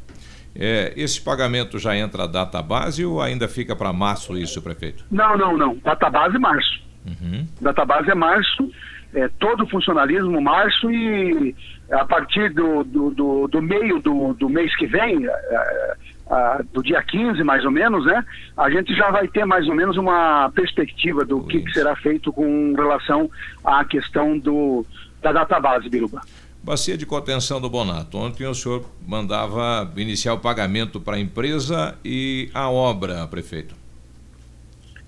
[0.60, 5.06] É, esse pagamento já entra a data base ou ainda fica para março isso, prefeito?
[5.12, 5.76] Não, não, não.
[5.84, 6.82] Data base março.
[7.06, 7.48] Uhum.
[7.62, 8.70] Data base é março,
[9.14, 11.56] é, todo o funcionalismo março e
[11.92, 15.94] a partir do, do, do, do meio do, do mês que vem, é,
[16.30, 18.26] é, do dia 15 mais ou menos, né?
[18.58, 22.34] A gente já vai ter mais ou menos uma perspectiva do que, que, será feito
[22.34, 23.30] com relação
[23.64, 24.86] à questão do,
[25.22, 26.22] da data base, Biruba.
[26.64, 28.18] Bacia de contenção do Bonato.
[28.18, 33.76] Ontem o senhor mandava iniciar o pagamento para a empresa e a obra, prefeito.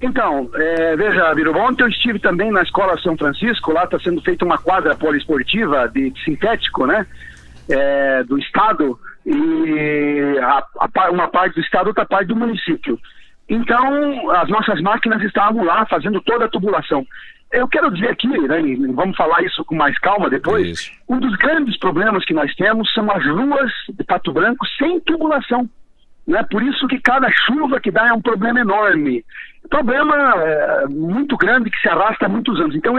[0.02, 4.22] Então, é, veja, Biruba, ontem eu estive também na Escola São Francisco, lá está sendo
[4.22, 7.06] feita uma quadra poliesportiva de, de sintético, né?
[7.68, 12.98] É, do Estado, e a, a, uma parte do Estado, outra parte do município.
[13.48, 17.06] Então, as nossas máquinas estavam lá fazendo toda a tubulação.
[17.52, 18.62] Eu quero dizer aqui, né,
[18.94, 23.10] vamos falar isso com mais calma depois, um dos grandes problemas que nós temos são
[23.12, 25.68] as ruas de Pato Branco sem tubulação.
[26.28, 26.44] Né?
[26.44, 29.26] Por isso que cada chuva que dá é um problema enorme.
[29.68, 32.76] Problema é, muito grande que se arrasta há muitos anos.
[32.76, 32.94] Então,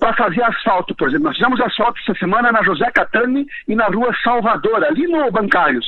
[0.00, 3.86] para fazer asfalto, por exemplo, nós fizemos asfalto essa semana na José Catani e na
[3.86, 5.86] rua Salvador, ali no Bancários.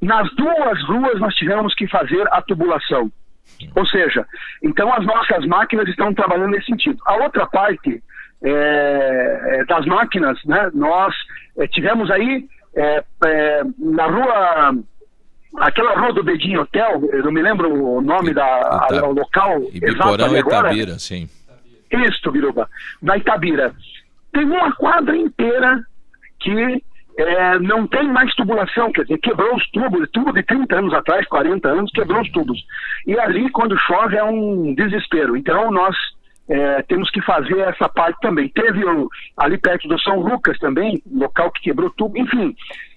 [0.00, 3.10] Nas duas ruas nós tivemos que fazer a tubulação.
[3.74, 4.26] Ou seja,
[4.62, 6.98] então as nossas máquinas estão trabalhando nesse sentido.
[7.06, 8.02] A outra parte
[8.42, 11.14] é, é, das máquinas, né, nós
[11.58, 14.74] é, tivemos aí é, é, na rua,
[15.58, 19.60] aquela rua do Bedinho Hotel, eu não me lembro o nome da a, o local
[19.74, 20.38] exato agora.
[20.38, 21.28] Itabira, sim.
[21.90, 22.68] Isso, Biruba,
[23.02, 23.74] na Itabira.
[24.32, 25.84] Tem uma quadra inteira
[26.38, 26.82] que
[27.22, 31.26] é, não tem mais tubulação, quer dizer, quebrou os tubos, tubo de 30 anos atrás,
[31.26, 32.58] 40 anos, quebrou os tubos.
[33.06, 35.36] E ali, quando chove, é um desespero.
[35.36, 35.96] Então, nós
[36.48, 38.48] é, temos que fazer essa parte também.
[38.48, 42.54] Teve o- ali perto do São Lucas também, local que quebrou tubo, enfim.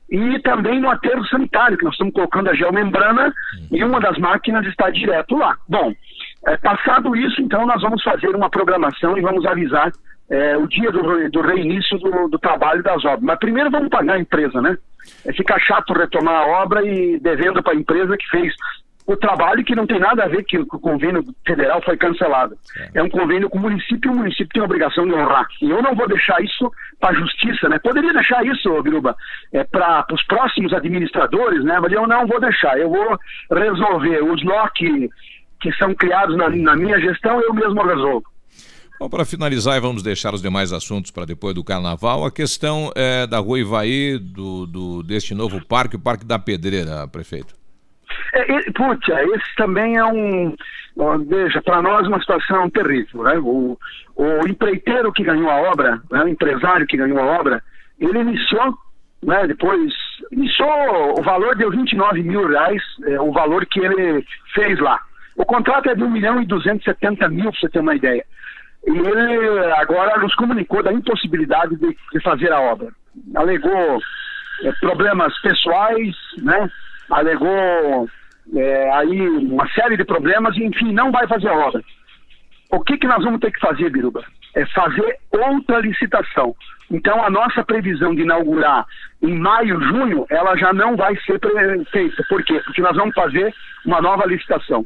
[0.09, 3.33] E também no aterro sanitário, que nós estamos colocando a geomembrana
[3.71, 5.55] e uma das máquinas está direto lá.
[5.69, 5.93] Bom,
[6.47, 9.91] é, passado isso, então, nós vamos fazer uma programação e vamos avisar
[10.29, 13.23] é, o dia do, do reinício do, do trabalho das obras.
[13.23, 14.77] Mas primeiro vamos pagar a empresa, né?
[15.25, 18.53] É ficar chato retomar a obra e devendo para a empresa que fez
[19.05, 22.55] o trabalho que não tem nada a ver que o convênio federal foi cancelado.
[22.93, 25.45] É um convênio com o município e o município tem a obrigação de honrar.
[25.61, 27.79] E eu não vou deixar isso para a justiça, né?
[27.79, 29.15] Poderia deixar isso, Biruba,
[29.51, 31.79] é, para os próximos administradores, né?
[31.81, 32.79] Mas eu não vou deixar.
[32.79, 33.19] Eu vou
[33.51, 35.09] resolver os nó que,
[35.59, 38.32] que são criados na, na minha gestão, eu mesmo resolvo.
[38.99, 43.27] Bom, para finalizar, vamos deixar os demais assuntos para depois do carnaval, a questão é,
[43.27, 47.53] da Rua Ivaí, do, do, deste novo parque, o Parque da Pedreira, prefeito.
[48.33, 50.55] É, é, esse também é um.
[51.27, 53.23] Veja, para nós uma situação terrível.
[53.23, 53.37] Né?
[53.39, 53.77] O,
[54.15, 57.63] o empreiteiro que ganhou a obra, né, o empresário que ganhou a obra,
[57.99, 58.77] ele iniciou,
[59.23, 59.93] né, depois.
[60.31, 64.99] Iniciou, o valor deu 29 mil reais, é, o valor que ele fez lá.
[65.35, 68.23] O contrato é de 1 milhão e 270 mil, para você ter uma ideia.
[68.85, 72.89] E ele agora nos comunicou da impossibilidade de, de fazer a obra.
[73.35, 73.99] Alegou
[74.63, 76.69] é, problemas pessoais, né?
[77.09, 78.09] Alegou
[78.55, 81.81] é, aí uma série de problemas e, enfim, não vai fazer a obra.
[82.71, 84.23] O que, que nós vamos ter que fazer, Biruba?
[84.55, 86.55] É fazer outra licitação.
[86.91, 88.85] Então, a nossa previsão de inaugurar
[89.21, 91.39] em maio, junho, ela já não vai ser
[91.91, 92.23] feita.
[92.27, 92.59] Por quê?
[92.65, 93.53] Porque nós vamos fazer
[93.85, 94.85] uma nova licitação.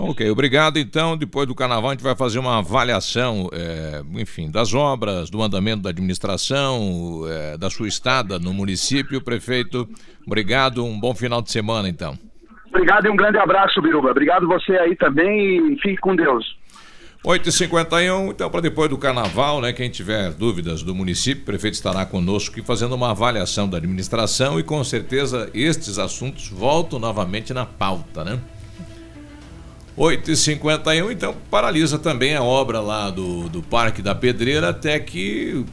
[0.00, 0.78] Ok, obrigado.
[0.78, 5.42] Então, depois do carnaval, a gente vai fazer uma avaliação, é, enfim, das obras, do
[5.42, 9.20] andamento da administração, é, da sua estada no município.
[9.20, 9.88] Prefeito,
[10.24, 10.84] obrigado.
[10.84, 12.16] Um bom final de semana, então.
[12.68, 14.12] Obrigado e um grande abraço, Biruba.
[14.12, 16.56] Obrigado você aí também e fique com Deus.
[17.24, 19.72] 8h51, então, para depois do carnaval, né?
[19.72, 24.60] Quem tiver dúvidas do município, o prefeito estará conosco aqui fazendo uma avaliação da administração
[24.60, 28.38] e com certeza estes assuntos voltam novamente na pauta, né?
[29.98, 35.64] 8h51, então paralisa também a obra lá do, do Parque da Pedreira até que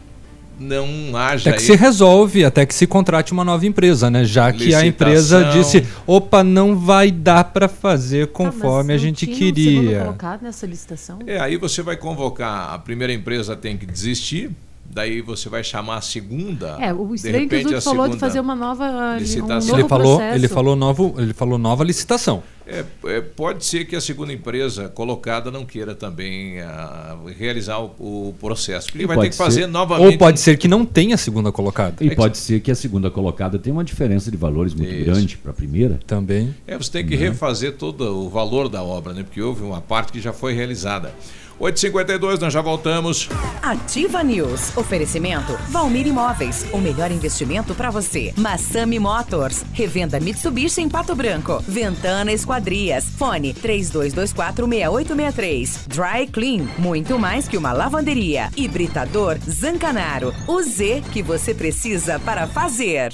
[0.60, 1.50] não haja.
[1.50, 4.24] Até que aí- se resolve, até que se contrate uma nova empresa, né?
[4.24, 9.36] Já que a empresa disse, opa, não vai dar para fazer conforme a gente Tinha
[9.36, 10.00] um queria.
[10.00, 11.20] colocado nessa licitação?
[11.28, 14.50] É, aí você vai convocar, a primeira empresa tem que desistir,
[14.90, 16.78] daí você vai chamar a segunda.
[16.80, 19.58] É, o de estranho que o falou de fazer uma nova licitação.
[19.58, 20.36] um novo Ele falou, processo.
[20.38, 22.42] ele falou novo, ele falou nova licitação.
[22.68, 27.94] É, é, pode ser que a segunda empresa colocada não queira também ah, realizar o,
[28.00, 28.88] o processo.
[28.88, 30.14] Porque E vai pode ter que fazer ser- novamente.
[30.14, 32.04] Ou pode ser que não tenha segunda colocada.
[32.04, 35.06] E pode ser que a segunda colocada tenha uma diferença de valores muito Isso.
[35.06, 36.00] grande para a primeira.
[36.08, 36.56] Também.
[36.66, 39.24] É, você tem que refazer todo o valor da obra, né?
[39.24, 41.14] Porque houve uma parte que já foi realizada.
[41.60, 43.27] 8h52, nós já voltamos.
[43.61, 44.76] Ativa News.
[44.77, 46.65] Oferecimento Valmir Imóveis.
[46.72, 48.34] O melhor investimento para você.
[48.38, 49.64] Massami Motors.
[49.73, 51.64] Revenda Mitsubishi em Pato Branco.
[51.68, 53.06] Ventana Esquadrias.
[53.18, 55.88] Fone 32246863.
[55.88, 56.68] Dry Clean.
[56.77, 58.49] Muito mais que uma lavanderia.
[58.56, 60.34] Hibridador Zancanaro.
[60.48, 63.14] O Z que você precisa para fazer.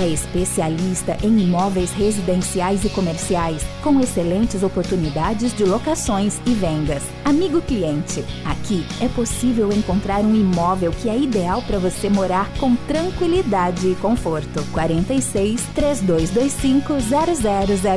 [0.00, 7.02] É especialista em imóveis residenciais e comerciais, com excelentes oportunidades de locações e vendas.
[7.24, 12.76] Amigo cliente, aqui é possível encontrar um imóvel que é ideal para você morar com
[12.76, 14.64] tranquilidade e conforto.
[14.72, 16.94] 46 3225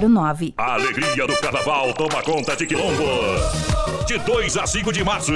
[0.09, 0.55] 0009.
[0.57, 3.03] A alegria do carnaval toma conta de Quilombo.
[4.07, 5.31] de 2 a 5 de março.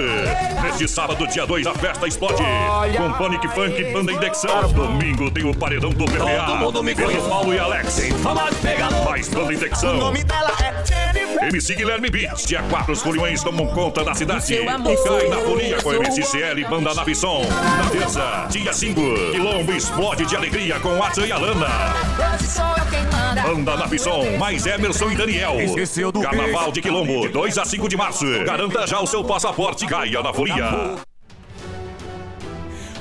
[0.64, 2.42] Neste sábado, dia 2, a festa explode.
[2.98, 4.74] Com Panic Funk e Banda Indexão.
[4.74, 6.55] Domingo tem o paredão do PPA.
[6.56, 7.30] Todo mundo me Pedro conhece.
[7.30, 8.00] Paulo e Alex.
[8.24, 9.06] Fama de pegador.
[9.06, 9.96] Mais Banda Indexão.
[9.96, 11.48] O nome dela é Jennifer.
[11.48, 12.46] MC Guilherme Beats.
[12.46, 14.46] Dia 4, os foliões tomam conta da cidade.
[14.46, 14.96] Seu amor.
[15.04, 17.42] Cai na folia com MCCL e Banda Navisson.
[17.44, 19.02] Na terça, dia 5,
[19.32, 21.68] Quilombo explode de alegria com Atza e Alana.
[22.34, 23.42] Hoje sou eu quem manda.
[23.42, 25.60] Banda Navisson, mais Emerson e Daniel.
[25.60, 28.26] Esqueceu do Carnaval de Quilombo, 2 a 5 de março.
[28.46, 31.05] Garanta já o seu passaporte Gaia na folia.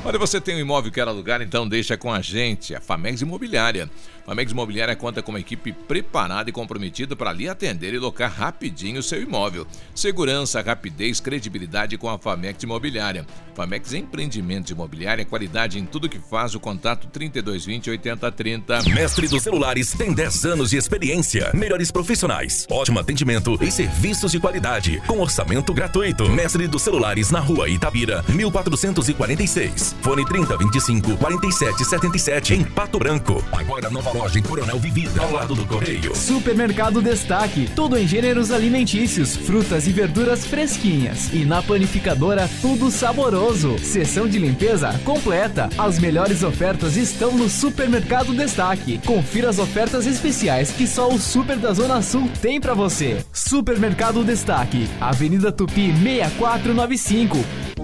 [0.07, 3.23] Olha, você tem um imóvel que quer alugar, então deixa com a gente, a Famex
[3.23, 3.89] Imobiliária.
[4.27, 9.01] Famex Imobiliária conta com uma equipe preparada e comprometida para lhe atender e locar rapidinho
[9.01, 9.67] o seu imóvel.
[9.95, 13.27] Segurança, rapidez, credibilidade com a Famex Imobiliária.
[13.55, 18.83] Famex Empreendimentos Imobiliária, qualidade em tudo que faz, o contato 3220 8030.
[18.91, 24.41] Mestre dos Celulares tem 10 anos de experiência, melhores profissionais, ótimo atendimento e serviços de
[24.41, 26.29] qualidade, com orçamento gratuito.
[26.29, 29.94] Mestre dos Celulares na rua Itabira, 1446.
[30.03, 33.43] Fone 3025 4777 em Pato Branco.
[33.53, 36.15] Agora nova loja em Coronel Vivida, ao lado do Correio.
[36.15, 41.33] Supermercado Destaque, tudo em gêneros alimentícios, frutas e verduras fresquinhas.
[41.33, 43.79] E na panificadora, tudo saboroso.
[43.79, 45.69] Seção de limpeza completa.
[45.79, 48.99] As melhores ofertas estão no Supermercado Destaque.
[49.07, 53.25] Confira as ofertas especiais que só o Super da Zona Sul tem pra você.
[53.33, 57.84] Supermercado Destaque, Avenida Tupi 6495.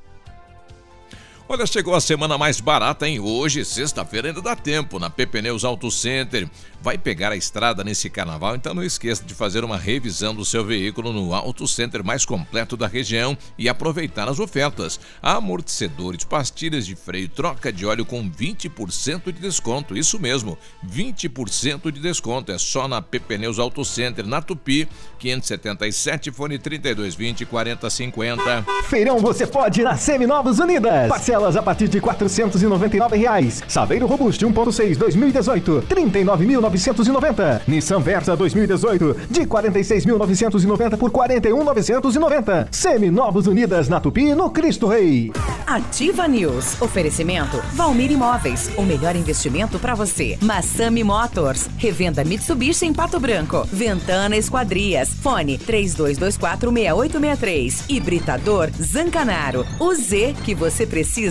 [1.53, 3.19] Olha, chegou a semana mais barata, hein?
[3.19, 6.49] Hoje, sexta-feira, ainda dá tempo na PP Neus Auto Center.
[6.81, 10.63] Vai pegar a estrada nesse carnaval, então não esqueça de fazer uma revisão do seu
[10.63, 14.97] veículo no Auto Center mais completo da região e aproveitar as ofertas.
[15.21, 19.95] Amortecedores, pastilhas de freio, troca de óleo com 20% de desconto.
[19.95, 20.57] Isso mesmo,
[20.89, 22.53] 20% de desconto.
[22.53, 24.87] É só na PP Neus Auto Center, na Tupi,
[25.19, 28.65] 577, fone 3220 4050.
[28.85, 31.09] Feirão você pode na Seminovos Unidas.
[31.41, 33.63] Parcelas a partir de 499 reais.
[33.67, 37.61] Saveiro Robusto 1.6 2018, 39.990.
[37.67, 42.67] Nissan Versa 2018, de 46.990 por 41.990.
[42.71, 45.31] Seminovos Unidas na Tupi, no Cristo Rei.
[45.65, 46.79] Ativa News.
[46.81, 48.69] Oferecimento Valmir Imóveis.
[48.77, 50.37] O melhor investimento para você.
[50.41, 51.67] Massami Motors.
[51.77, 53.67] Revenda Mitsubishi em Pato Branco.
[53.71, 55.09] Ventana Esquadrias.
[55.09, 57.85] Fone 32246863.
[57.89, 59.65] Hibridador Zancanaro.
[59.79, 61.30] O Z que você precisa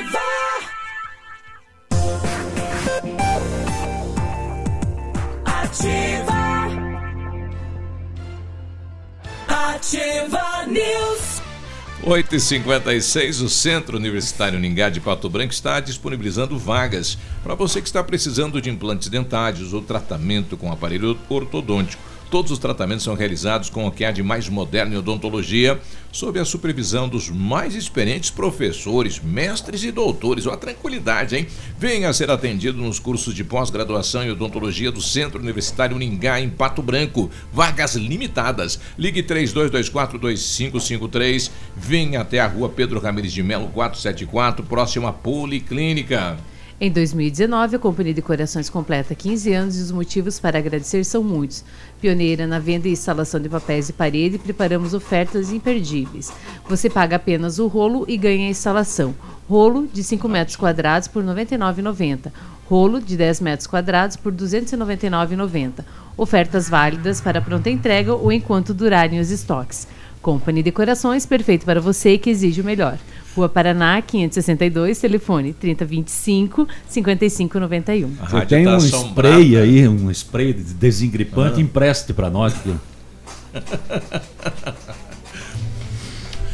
[9.81, 11.41] Ativa News.
[12.05, 18.03] 8h56, o Centro Universitário Ningá de Pato Branco está disponibilizando vagas para você que está
[18.03, 22.10] precisando de implantes dentários ou tratamento com aparelho ortodôntico.
[22.31, 25.77] Todos os tratamentos são realizados com o que há de mais moderno em odontologia,
[26.13, 30.45] sob a supervisão dos mais experientes professores, mestres e doutores.
[30.45, 31.45] Uma tranquilidade, hein?
[31.77, 36.81] Venha ser atendido nos cursos de pós-graduação em odontologia do Centro Universitário Ningá, em Pato
[36.81, 37.29] Branco.
[37.51, 38.79] Vagas limitadas.
[38.97, 41.51] Ligue 3224-2553.
[41.75, 46.37] Venha até a rua Pedro Ramirez de Melo, 474, próximo à Policlínica.
[46.83, 51.23] Em 2019, a Companhia de Corações completa 15 anos e os motivos para agradecer são
[51.23, 51.63] muitos.
[52.01, 56.33] Pioneira na venda e instalação de papéis de parede, preparamos ofertas imperdíveis.
[56.67, 59.13] Você paga apenas o rolo e ganha a instalação.
[59.47, 62.31] Rolo de 5 metros quadrados por R$ 99,90.
[62.67, 65.85] Rolo de 10 metros quadrados por R$ 299,90.
[66.17, 69.87] Ofertas válidas para pronta entrega ou enquanto durarem os estoques.
[70.19, 72.97] Company Decorações, perfeito para você que exige o melhor.
[73.35, 78.09] Rua Paraná, 562, telefone 3025 5591.
[78.29, 81.61] Você tem um spray aí, um spray de desengripante, Ah.
[81.61, 82.53] empreste para nós.
[82.53, 82.73] aqui.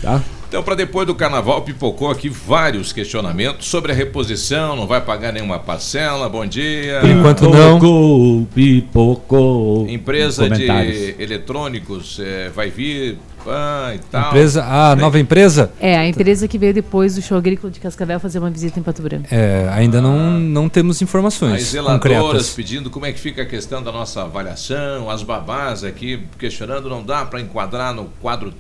[0.02, 0.22] Tá?
[0.48, 5.34] Então, para depois do carnaval, pipocou aqui vários questionamentos sobre a reposição, não vai pagar
[5.34, 6.30] nenhuma parcela.
[6.30, 7.00] Bom dia.
[7.02, 7.80] Por enquanto não.
[7.80, 9.90] Pipocou, pipocou.
[9.90, 14.28] Empresa de eletrônicos eh, vai vir ah, e tal.
[14.30, 15.72] Empresa, a nova empresa?
[15.80, 18.84] É, a empresa que veio depois do show agrícola de Cascavel fazer uma visita em
[18.84, 19.28] Pato Branco.
[19.32, 22.50] É, ainda não, não temos As informações zeladoras concretas.
[22.52, 27.04] pedindo como é que fica a questão da nossa avaliação, as babás aqui questionando, não
[27.04, 28.54] dá para enquadrar no quadro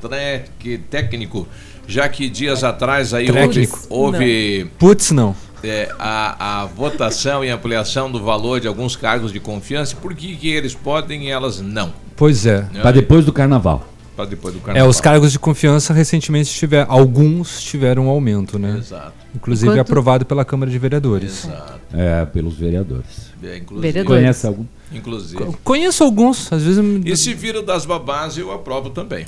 [0.89, 1.47] técnico,
[1.87, 3.79] já que dias atrás aí houve, Técnico.
[3.89, 5.35] houve Putz, não.
[5.63, 10.35] é, a, a votação e ampliação do valor de alguns cargos de confiança, por que,
[10.35, 11.93] que eles podem e elas não?
[12.15, 12.61] Pois é.
[12.81, 13.85] Para depois do carnaval.
[14.17, 14.89] Para depois do É, carnaval.
[14.89, 18.75] os cargos de confiança recentemente tiveram, alguns tiveram um aumento, né?
[18.79, 19.13] Exato.
[19.35, 21.45] Inclusive Enquanto- aprovado pela Câmara de Vereadores.
[21.45, 21.79] Exato.
[21.93, 23.31] É, pelos vereadores.
[23.43, 23.87] É, inclusive.
[23.87, 24.19] Vereadores.
[24.21, 24.65] Conhece algum?
[24.91, 25.45] Inclusive.
[25.63, 26.83] Conheço alguns, às vezes.
[27.05, 29.23] E se vira das babás, eu aprovo também.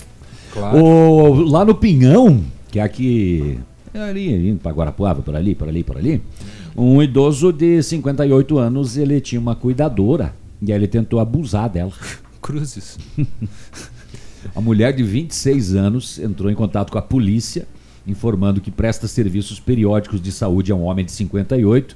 [0.74, 3.60] O, lá no Pinhão, que é aqui,
[3.94, 6.20] é ali, indo para Guarapuava, por ali, por ali, por ali,
[6.76, 11.92] um idoso de 58 anos, ele tinha uma cuidadora e aí ele tentou abusar dela.
[12.42, 12.98] Cruzes.
[14.56, 17.68] A mulher de 26 anos entrou em contato com a polícia,
[18.08, 21.96] informando que presta serviços periódicos de saúde a um homem de 58.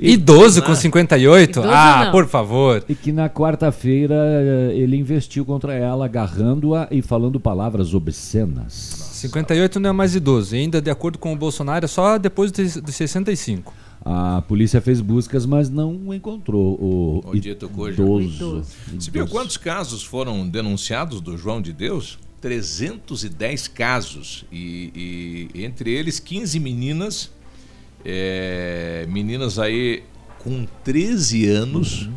[0.00, 1.58] Idoso com 58?
[1.58, 2.12] Idoso ah, não.
[2.12, 2.84] por favor.
[2.88, 8.72] E que na quarta-feira eh, ele investiu contra ela, agarrando-a e falando palavras obscenas.
[9.12, 10.54] 58 não é mais idoso.
[10.54, 13.74] Ainda, de acordo com o Bolsonaro, é só depois dos dos 65.
[14.04, 18.20] A polícia fez buscas, mas não encontrou o, O dito cujo.
[18.20, 18.64] idoso.
[18.98, 22.18] Você viu quantos casos foram denunciados do João de Deus?
[22.40, 24.44] 310 casos.
[24.50, 27.30] E, e entre eles, 15 meninas.
[28.04, 30.02] é, meninas aí
[30.40, 32.08] com 13 anos.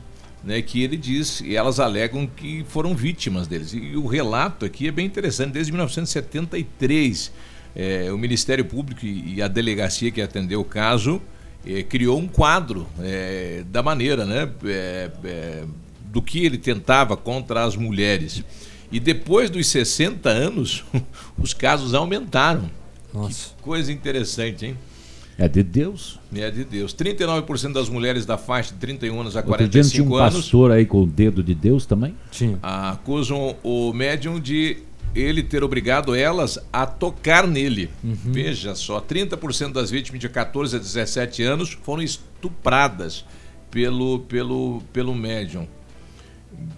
[0.43, 3.73] Né, que ele diz, e elas alegam que foram vítimas deles.
[3.73, 7.31] E o relato aqui é bem interessante, desde 1973,
[7.75, 11.19] é, o Ministério Público e e a delegacia que atendeu o caso
[11.65, 15.63] eh, criou um quadro eh, da maneira, né, eh,
[16.11, 18.43] do que ele tentava contra as mulheres.
[18.91, 20.83] E depois dos 60 anos,
[21.37, 22.69] os casos aumentaram.
[23.13, 23.49] Nossa.
[23.55, 24.77] Que coisa interessante, hein?
[25.37, 26.17] É de Deus.
[26.33, 26.95] É de Deus.
[26.95, 30.15] 39% das mulheres da faixa de 31 anos a Outro dia não tinha 45 um
[30.15, 32.15] anos pastor aí com o dedo de Deus também?
[32.31, 32.57] Tinha.
[32.61, 34.77] acusam o médium de
[35.15, 37.89] ele ter obrigado elas a tocar nele.
[38.03, 38.15] Uhum.
[38.25, 43.25] Veja só, 30% das vítimas de 14 a 17 anos foram estupradas
[43.71, 45.67] pelo, pelo, pelo médium.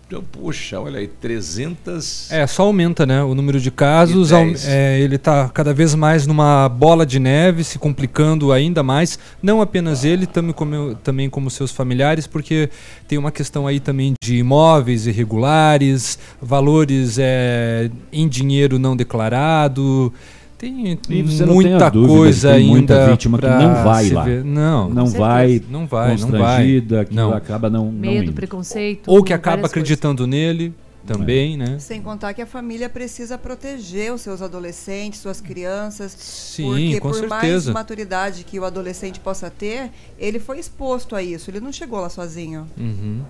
[0.08, 2.32] Então, poxa, olha aí, 300.
[2.32, 3.22] É, só aumenta, né?
[3.24, 4.32] O número de casos.
[4.32, 4.66] Aum- 10.
[4.66, 9.20] é, ele está cada vez mais numa bola de neve, se complicando ainda mais.
[9.44, 12.70] Não apenas ele, também como, também como seus familiares, porque
[13.06, 20.14] tem uma questão aí também de imóveis irregulares, valores é, em dinheiro não declarado.
[20.58, 20.98] Tem
[21.46, 22.72] não muita dúvida coisa que tem ainda.
[22.78, 24.24] muita vítima que não vai lá.
[24.24, 24.44] ver.
[24.44, 26.78] Não, Não vai, não vai, não vai.
[26.78, 27.34] aquilo Não.
[27.34, 28.34] acaba não, não Medo, indo.
[28.34, 29.08] preconceito.
[29.12, 30.74] Ou que acaba acreditando nele
[31.06, 31.78] também, né?
[31.80, 36.12] Sem contar que a família precisa proteger os seus adolescentes, suas crianças.
[36.18, 37.72] Sim, porque com por mais certeza.
[37.74, 41.50] maturidade que o adolescente possa ter, ele foi exposto a isso.
[41.52, 42.68] Ele não chegou lá sozinho.
[42.78, 43.22] Uhum.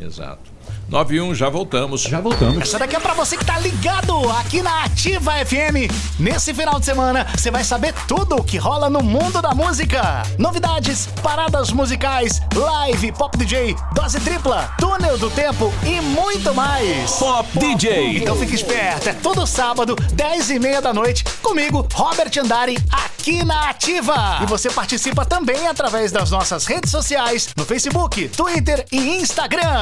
[0.00, 0.52] Exato.
[0.88, 2.02] 91, já voltamos.
[2.02, 2.62] Já voltamos.
[2.62, 5.90] Essa daqui é pra você que tá ligado aqui na Ativa FM.
[6.18, 10.22] Nesse final de semana, você vai saber tudo o que rola no mundo da música.
[10.38, 17.12] Novidades, paradas musicais, live, pop DJ, dose tripla, túnel do tempo e muito mais.
[17.12, 18.18] Pop DJ.
[18.18, 23.42] Então fique esperto, é todo sábado, 10 e meia da noite, comigo, Robert Andari, aqui
[23.44, 24.40] na Ativa.
[24.42, 29.81] E você participa também através das nossas redes sociais, no Facebook, Twitter e Instagram.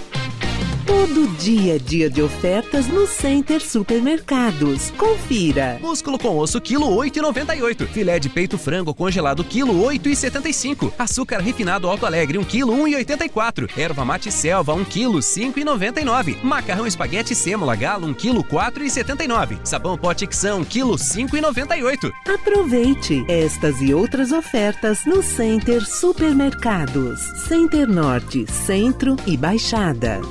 [0.85, 4.91] Todo dia é dia de ofertas no Center Supermercados.
[4.91, 5.77] Confira.
[5.81, 7.87] Músculo com osso quilo 8,98.
[7.87, 10.91] Filé de peito frango congelado quilo 8,75.
[10.97, 13.69] Açúcar refinado Alto Alegre 1 quilo 1,84.
[13.77, 16.41] Erva mate selva 1 quilo 5,99.
[16.43, 19.59] Macarrão espaguete sêmola galo 1 quilo 4,79.
[19.63, 22.11] Sabão pote 1 quilo 5,98.
[22.33, 27.19] Aproveite estas e outras ofertas no Center Supermercados.
[27.47, 30.21] Center Norte, Centro e Baixada.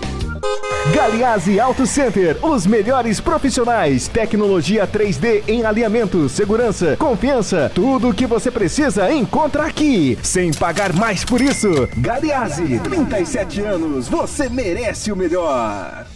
[0.92, 8.26] Galiase Auto Center, os melhores profissionais, tecnologia 3D em alinhamento, segurança, confiança, tudo o que
[8.26, 11.68] você precisa encontra aqui, sem pagar mais por isso.
[11.96, 16.06] Galiase, 37 anos, você merece o melhor.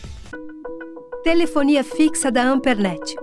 [1.22, 3.14] Telefonia fixa da Ampernet.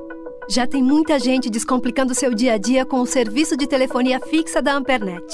[0.49, 4.61] Já tem muita gente descomplicando seu dia a dia com o serviço de telefonia fixa
[4.61, 5.26] da Ampernet.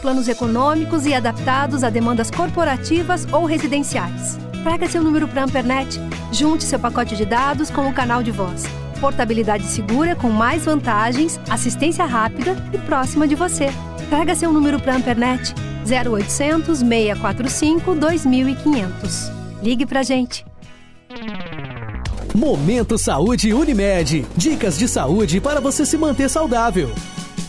[0.00, 4.45] Planos econômicos e adaptados a demandas corporativas ou residenciais.
[4.66, 5.96] Traga seu número para a Ampernet,
[6.32, 8.64] junte seu pacote de dados com o canal de voz.
[9.00, 13.68] Portabilidade segura com mais vantagens, assistência rápida e próxima de você.
[14.10, 15.54] Traga seu número para a Ampernet
[15.88, 19.30] 0800 645 2500.
[19.62, 20.44] Ligue pra gente.
[22.34, 24.26] Momento Saúde Unimed.
[24.36, 26.92] Dicas de saúde para você se manter saudável.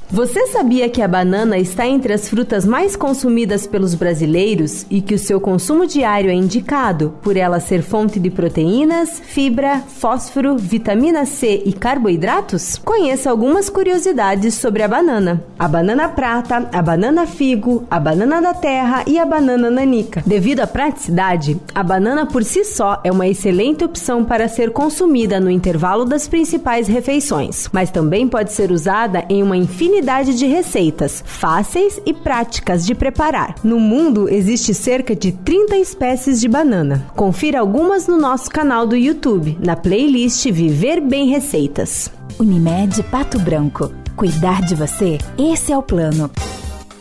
[0.10, 5.14] Você sabia que a banana está entre as frutas mais consumidas pelos brasileiros e que
[5.14, 11.26] o seu consumo diário é indicado por ela ser fonte de proteínas, fibra, fósforo, vitamina
[11.26, 12.78] C e carboidratos?
[12.78, 18.54] Conheça algumas curiosidades sobre a banana: a banana prata, a banana figo, a banana da
[18.54, 20.24] terra e a banana nanica.
[20.26, 25.38] Devido à praticidade, a banana por si só é uma excelente opção para ser consumida
[25.38, 31.24] no intervalo das principais refeições, mas também pode ser usada em uma infinidade de receitas,
[31.26, 33.56] fáceis e práticas de preparar.
[33.64, 37.08] No mundo existe cerca de 30 espécies de banana.
[37.16, 42.12] Confira algumas no nosso canal do YouTube, na playlist Viver Bem Receitas.
[42.40, 43.92] Unimed Pato Branco.
[44.16, 45.18] Cuidar de você?
[45.38, 46.30] Esse é o plano.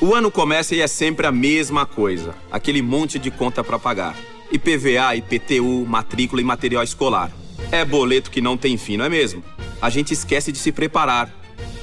[0.00, 2.34] O ano começa e é sempre a mesma coisa.
[2.50, 4.16] Aquele monte de conta para pagar.
[4.50, 7.30] IPVA, IPTU, matrícula e material escolar.
[7.70, 9.42] É boleto que não tem fim, não é mesmo?
[9.80, 11.30] A gente esquece de se preparar.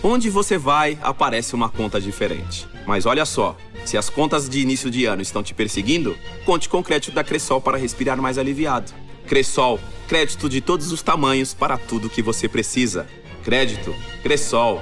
[0.01, 2.67] Onde você vai, aparece uma conta diferente.
[2.87, 6.79] Mas olha só, se as contas de início de ano estão te perseguindo, conte com
[6.79, 8.91] o crédito da Cressol para respirar mais aliviado.
[9.27, 13.07] Cressol, crédito de todos os tamanhos para tudo que você precisa.
[13.43, 13.93] Crédito,
[14.23, 14.81] Cressol.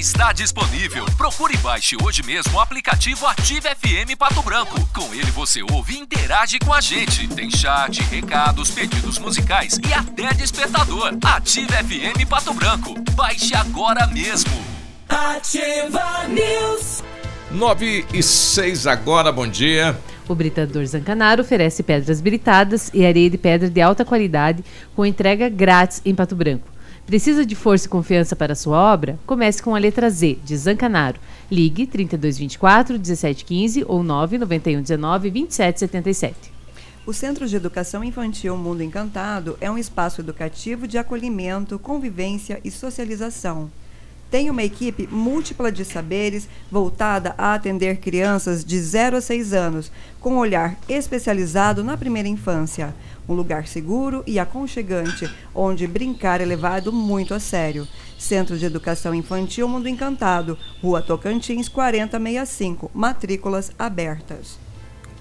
[0.00, 1.04] Está disponível.
[1.14, 4.80] Procure e baixe hoje mesmo o aplicativo Ative FM Pato Branco.
[4.94, 7.28] Com ele você ouve e interage com a gente.
[7.28, 11.12] Tem chat, recados, pedidos musicais e até despertador.
[11.22, 12.94] Ative FM Pato Branco.
[13.12, 14.50] Baixe agora mesmo.
[15.06, 17.04] Ativa News.
[17.50, 19.94] 9 e 6 agora, bom dia.
[20.26, 24.64] O Britador Zancanaro oferece pedras britadas e areia de pedra de alta qualidade
[24.96, 26.79] com entrega grátis em Pato Branco.
[27.06, 29.18] Precisa de força e confiança para sua obra?
[29.26, 31.18] Comece com a letra Z, de Zancanaro.
[31.50, 36.60] Ligue 3224 1715 ou 991 19 2777.
[37.06, 42.70] O Centro de Educação Infantil Mundo Encantado é um espaço educativo de acolhimento, convivência e
[42.70, 43.70] socialização.
[44.30, 49.90] Tem uma equipe múltipla de saberes voltada a atender crianças de 0 a 6 anos,
[50.20, 52.94] com olhar especializado na primeira infância.
[53.30, 57.86] Um lugar seguro e aconchegante, onde brincar é levado muito a sério.
[58.18, 64.58] Centro de Educação Infantil Mundo Encantado, Rua Tocantins 4065, matrículas abertas.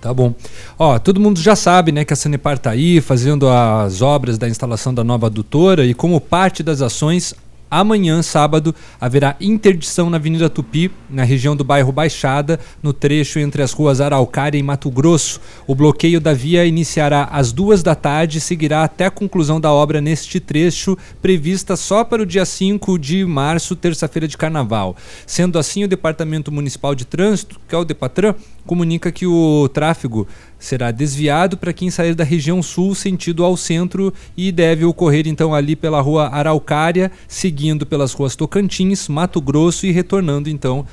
[0.02, 0.34] Tá bom.
[0.80, 4.50] Ó, todo mundo já sabe, né, que a Sanepar tá aí fazendo as obras da
[4.50, 7.36] instalação da nova adutora e como parte das ações
[7.72, 13.62] Amanhã, sábado, haverá interdição na Avenida Tupi, na região do bairro Baixada, no trecho entre
[13.62, 15.40] as ruas Araucária e Mato Grosso.
[15.68, 19.72] O bloqueio da via iniciará às duas da tarde e seguirá até a conclusão da
[19.72, 24.96] obra neste trecho, prevista só para o dia 5 de março, terça-feira de carnaval.
[25.28, 28.34] Sendo assim, o Departamento Municipal de Trânsito, que é o Depatran,
[28.70, 30.28] comunica que o tráfego
[30.60, 35.56] será desviado para quem sair da região sul sentido ao centro e deve ocorrer então
[35.56, 40.86] ali pela rua Araucária, seguindo pelas ruas Tocantins, Mato Grosso e retornando então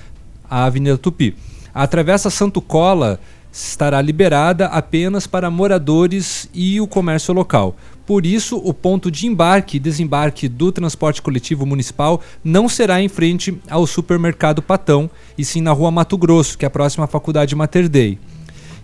[0.49, 1.37] à Avenida Tupi.
[1.75, 3.21] A Travessa Santo Cola
[3.53, 7.77] estará liberada apenas para moradores e o comércio local.
[8.07, 13.09] Por isso, o ponto de embarque e desembarque do transporte coletivo municipal não será em
[13.09, 17.57] frente ao supermercado Patão, e sim na rua Mato Grosso, que é a próxima faculdade
[17.57, 18.17] Mater Dei.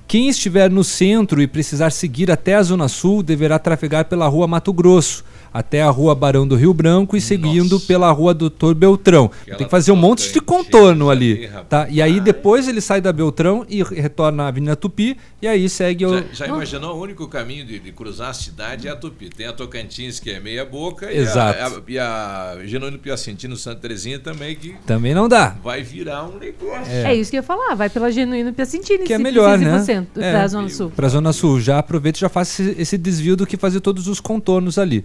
[0.09, 4.49] Quem estiver no centro e precisar seguir até a Zona Sul deverá trafegar pela rua
[4.49, 9.31] Mato Grosso, até a rua Barão do Rio Branco e seguindo pela rua Doutor Beltrão.
[9.45, 11.49] Tem que fazer um monte de contorno ali.
[11.69, 11.87] Tá?
[11.91, 16.07] E aí depois ele sai da Beltrão e retorna à Avenida Tupi e aí segue
[16.07, 16.15] o.
[16.19, 16.97] Já, já imaginou?
[16.97, 19.29] O único caminho de, de cruzar a cidade é a Tupi.
[19.29, 21.83] Tem a Tocantins, que é meia boca, Exato.
[21.89, 25.57] e a, e a Genuíno Piacentino Santa Terezinha também, que Também não dá.
[25.63, 26.93] vai virar um negócio.
[26.93, 27.15] É.
[27.15, 29.05] isso que eu ia falar, vai pela Genuíno Piacentini.
[29.05, 29.79] Que é melhor, né?
[29.81, 30.33] centro, É.
[30.33, 30.91] pra Zona Sul.
[30.95, 31.61] Para a Zona Sul.
[31.61, 35.05] Já aproveita e já faz esse, esse desvio do que fazer todos os contornos ali.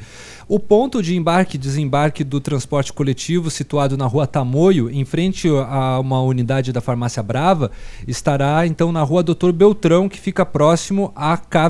[0.49, 5.49] O ponto de embarque e desembarque do transporte coletivo, situado na rua Tamoio, em frente
[5.49, 7.69] a uma unidade da Farmácia Brava,
[8.07, 11.67] estará então na rua Doutor Beltrão, que fica próximo a K,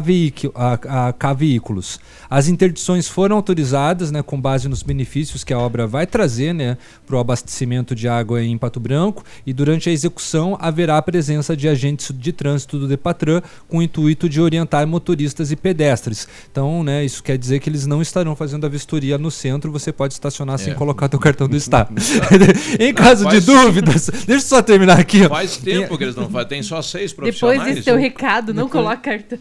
[1.35, 1.99] Veículos.
[2.29, 6.77] As interdições foram autorizadas né, com base nos benefícios que a obra vai trazer né,
[7.03, 11.57] para o abastecimento de água em Pato Branco e durante a execução haverá a presença
[11.57, 16.27] de agentes de trânsito do Depatran com o intuito de orientar motoristas e pedestres.
[16.51, 19.91] Então, né, isso quer dizer que eles não estarão fazendo a vistoria no centro, você
[19.91, 20.75] pode estacionar sem É.
[20.75, 21.93] colocar teu cartão do Estado.
[22.79, 25.25] em caso Faz- de dúvidas, deixa eu só terminar aqui.
[25.25, 25.29] ó.
[25.29, 26.47] Faz tempo que eles não fazem.
[26.49, 27.75] Tem só seis Depois profissionais.
[27.75, 29.39] desse teu recado, não Depois- coloca cartão.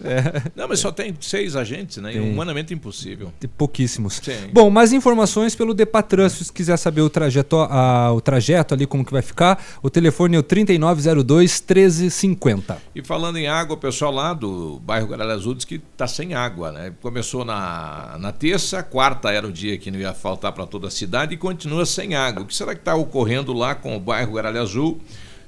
[0.55, 2.13] Não, mas só tem seis agentes, né?
[2.13, 2.21] Tem.
[2.21, 3.33] Humanamente impossível.
[3.41, 4.21] Tem pouquíssimos.
[4.23, 4.51] Sim.
[4.53, 8.87] Bom, mais informações pelo Depatran, se você quiser saber o trajeto, ah, o trajeto ali,
[8.87, 12.79] como que vai ficar, o telefone é o 3902 1350.
[12.95, 16.35] E falando em água, o pessoal lá do bairro Garalha Azul diz que está sem
[16.35, 16.93] água, né?
[17.01, 20.91] Começou na, na terça, quarta era o dia que não ia faltar para toda a
[20.91, 22.43] cidade e continua sem água.
[22.43, 25.01] O que será que está ocorrendo lá com o bairro Garalha Azul?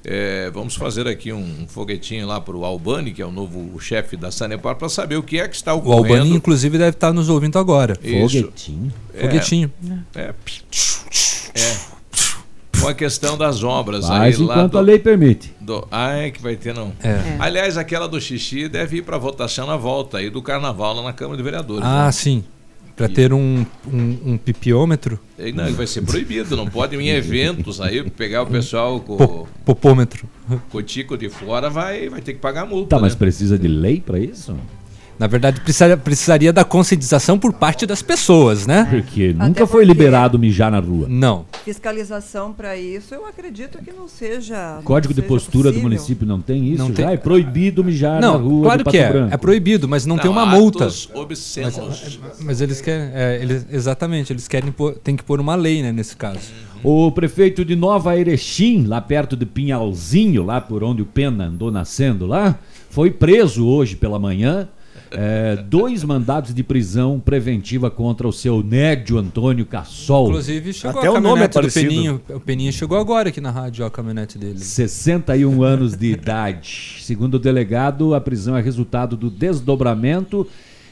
[0.04, 3.78] É, vamos fazer aqui um, um foguetinho lá para o Albani, que é o novo
[3.80, 6.14] chefe da Sanepar, para saber o que é que está O ocorrendo.
[6.18, 7.98] Albani, inclusive, deve estar nos ouvindo agora.
[8.02, 8.40] Isso.
[8.42, 8.92] Foguetinho.
[9.12, 9.72] É, Foguetinho.
[10.14, 10.20] É.
[10.20, 10.34] É.
[12.80, 15.52] Com a questão das obras Mas aí lá enquanto do- a lei permite.
[15.60, 16.92] do- ah, é que vai ter não.
[17.02, 17.08] É.
[17.10, 17.36] É.
[17.40, 21.12] Aliás, aquela do xixi deve ir para votação na volta aí do carnaval lá na
[21.12, 21.84] Câmara de Vereadores.
[21.84, 22.12] Ah, né?
[22.12, 22.44] sim.
[22.98, 27.80] Para ter um, um, um pipiômetro, E Não, vai ser proibido, não pode em eventos
[27.80, 30.28] aí pegar o pessoal com, po- popômetro.
[30.68, 32.96] com o tico de fora, vai, vai ter que pagar multa.
[32.96, 33.18] Tá, mas né?
[33.18, 34.56] precisa de lei para isso?
[35.18, 38.86] Na verdade, precisaria, precisaria da conscientização por parte das pessoas, né?
[38.88, 41.06] Porque nunca foi liberado mijar na rua.
[41.08, 41.44] Não.
[41.64, 44.78] Fiscalização para isso, eu acredito que não seja.
[44.84, 45.82] Código não de seja postura do possível.
[45.90, 46.94] município não tem isso Não já?
[46.94, 47.06] tem.
[47.06, 49.08] É proibido mijar na Não, rua claro que Pato é.
[49.12, 49.34] Branco.
[49.34, 50.88] É proibido, mas não, tem uma multa.
[51.14, 52.18] obscenos.
[52.40, 53.10] Mas eles querem.
[53.12, 56.40] é, eles, exatamente, eles querem pôr, tem que pôr uma lei, né, nesse caso.
[56.82, 61.72] O prefeito de Nova Erechim, lá perto de Pinhalzinho, lá por onde o Pena andou
[61.72, 62.56] nascendo lá,
[62.88, 64.68] foi preso hoje pela manhã.
[65.10, 70.28] É, dois mandados de prisão preventiva contra o seu Nédio Antônio Cassol.
[70.28, 71.88] Inclusive, chegou Até a o nome é caminhonete do parecido.
[71.88, 72.22] Peninho.
[72.28, 74.58] O Peninho chegou agora aqui na rádio, a caminhonete dele.
[74.58, 76.98] 61 anos de idade.
[77.00, 80.46] Segundo o delegado, a prisão é resultado do desdobramento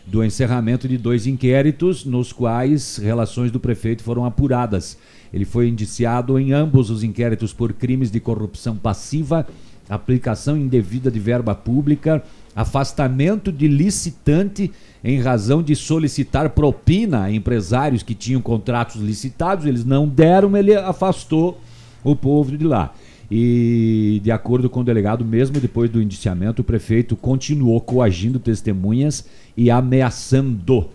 [0.06, 4.96] do encerramento de dois inquéritos, nos quais relações do prefeito foram apuradas.
[5.32, 9.46] Ele foi indiciado em ambos os inquéritos por crimes de corrupção passiva,
[9.88, 12.22] aplicação indevida de verba pública,
[12.56, 14.72] afastamento de licitante
[15.04, 20.74] em razão de solicitar propina a empresários que tinham contratos licitados, eles não deram, ele
[20.74, 21.60] afastou
[22.02, 22.94] o povo de lá.
[23.30, 29.26] E, de acordo com o delegado, mesmo depois do indiciamento, o prefeito continuou coagindo testemunhas
[29.56, 30.88] e ameaçando.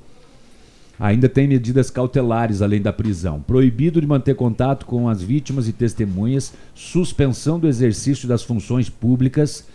[1.00, 3.42] Ainda tem medidas cautelares além da prisão.
[3.42, 9.66] Proibido de manter contato com as vítimas e testemunhas, suspensão do exercício das funções públicas.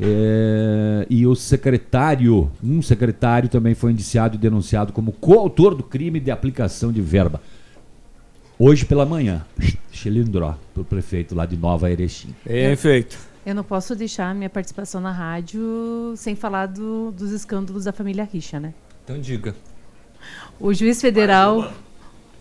[0.00, 6.18] Eh, e o secretário, um secretário também foi indiciado e denunciado como coautor do crime
[6.20, 7.40] de aplicação de verba.
[8.58, 9.44] Hoje pela manhã,
[9.92, 12.34] Xilindró, pro prefeito lá de Nova Erechim.
[12.46, 13.18] Bem feito.
[13.44, 18.22] Eu não posso deixar minha participação na rádio sem falar do- dos escândalos da família
[18.30, 18.72] Richa, né?
[19.02, 19.54] Então diga.
[20.60, 21.72] O juiz federal,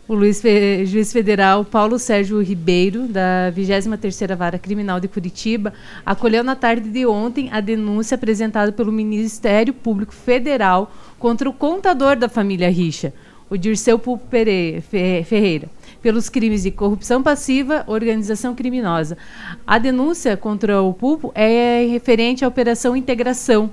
[0.07, 0.41] O Luiz
[0.85, 5.73] juiz federal Paulo Sérgio Ribeiro, da 23ª Vara Criminal de Curitiba,
[6.05, 12.17] acolheu na tarde de ontem a denúncia apresentada pelo Ministério Público Federal contra o contador
[12.17, 13.13] da família Richa,
[13.49, 15.69] o Dirceu Pulpo Pere- Fe- Ferreira,
[16.01, 19.17] pelos crimes de corrupção passiva, organização criminosa.
[19.65, 23.71] A denúncia contra o Pulpo é referente à Operação Integração,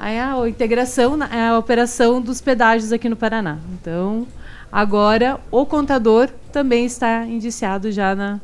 [0.00, 3.58] Aí a integração é a operação dos pedágios aqui no Paraná.
[3.72, 4.28] Então,
[4.70, 8.40] agora o contador também está indiciado já na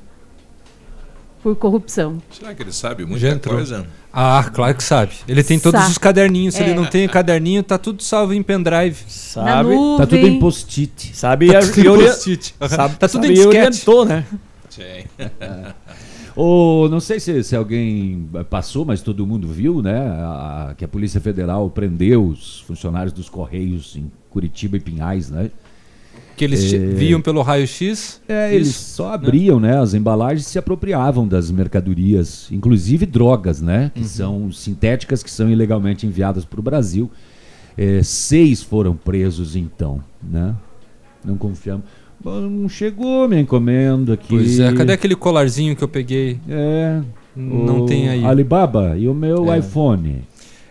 [1.43, 2.23] por corrupção.
[2.31, 3.57] Será que ele sabe muita Já entrou.
[3.57, 3.87] coisa?
[4.11, 5.13] Ah, claro que sabe.
[5.29, 5.93] Ele tem todos Sabe.
[5.93, 6.55] os caderninhos.
[6.55, 6.67] Se É.
[6.67, 8.97] ele não tem caderninho, tá tudo salvo em pendrive.
[9.09, 9.69] Sabe?
[9.75, 9.97] nuvem.
[9.99, 11.15] Tá tudo em post-it.
[11.15, 12.55] Sabe, Tá e- tudo e em post-it.
[12.69, 13.57] sabe, Tá tudo sabe, em e disquete.
[13.59, 14.25] orientou, né?
[14.71, 15.05] Sim.
[16.37, 19.99] Ou não sei se, se alguém passou, mas todo mundo viu, né?
[19.99, 25.51] a- que a Polícia Federal prendeu os funcionários dos Correios em Curitiba e Pinhais, né?
[26.37, 26.79] Que eles É.
[26.79, 28.21] viam pelo raio-x.
[28.29, 29.15] É, eles Isso, só né?
[29.15, 29.79] abriam, né?
[29.79, 33.93] As embalagens se apropriavam das mercadorias, inclusive drogas, né?
[33.95, 34.07] Que Uhum.
[34.07, 37.11] são sintéticas que são ilegalmente enviadas para o Brasil.
[37.79, 40.55] É, seis foram presos então, né?
[41.25, 41.85] Não confiamos.
[42.25, 44.29] Não chegou minha encomenda aqui.
[44.29, 46.39] Pois é, cadê aquele colarzinho que eu peguei?
[46.49, 47.01] É.
[47.37, 48.25] Não tem aí.
[48.25, 49.59] Alibaba e o meu É.
[49.59, 50.23] iPhone.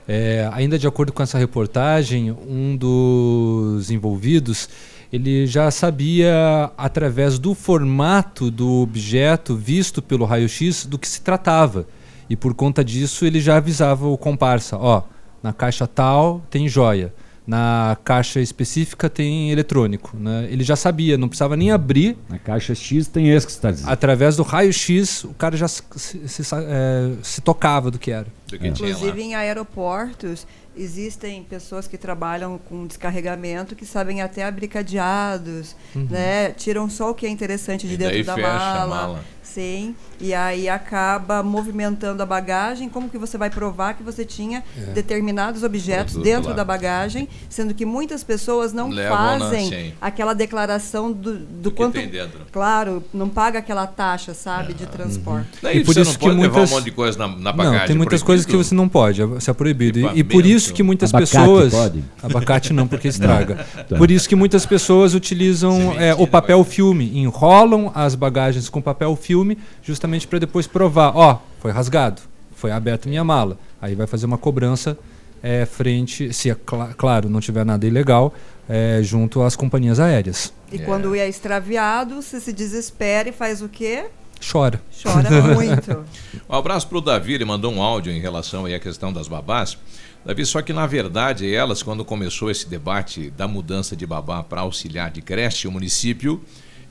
[0.08, 4.68] É, ainda de acordo com essa reportagem, um dos envolvidos
[5.14, 11.86] ele já sabia através do formato do objeto visto pelo raio-x do que se tratava.
[12.28, 15.04] E por conta disso ele já avisava o comparsa, ó,
[15.44, 17.14] na caixa tal tem joia,
[17.46, 20.48] na caixa específica tem eletrônico, né?
[20.50, 22.18] Ele já sabia, não precisava nem abrir.
[22.30, 23.90] Na caixa X tem esse que está dizendo.
[23.90, 28.28] Através do raio-x o cara já se, se- se- é, se tocava do que era.
[28.48, 28.94] Do que tinha lá.
[28.96, 36.08] Inclusive em aeroportos existem pessoas que trabalham com descarregamento que sabem até abrir cadeados, Uhum.
[36.10, 36.50] né?
[36.52, 38.88] Tiram só o que é interessante de E dentro daí da fecha a mala.
[38.88, 39.26] mala.
[39.44, 39.94] Sim.
[40.20, 42.88] E aí acaba movimentando a bagagem.
[42.90, 44.92] Como que você vai provar que você tinha É.
[44.94, 46.56] determinados objetos Produto dentro lá.
[46.56, 49.94] da bagagem, sendo que muitas pessoas não Levam na- fazem sim.
[50.02, 51.94] aquela declaração do, do, que quanto.
[51.94, 52.40] tem dentro.
[52.52, 55.50] Claro, não paga aquela taxa, sabe, de transporte.
[55.62, 57.28] Daí E por você isso não que pode levar muitas- um monte de coisa na,
[57.28, 57.80] na bagagem.
[57.80, 58.26] Não, tem muitas proibido?
[58.26, 60.00] coisas que você não pode, isso é proibido.
[60.00, 61.74] E, e por isso que muitas Abacate pessoas.
[61.74, 62.04] pode?
[62.22, 63.66] Abacate não, porque estraga.
[63.90, 63.98] Tá.
[63.98, 69.16] Por isso que muitas pessoas utilizam é, o papel filme, enrolam as bagagens com papel
[69.16, 69.33] filme,
[69.82, 72.22] justamente para depois provar: ó, foi rasgado,
[72.56, 73.58] foi aberta minha mala.
[73.82, 74.98] Aí vai fazer uma cobrança
[75.42, 78.34] é, frente, se é cla- claro, não tiver nada ilegal,
[78.70, 80.54] é, junto às companhias aéreas.
[80.72, 84.06] E quando é extraviado, você se desespera e faz o quê?
[84.52, 84.82] Chora.
[85.02, 86.06] Chora muito.
[86.50, 89.28] Um abraço para o Davi, ele mandou um áudio em relação aí à questão das
[89.28, 89.78] babás.
[90.26, 94.62] Davi, só que na verdade elas, quando começou esse debate da mudança de babá para
[94.62, 96.42] auxiliar de creche, o município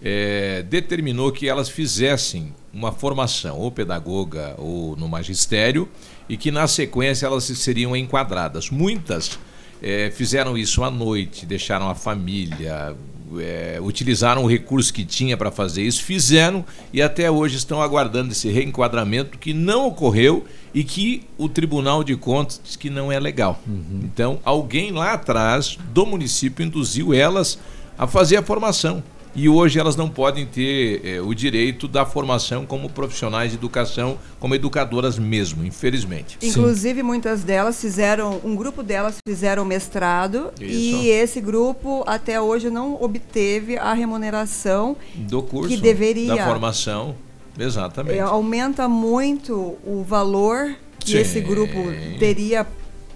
[0.02, 5.88] eh, determinou que elas fizessem uma formação, ou pedagoga ou no magistério,
[6.28, 8.70] e que na sequência elas seriam enquadradas.
[8.70, 9.38] Muitas
[9.82, 12.96] eh, fizeram isso à noite, deixaram a família,
[13.38, 18.32] eh, utilizaram o recurso que tinha para fazer isso, fizeram e até hoje estão aguardando
[18.32, 23.20] esse reenquadramento que não ocorreu e que o Tribunal de Contas diz que não é
[23.20, 23.60] legal.
[24.04, 27.58] Então, alguém lá atrás do município induziu elas
[27.98, 29.02] a fazer a formação.
[29.34, 34.18] E hoje elas não podem ter eh, o direito da formação como profissionais de educação,
[34.38, 36.36] como educadoras mesmo, infelizmente.
[36.42, 40.70] Inclusive, muitas delas fizeram, um grupo delas fizeram mestrado Isso.
[40.70, 46.34] e esse grupo até hoje não obteve a remuneração Do curso, que deveria.
[46.34, 47.14] da formação,
[47.58, 48.18] exatamente.
[48.18, 51.18] É, aumenta muito o valor que Sim.
[51.18, 51.78] esse grupo
[52.18, 52.66] teria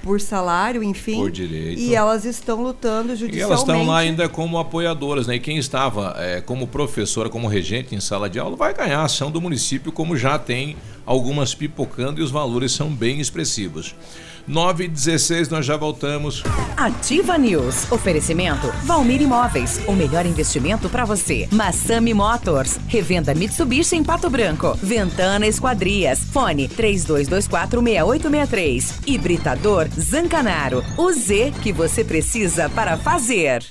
[0.06, 1.16] por salário, enfim.
[1.16, 1.80] Por direito.
[1.80, 3.42] E elas estão lutando E judicialmente.
[3.42, 5.34] elas estão lá ainda como apoiadoras, né?
[5.34, 9.04] E quem estava eh, como professora, como regente em sala de aula, vai ganhar a
[9.04, 13.94] ação do município, como já tem algumas pipocando e os valores são bem expressivos.
[14.46, 16.44] 9 e 16 nós já voltamos.
[16.76, 17.90] Ativa News.
[17.90, 19.80] Oferecimento Valmir Imóveis.
[19.86, 21.48] O melhor investimento para você.
[21.50, 22.78] Massami Motors.
[22.86, 24.78] Revenda Mitsubishi em Pato Branco.
[24.82, 26.20] Ventana Esquadrias.
[26.32, 29.00] Fone 32246863.
[29.06, 30.84] Hibridador Zancanaro.
[30.96, 33.64] O Z que você precisa para fazer.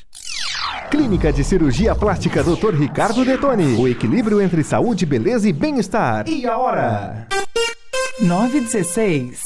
[0.92, 2.76] Clínica de Cirurgia Plástica Dr.
[2.76, 3.76] Ricardo Detoni.
[3.76, 6.28] O equilíbrio entre saúde, beleza e bem-estar.
[6.28, 7.28] E a hora?
[8.22, 9.46] 916.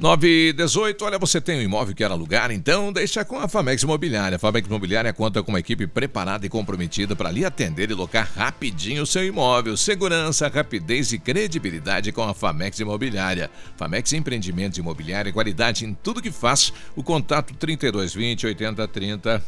[0.00, 3.46] 9 e 18, olha, você tem um imóvel que quer alugar, então deixa com a
[3.46, 4.36] Famex Imobiliária.
[4.36, 8.26] A Famex Imobiliária conta com uma equipe preparada e comprometida para lhe atender e locar
[8.34, 9.76] rapidinho o seu imóvel.
[9.76, 13.50] Segurança, rapidez e credibilidade com a Famex Imobiliária.
[13.76, 16.72] Famex Empreendimentos Imobiliária, qualidade em tudo que faz.
[16.96, 19.44] O contato 3220 8030.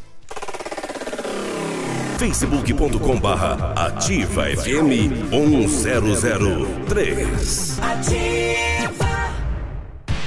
[2.19, 7.79] facebook.com barra ativa FM 1003.
[7.81, 8.72] Ativa.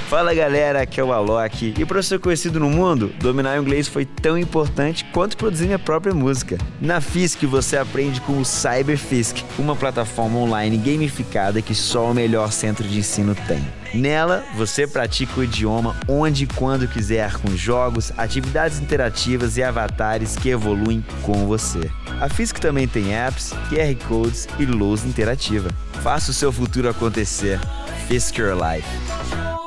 [0.07, 1.73] Fala galera, aqui é o Alok.
[1.77, 5.77] E para ser conhecido no mundo, dominar o inglês foi tão importante quanto produzir minha
[5.77, 6.57] própria música.
[6.79, 12.53] Na Fisk você aprende com o CyberFisk, uma plataforma online gamificada que só o melhor
[12.53, 13.61] centro de ensino tem.
[13.93, 20.37] Nela, você pratica o idioma onde e quando quiser, com jogos, atividades interativas e avatares
[20.37, 21.91] que evoluem com você.
[22.21, 25.69] A Fisk também tem apps, QR Codes e lousa interativa.
[26.01, 27.59] Faça o seu futuro acontecer.
[28.07, 29.66] Fisk Your Life.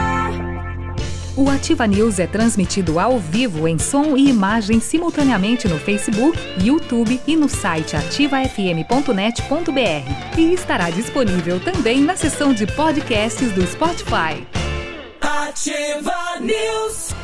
[1.41, 7.19] O Ativa News é transmitido ao vivo em som e imagem simultaneamente no Facebook, YouTube
[7.25, 10.37] e no site ativafm.net.br.
[10.37, 14.45] E estará disponível também na seção de podcasts do Spotify.
[15.19, 17.15] Ativa News.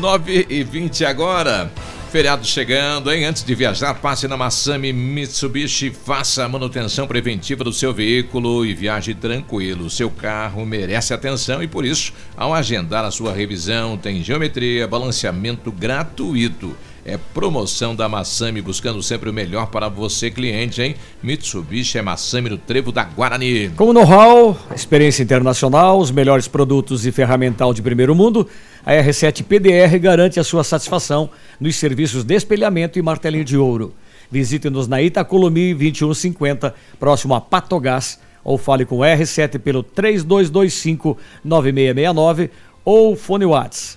[0.00, 1.70] 9 e 20 agora.
[2.16, 3.26] Feriado chegando, hein?
[3.26, 8.72] Antes de viajar, passe na Massami Mitsubishi, faça a manutenção preventiva do seu veículo e
[8.72, 9.90] viaje tranquilo.
[9.90, 15.70] Seu carro merece atenção e por isso, ao agendar a sua revisão, tem geometria, balanceamento
[15.70, 16.74] gratuito.
[17.08, 20.96] É promoção da Massami, buscando sempre o melhor para você, cliente, hein?
[21.22, 23.70] Mitsubishi é Massami no Trevo da Guarani.
[23.76, 28.48] Com know-how, experiência internacional, os melhores produtos e ferramental de primeiro mundo,
[28.84, 33.94] a R7 PDR garante a sua satisfação nos serviços de espelhamento e martelinho de ouro.
[34.28, 42.50] Visite-nos na Itacolomi 2150, próximo a Patogás, ou fale com R7 pelo 3225-9669
[42.84, 43.96] ou fone Whats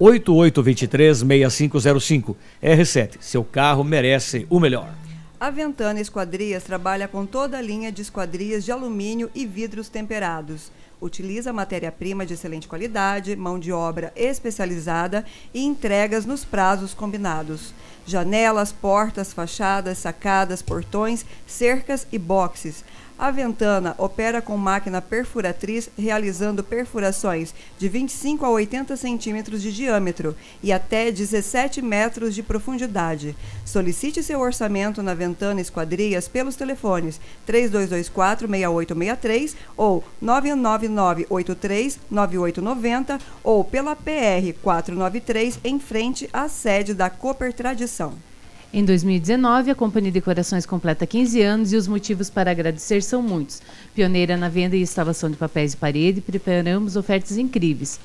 [0.00, 2.34] 98823-6505.
[2.62, 4.94] R7, seu carro merece o melhor.
[5.38, 10.72] A Ventana Esquadrias trabalha com toda a linha de esquadrias de alumínio e vidros temperados
[11.00, 17.72] Utiliza matéria-prima de excelente qualidade, mão de obra especializada e entregas nos prazos combinados.
[18.04, 22.84] Janelas, portas, fachadas, sacadas, portões, cercas e boxes.
[23.20, 30.34] A Ventana opera com máquina perfuratriz, realizando perfurações de 25 a 80 centímetros de diâmetro
[30.62, 33.36] e até 17 metros de profundidade.
[33.62, 45.60] Solicite seu orçamento na Ventana Esquadrias pelos telefones 3224-6863 ou 99983-9890 ou pela PR 493
[45.62, 48.29] em frente à sede da Cooper Tradição.
[48.72, 53.20] Em 2019, a Companhia de Decorações completa 15 anos e os motivos para agradecer são
[53.20, 53.60] muitos.
[53.96, 57.98] Pioneira na venda e instalação de papéis de parede, preparamos ofertas incríveis.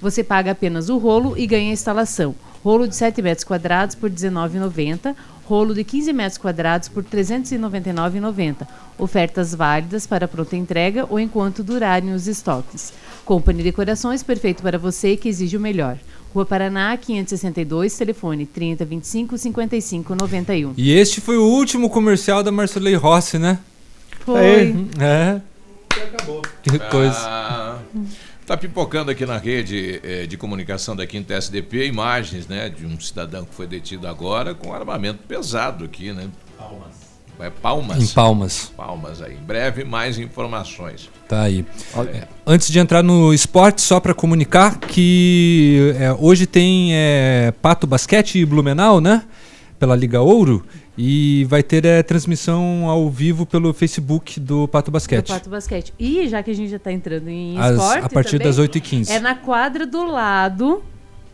[0.00, 2.34] Você paga apenas o rolo e ganha a instalação.
[2.64, 5.14] Rolo de 7 metros quadrados por R$ 19,90.
[5.44, 8.66] Rolo de 15 metros quadrados por R$ 399,90.
[8.98, 12.92] Ofertas válidas para pronta entrega ou enquanto durarem os estoques.
[13.24, 15.98] Companhia Decorações, perfeito para você que exige o melhor.
[16.32, 20.74] Rua Paraná, 562, telefone 30 25 55 91.
[20.76, 23.58] E este foi o último comercial da Marcelei Rossi, né?
[24.24, 24.74] Foi.
[25.00, 25.40] É.
[25.90, 26.42] Acabou.
[26.62, 27.18] Que coisa.
[27.18, 27.78] Ah,
[28.46, 32.98] tá pipocando aqui na rede eh, de comunicação da Quinta SDP imagens, né, de um
[33.00, 36.28] cidadão que foi detido agora com armamento pesado aqui, né?
[36.56, 36.99] Palmas.
[37.42, 38.02] É Palmas.
[38.02, 38.72] Em Palmas.
[38.76, 39.34] Palmas aí.
[39.34, 41.08] Em breve mais informações.
[41.28, 41.64] Tá aí.
[42.12, 47.86] É, Antes de entrar no esporte, só para comunicar que é, hoje tem é, Pato
[47.86, 49.22] Basquete e Blumenau, né?
[49.78, 50.64] Pela Liga Ouro.
[50.98, 55.26] E vai ter é, transmissão ao vivo pelo Facebook do Pato Basquete.
[55.26, 55.94] Do Pato Basquete.
[55.98, 58.58] E já que a gente já está entrando em Às- esporte a partir também, das
[58.58, 59.08] 8h15.
[59.10, 60.82] É na quadra do lado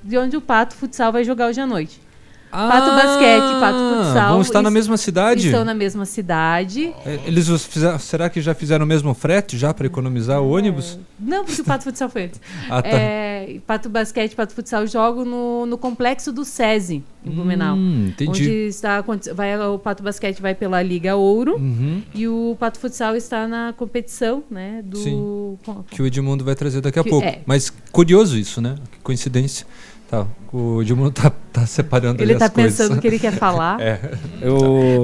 [0.05, 2.01] de onde o Pato Futsal vai jogar hoje à noite.
[2.51, 4.19] Pato Basquete, Pato Futsal.
[4.19, 5.47] Ah, vão estar na es- mesma cidade?
[5.47, 6.95] Estão na mesma cidade.
[7.05, 10.99] É, Eles fizeram- será que já fizeram o mesmo frete já para economizar o ônibus?
[11.19, 12.41] Não, porque o Pato Futsal foi antes.
[12.71, 12.89] Ah, tá.
[12.89, 17.77] É, Pato Basquete e Pato Futsal jogam no, no complexo do SESI, em Blumenau.
[17.77, 18.31] Hum, entendi.
[18.31, 22.03] Onde está, vai, o Pato Basquete vai pela Liga Ouro Uhum.
[22.15, 24.83] e o Pato Futsal está na competição, né?
[24.85, 25.59] Do, Sim.
[25.91, 27.27] Que o Edmundo vai trazer daqui a Que- pouco.
[27.27, 27.41] é.
[27.47, 28.77] Mas curioso isso, né?
[28.93, 29.67] Que coincidência.
[30.09, 32.79] Tá, o Edmundo tá, tá separando Ele ali está as coisas.
[32.79, 33.79] pensando o que ele quer falar.
[33.83, 33.99] é.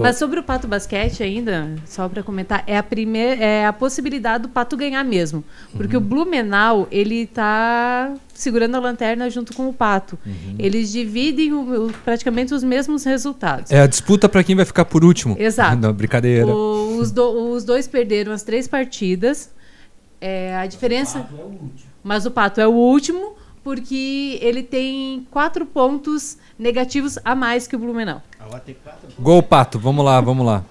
[0.00, 4.42] Mas sobre o Pato Basquete ainda, só para comentar, é a primeira é a possibilidade
[4.44, 5.42] do Pato ganhar mesmo,
[5.76, 6.02] porque Uhum.
[6.02, 10.16] o Blumenau, ele tá segurando a lanterna junto com o Pato.
[10.24, 10.54] Uhum.
[10.56, 13.72] Eles dividem o- o- praticamente os mesmos resultados.
[13.72, 15.34] É a disputa para quem vai ficar por último.
[15.36, 15.76] Exato.
[15.82, 16.46] Não, brincadeira.
[16.46, 19.50] O- os, do- os dois perderam as três partidas.
[20.20, 21.26] É, a diferença.
[22.04, 27.76] Mas o Pato é o último, porque ele tem quatro pontos negativos a mais que
[27.76, 28.22] o Blumenau.
[29.18, 30.64] Gol Pato, vamos lá, vamos lá.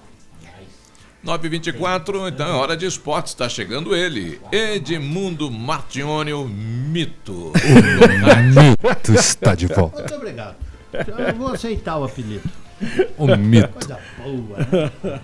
[1.24, 3.32] 9h24, então é hora de esportes.
[3.32, 7.52] Está chegando ele, Edmundo Martione, o mito.
[8.52, 9.98] mito está de volta.
[10.00, 10.56] Muito obrigado.
[10.92, 12.48] Eu vou aceitar o apelido.
[13.18, 13.68] O mito.
[13.68, 15.20] Coisa boa, né?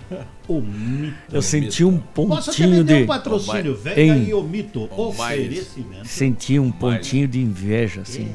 [0.47, 1.17] O mito.
[1.31, 3.03] Eu senti um Posso até pontinho vender de.
[3.03, 3.71] um patrocínio.
[3.73, 3.79] Hein?
[3.95, 4.89] Venha aí o mito.
[4.95, 6.07] Oferecimento.
[6.07, 8.31] Senti um pontinho de inveja, assim.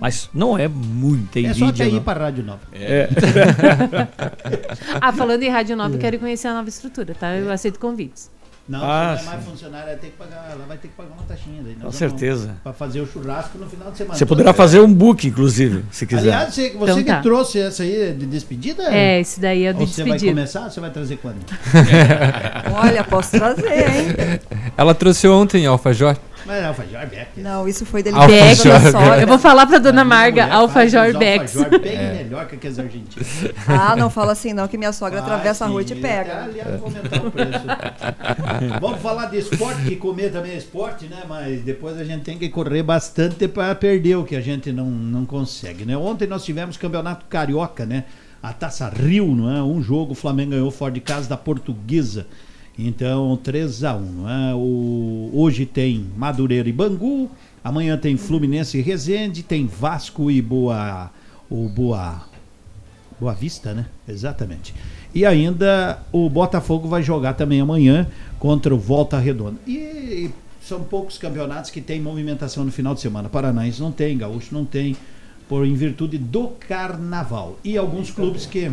[0.00, 1.64] Mas não é muita É envidia.
[1.66, 2.60] só até ir para a Rádio Nova.
[2.72, 3.08] É.
[5.00, 7.34] Ah, falando em Rádio Nova, eu quero conhecer a nova estrutura, tá?
[7.36, 8.30] Eu aceito convites.
[8.72, 10.94] Não, Ah, se não é mais funcionário, ela, tem que pagar, ela vai ter que
[10.94, 11.62] pagar uma taxinha.
[11.62, 11.74] Daí.
[11.74, 12.56] Com certeza.
[12.64, 14.16] Para fazer o churrasco no final de semana.
[14.18, 16.32] Você poderá fazer um book, inclusive, se quiser.
[16.32, 17.20] Aliás, você, você Então que tá.
[17.20, 18.84] trouxe essa aí de despedida?
[18.84, 20.34] É, esse daí é o de Ou Você vai despedida.
[20.36, 20.70] começar?
[20.70, 21.36] Você vai trazer quando?
[22.74, 24.40] Olha, posso trazer, hein?
[24.76, 26.16] Ela trouxe ontem alfajor.
[26.44, 27.28] Mas é alfajor Beck.
[27.40, 28.16] Não, isso foi dele.
[28.16, 28.90] Alfajor Beck, Beck.
[28.92, 29.14] só.
[29.16, 31.56] Eu vou falar pra dona A Marga, Alfajor Bex.
[31.56, 32.12] alfajor bem É.
[32.24, 33.28] melhor que aqueles argentinos.
[33.66, 35.94] Ah, não fala assim não, que minha sogra Ah, atravessa a sim, rua e te
[35.94, 36.32] pega.
[36.32, 37.60] até ali ia comentar o preço.
[38.80, 41.22] Vamos falar de esporte, que comer também é esporte, né?
[41.28, 44.86] Mas depois a gente tem que correr bastante para perder o que a gente não,
[44.86, 45.96] não consegue, né?
[45.96, 48.04] Ontem nós tivemos campeonato carioca, né?
[48.42, 49.62] A Taça Rio, não é?
[49.62, 52.26] Um jogo, o Flamengo ganhou fora de casa da Portuguesa.
[52.86, 54.54] Então, 3 a 1 não é?
[54.54, 57.30] o, Hoje tem Madureira e Bangu.
[57.62, 59.42] Amanhã tem Fluminense e Resende.
[59.42, 61.10] Tem Vasco e Boa.
[61.48, 62.22] O Boa.
[63.20, 63.86] Boa Vista, né?
[64.08, 64.74] Exatamente.
[65.14, 69.58] E ainda o Botafogo vai jogar também amanhã contra o Volta Redonda.
[69.66, 70.30] E
[70.62, 73.28] são poucos campeonatos que tem movimentação no final de semana.
[73.28, 74.96] Paranaense não tem, Gaúcho não tem,
[75.48, 77.58] por em virtude do carnaval.
[77.62, 78.70] E alguns clubes que.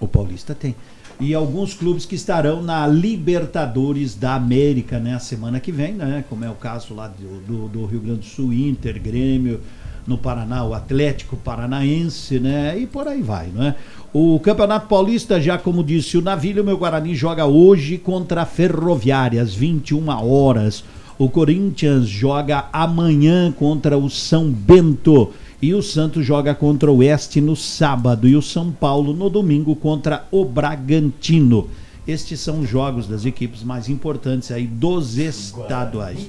[0.00, 0.74] O Paulista tem.
[1.20, 5.14] E alguns clubes que estarão na Libertadores da América, né?
[5.14, 6.24] A semana que vem, né?
[6.28, 9.60] Como é o caso lá do, do, do Rio Grande do Sul, Inter, Grêmio,
[10.06, 12.76] no Paraná, o Atlético Paranaense, né?
[12.78, 13.76] E por aí vai, né?
[14.12, 19.40] O Campeonato Paulista, já como disse o Navilho, meu Guarani joga hoje contra a Ferroviária,
[19.40, 20.84] às 21 horas.
[21.16, 25.32] O Corinthians joga amanhã contra o São Bento.
[25.64, 28.28] E o Santos joga contra o Oeste no sábado.
[28.28, 31.70] E o São Paulo no domingo contra o Bragantino.
[32.06, 36.28] Estes são os jogos das equipes mais importantes aí dos estaduais.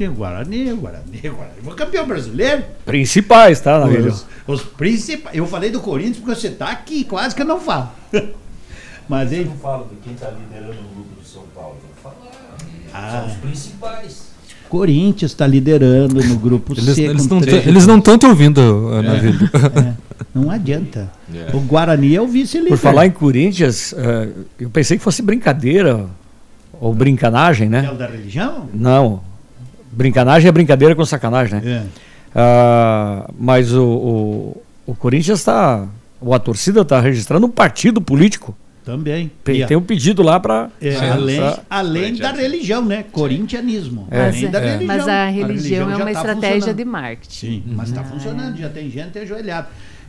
[0.00, 1.66] O Guarani, o Guarani, Guarani.
[1.66, 2.62] O campeão brasileiro.
[2.86, 4.12] Principais, tá, Navilho?
[4.12, 5.36] Os, os principais.
[5.36, 7.90] Eu falei do Corinthians porque você tá aqui, quase que eu não falo.
[9.08, 9.46] Mas ele.
[9.46, 11.76] não fala de quem está liderando o grupo do São Paulo.
[11.82, 12.30] Não fala.
[12.94, 13.10] Ah.
[13.10, 14.29] São os principais.
[14.70, 17.02] Corinthians está liderando no grupo Eles, C.
[17.02, 19.50] eles com não eles não estão te ouvindo, uh, Navilho.
[19.52, 19.94] É,
[20.32, 21.10] não adianta.
[21.34, 21.54] É.
[21.54, 22.70] O Guarani é o vice-líder.
[22.70, 24.28] Por falar em Corinthians, eh,
[24.60, 26.06] eu pensei que fosse brincadeira
[26.80, 27.90] ou brincanagem, É né?
[27.92, 28.68] o da religião?
[28.72, 29.20] Não.
[29.90, 31.68] Brincanagem é brincadeira com sacanagem, né?
[31.68, 31.82] É.
[32.34, 35.84] Ah, mas o, o, o Corinthians está.
[36.32, 38.54] A torcida está registrando um partido político.
[38.84, 39.30] Também.
[39.44, 40.70] Tem, E a- tem um pedido lá para.
[40.80, 43.04] É, além além da religião, né?
[43.12, 44.08] Corintianismo.
[44.10, 44.26] É.
[44.28, 44.86] Além Mas, da é, religião.
[44.86, 47.34] mas a religião é já uma tá estratégia de marketing.
[47.46, 49.68] Sim, mas está Ah, funcionando, já tem gente ajoelhada.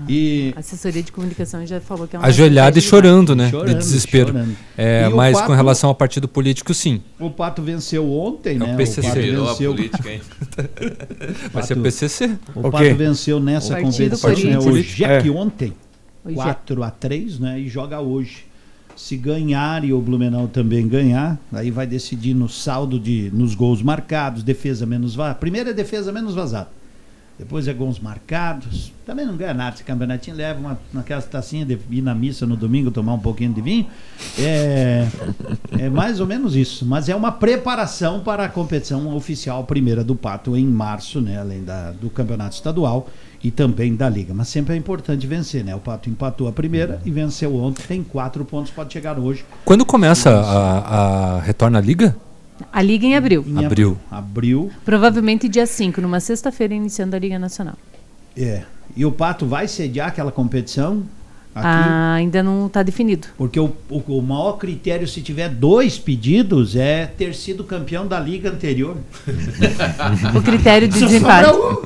[0.09, 3.51] E A assessoria de comunicação já falou que é uma Ajoelhado e chorando, né?
[3.51, 4.29] Chorando, de desespero.
[4.31, 4.57] chorando.
[4.75, 7.01] É, o mas Pato- com relação ao partido político, sim.
[7.19, 8.75] o Pato venceu ontem, É o né?
[8.77, 9.07] PCC.
[9.09, 9.75] Pato Virou a venceu.
[9.75, 10.21] política, hein?
[11.53, 12.25] Vai ser Pato- PCC.
[12.55, 12.93] O O Pato quê?
[12.93, 14.57] venceu nessa competição, né?
[14.57, 14.81] O.
[14.81, 15.31] Jack É.
[15.31, 15.73] ontem.
[16.23, 16.35] O Jack.
[16.41, 17.59] 4 a 3 né?
[17.59, 18.45] E joga hoje.
[18.95, 23.81] Se ganhar e o Blumenau também ganhar, aí vai decidir no saldo de nos gols
[23.81, 25.35] marcados, defesa menos vazada.
[25.35, 26.69] Primeiro é defesa menos vazada.
[27.41, 28.93] Depois é gols marcados.
[29.03, 29.73] Também não ganha nada.
[29.73, 33.51] Esse campeonatinho leva uma, naquelas tacinhas de ir na missa no domingo, tomar um pouquinho
[33.51, 33.87] de vinho.
[34.37, 35.07] É,
[35.79, 36.85] é mais ou menos isso.
[36.85, 41.39] Mas é uma preparação para a competição oficial primeira do Pato em março, né?
[41.39, 43.09] Além da, do campeonato estadual
[43.43, 44.33] e também da Liga.
[44.33, 45.75] Mas sempre é importante vencer, né?
[45.75, 47.83] O Pato empatou a primeira e venceu ontem.
[47.87, 49.43] Tem quatro pontos, pode chegar hoje.
[49.65, 52.15] Quando começa a, a retorna a liga?
[52.71, 53.43] A Liga em abril.
[53.47, 53.97] Em Abril.
[54.09, 54.71] Abril.
[54.85, 57.75] Provavelmente dia 5, numa sexta-feira, iniciando a Liga Nacional.
[58.37, 58.63] É.
[58.95, 61.03] E o Pato vai sediar aquela competição?
[61.53, 63.27] Ah, ainda não está definido.
[63.37, 68.19] Porque o, o, o maior critério, se tiver dois pedidos, é ter sido campeão da
[68.19, 68.95] liga anterior.
[70.35, 71.49] O critério de desempate.
[71.51, 71.77] um.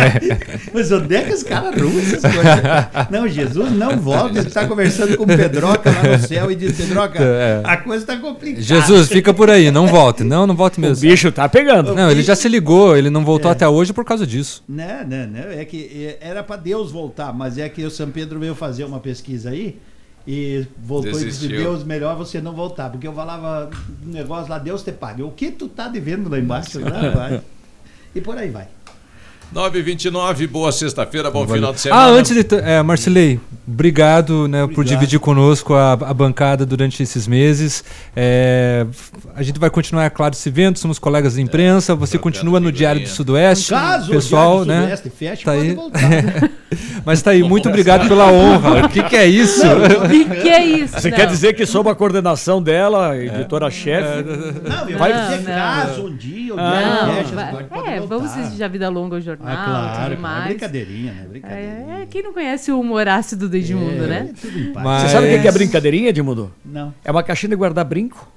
[0.72, 3.10] Mas onde é que os caras arrumam essas coisas?
[3.10, 4.38] Não, Jesus não volta.
[4.38, 7.60] Ele está conversando com o Pedroca lá no céu e diz: Pedroca, É.
[7.64, 8.62] a coisa está complicada.
[8.62, 10.24] Jesus, fica por aí, não volte.
[10.24, 11.06] Não, não volte mesmo.
[11.06, 11.94] O bicho tá pegando.
[11.94, 13.52] Não, ele já se ligou, ele não voltou É.
[13.52, 14.62] até hoje por causa disso.
[14.68, 15.60] Né, né, né?
[15.60, 18.85] É que é, era para Deus voltar, mas é que o São Pedro veio fazer
[18.86, 19.78] uma pesquisa aí
[20.26, 21.58] e voltou e disse: Desistiu.
[21.58, 23.70] Deus, melhor você não voltar, porque eu falava
[24.06, 25.24] um negócio lá, Deus te paga.
[25.24, 26.80] O que tu tá devendo lá embaixo?
[26.80, 27.40] Lá vai.
[28.14, 28.66] E por aí vai.
[29.54, 32.06] 9h29, boa sexta-feira, bom final de Ah, semana.
[32.08, 32.54] antes de.
[32.64, 34.88] É, Marcelei, obrigado, né, por Obrigado.
[34.88, 37.84] dividir conosco a, a bancada durante esses meses.
[38.16, 38.84] É,
[39.36, 41.94] a gente vai continuar, é claro, se vendo, somos colegas da imprensa.
[41.94, 43.70] Você continua no Diário do Sudoeste.
[43.70, 44.96] Caso pessoal, o Diário do né?
[44.96, 45.74] Sudoeste feche, tá pode aí.
[45.74, 46.00] voltar.
[47.04, 48.86] Mas tá aí, muito obrigado pela honra.
[48.86, 49.62] O que, que é isso?
[49.64, 50.08] O
[50.42, 50.98] que é isso?
[50.98, 51.16] Você Não.
[51.16, 54.24] quer dizer que sob a coordenação dela, editora-chefe.
[54.68, 55.54] Não, eu Vai- dizer não.
[55.54, 56.64] caso um dia o Não,
[57.34, 60.18] vai- pode, pode é, vamos exigir a vida longa ao jornal, Ah, claro, tudo claro,
[60.20, 60.44] mais.
[60.44, 61.26] é brincadeirinha, né?
[61.28, 61.98] Brincadeirinha.
[62.02, 64.28] É, quem não conhece o humor ácido do Edmundo, É, né?
[64.40, 64.84] tudo em paz.
[64.84, 66.52] Mas- Você sabe o que que é brincadeirinha, Edmundo?
[66.64, 66.92] Não.
[67.04, 68.28] É uma caixinha de guardar brinco.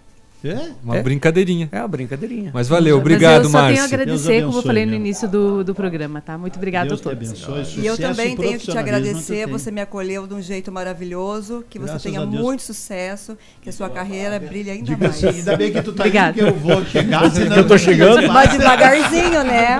[0.41, 0.69] É?
[0.81, 1.03] Uma É?
[1.03, 1.67] brincadeirinha.
[1.69, 2.51] É uma brincadeirinha.
[2.53, 3.85] Mas valeu, Mas obrigado, eu só tenho a Márcio.
[3.85, 4.99] agradecer, Deus como eu abençoe, falei no meu.
[5.01, 6.37] início do, do programa, tá?
[6.37, 7.29] Muito obrigado Deus a te todos.
[7.45, 7.83] abençoe.
[7.83, 11.77] E eu também tenho que te agradecer, você me acolheu de um jeito maravilhoso, que
[11.77, 15.23] Graças você tenha muito sucesso, que a sua carreira brilhe ainda Diga mais.
[15.23, 16.39] assim, ainda bem que tu tá Obrigada.
[16.41, 18.27] indo que eu vou chegar, senão eu tô chegando.
[18.31, 19.79] Mas devagarzinho, né?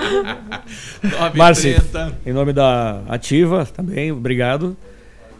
[1.03, 1.35] 9h30.
[1.35, 1.83] Márcio,
[2.25, 4.75] em nome da Ativa, também, obrigado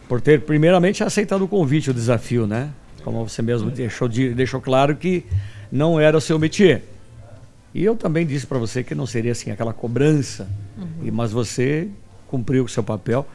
[0.08, 2.70] por ter, primeiramente, aceitado o convite, o desafio, né?
[3.04, 5.24] Como você mesmo deixou, de- deixou claro que
[5.72, 6.82] não era o seu métier.
[7.74, 10.48] E eu também disse para você que não seria assim aquela cobrança,
[11.02, 11.88] e, mas você
[12.26, 13.26] cumpriu o seu papel.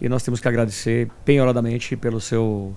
[0.00, 2.76] E nós temos que agradecer penhoradamente pelo seu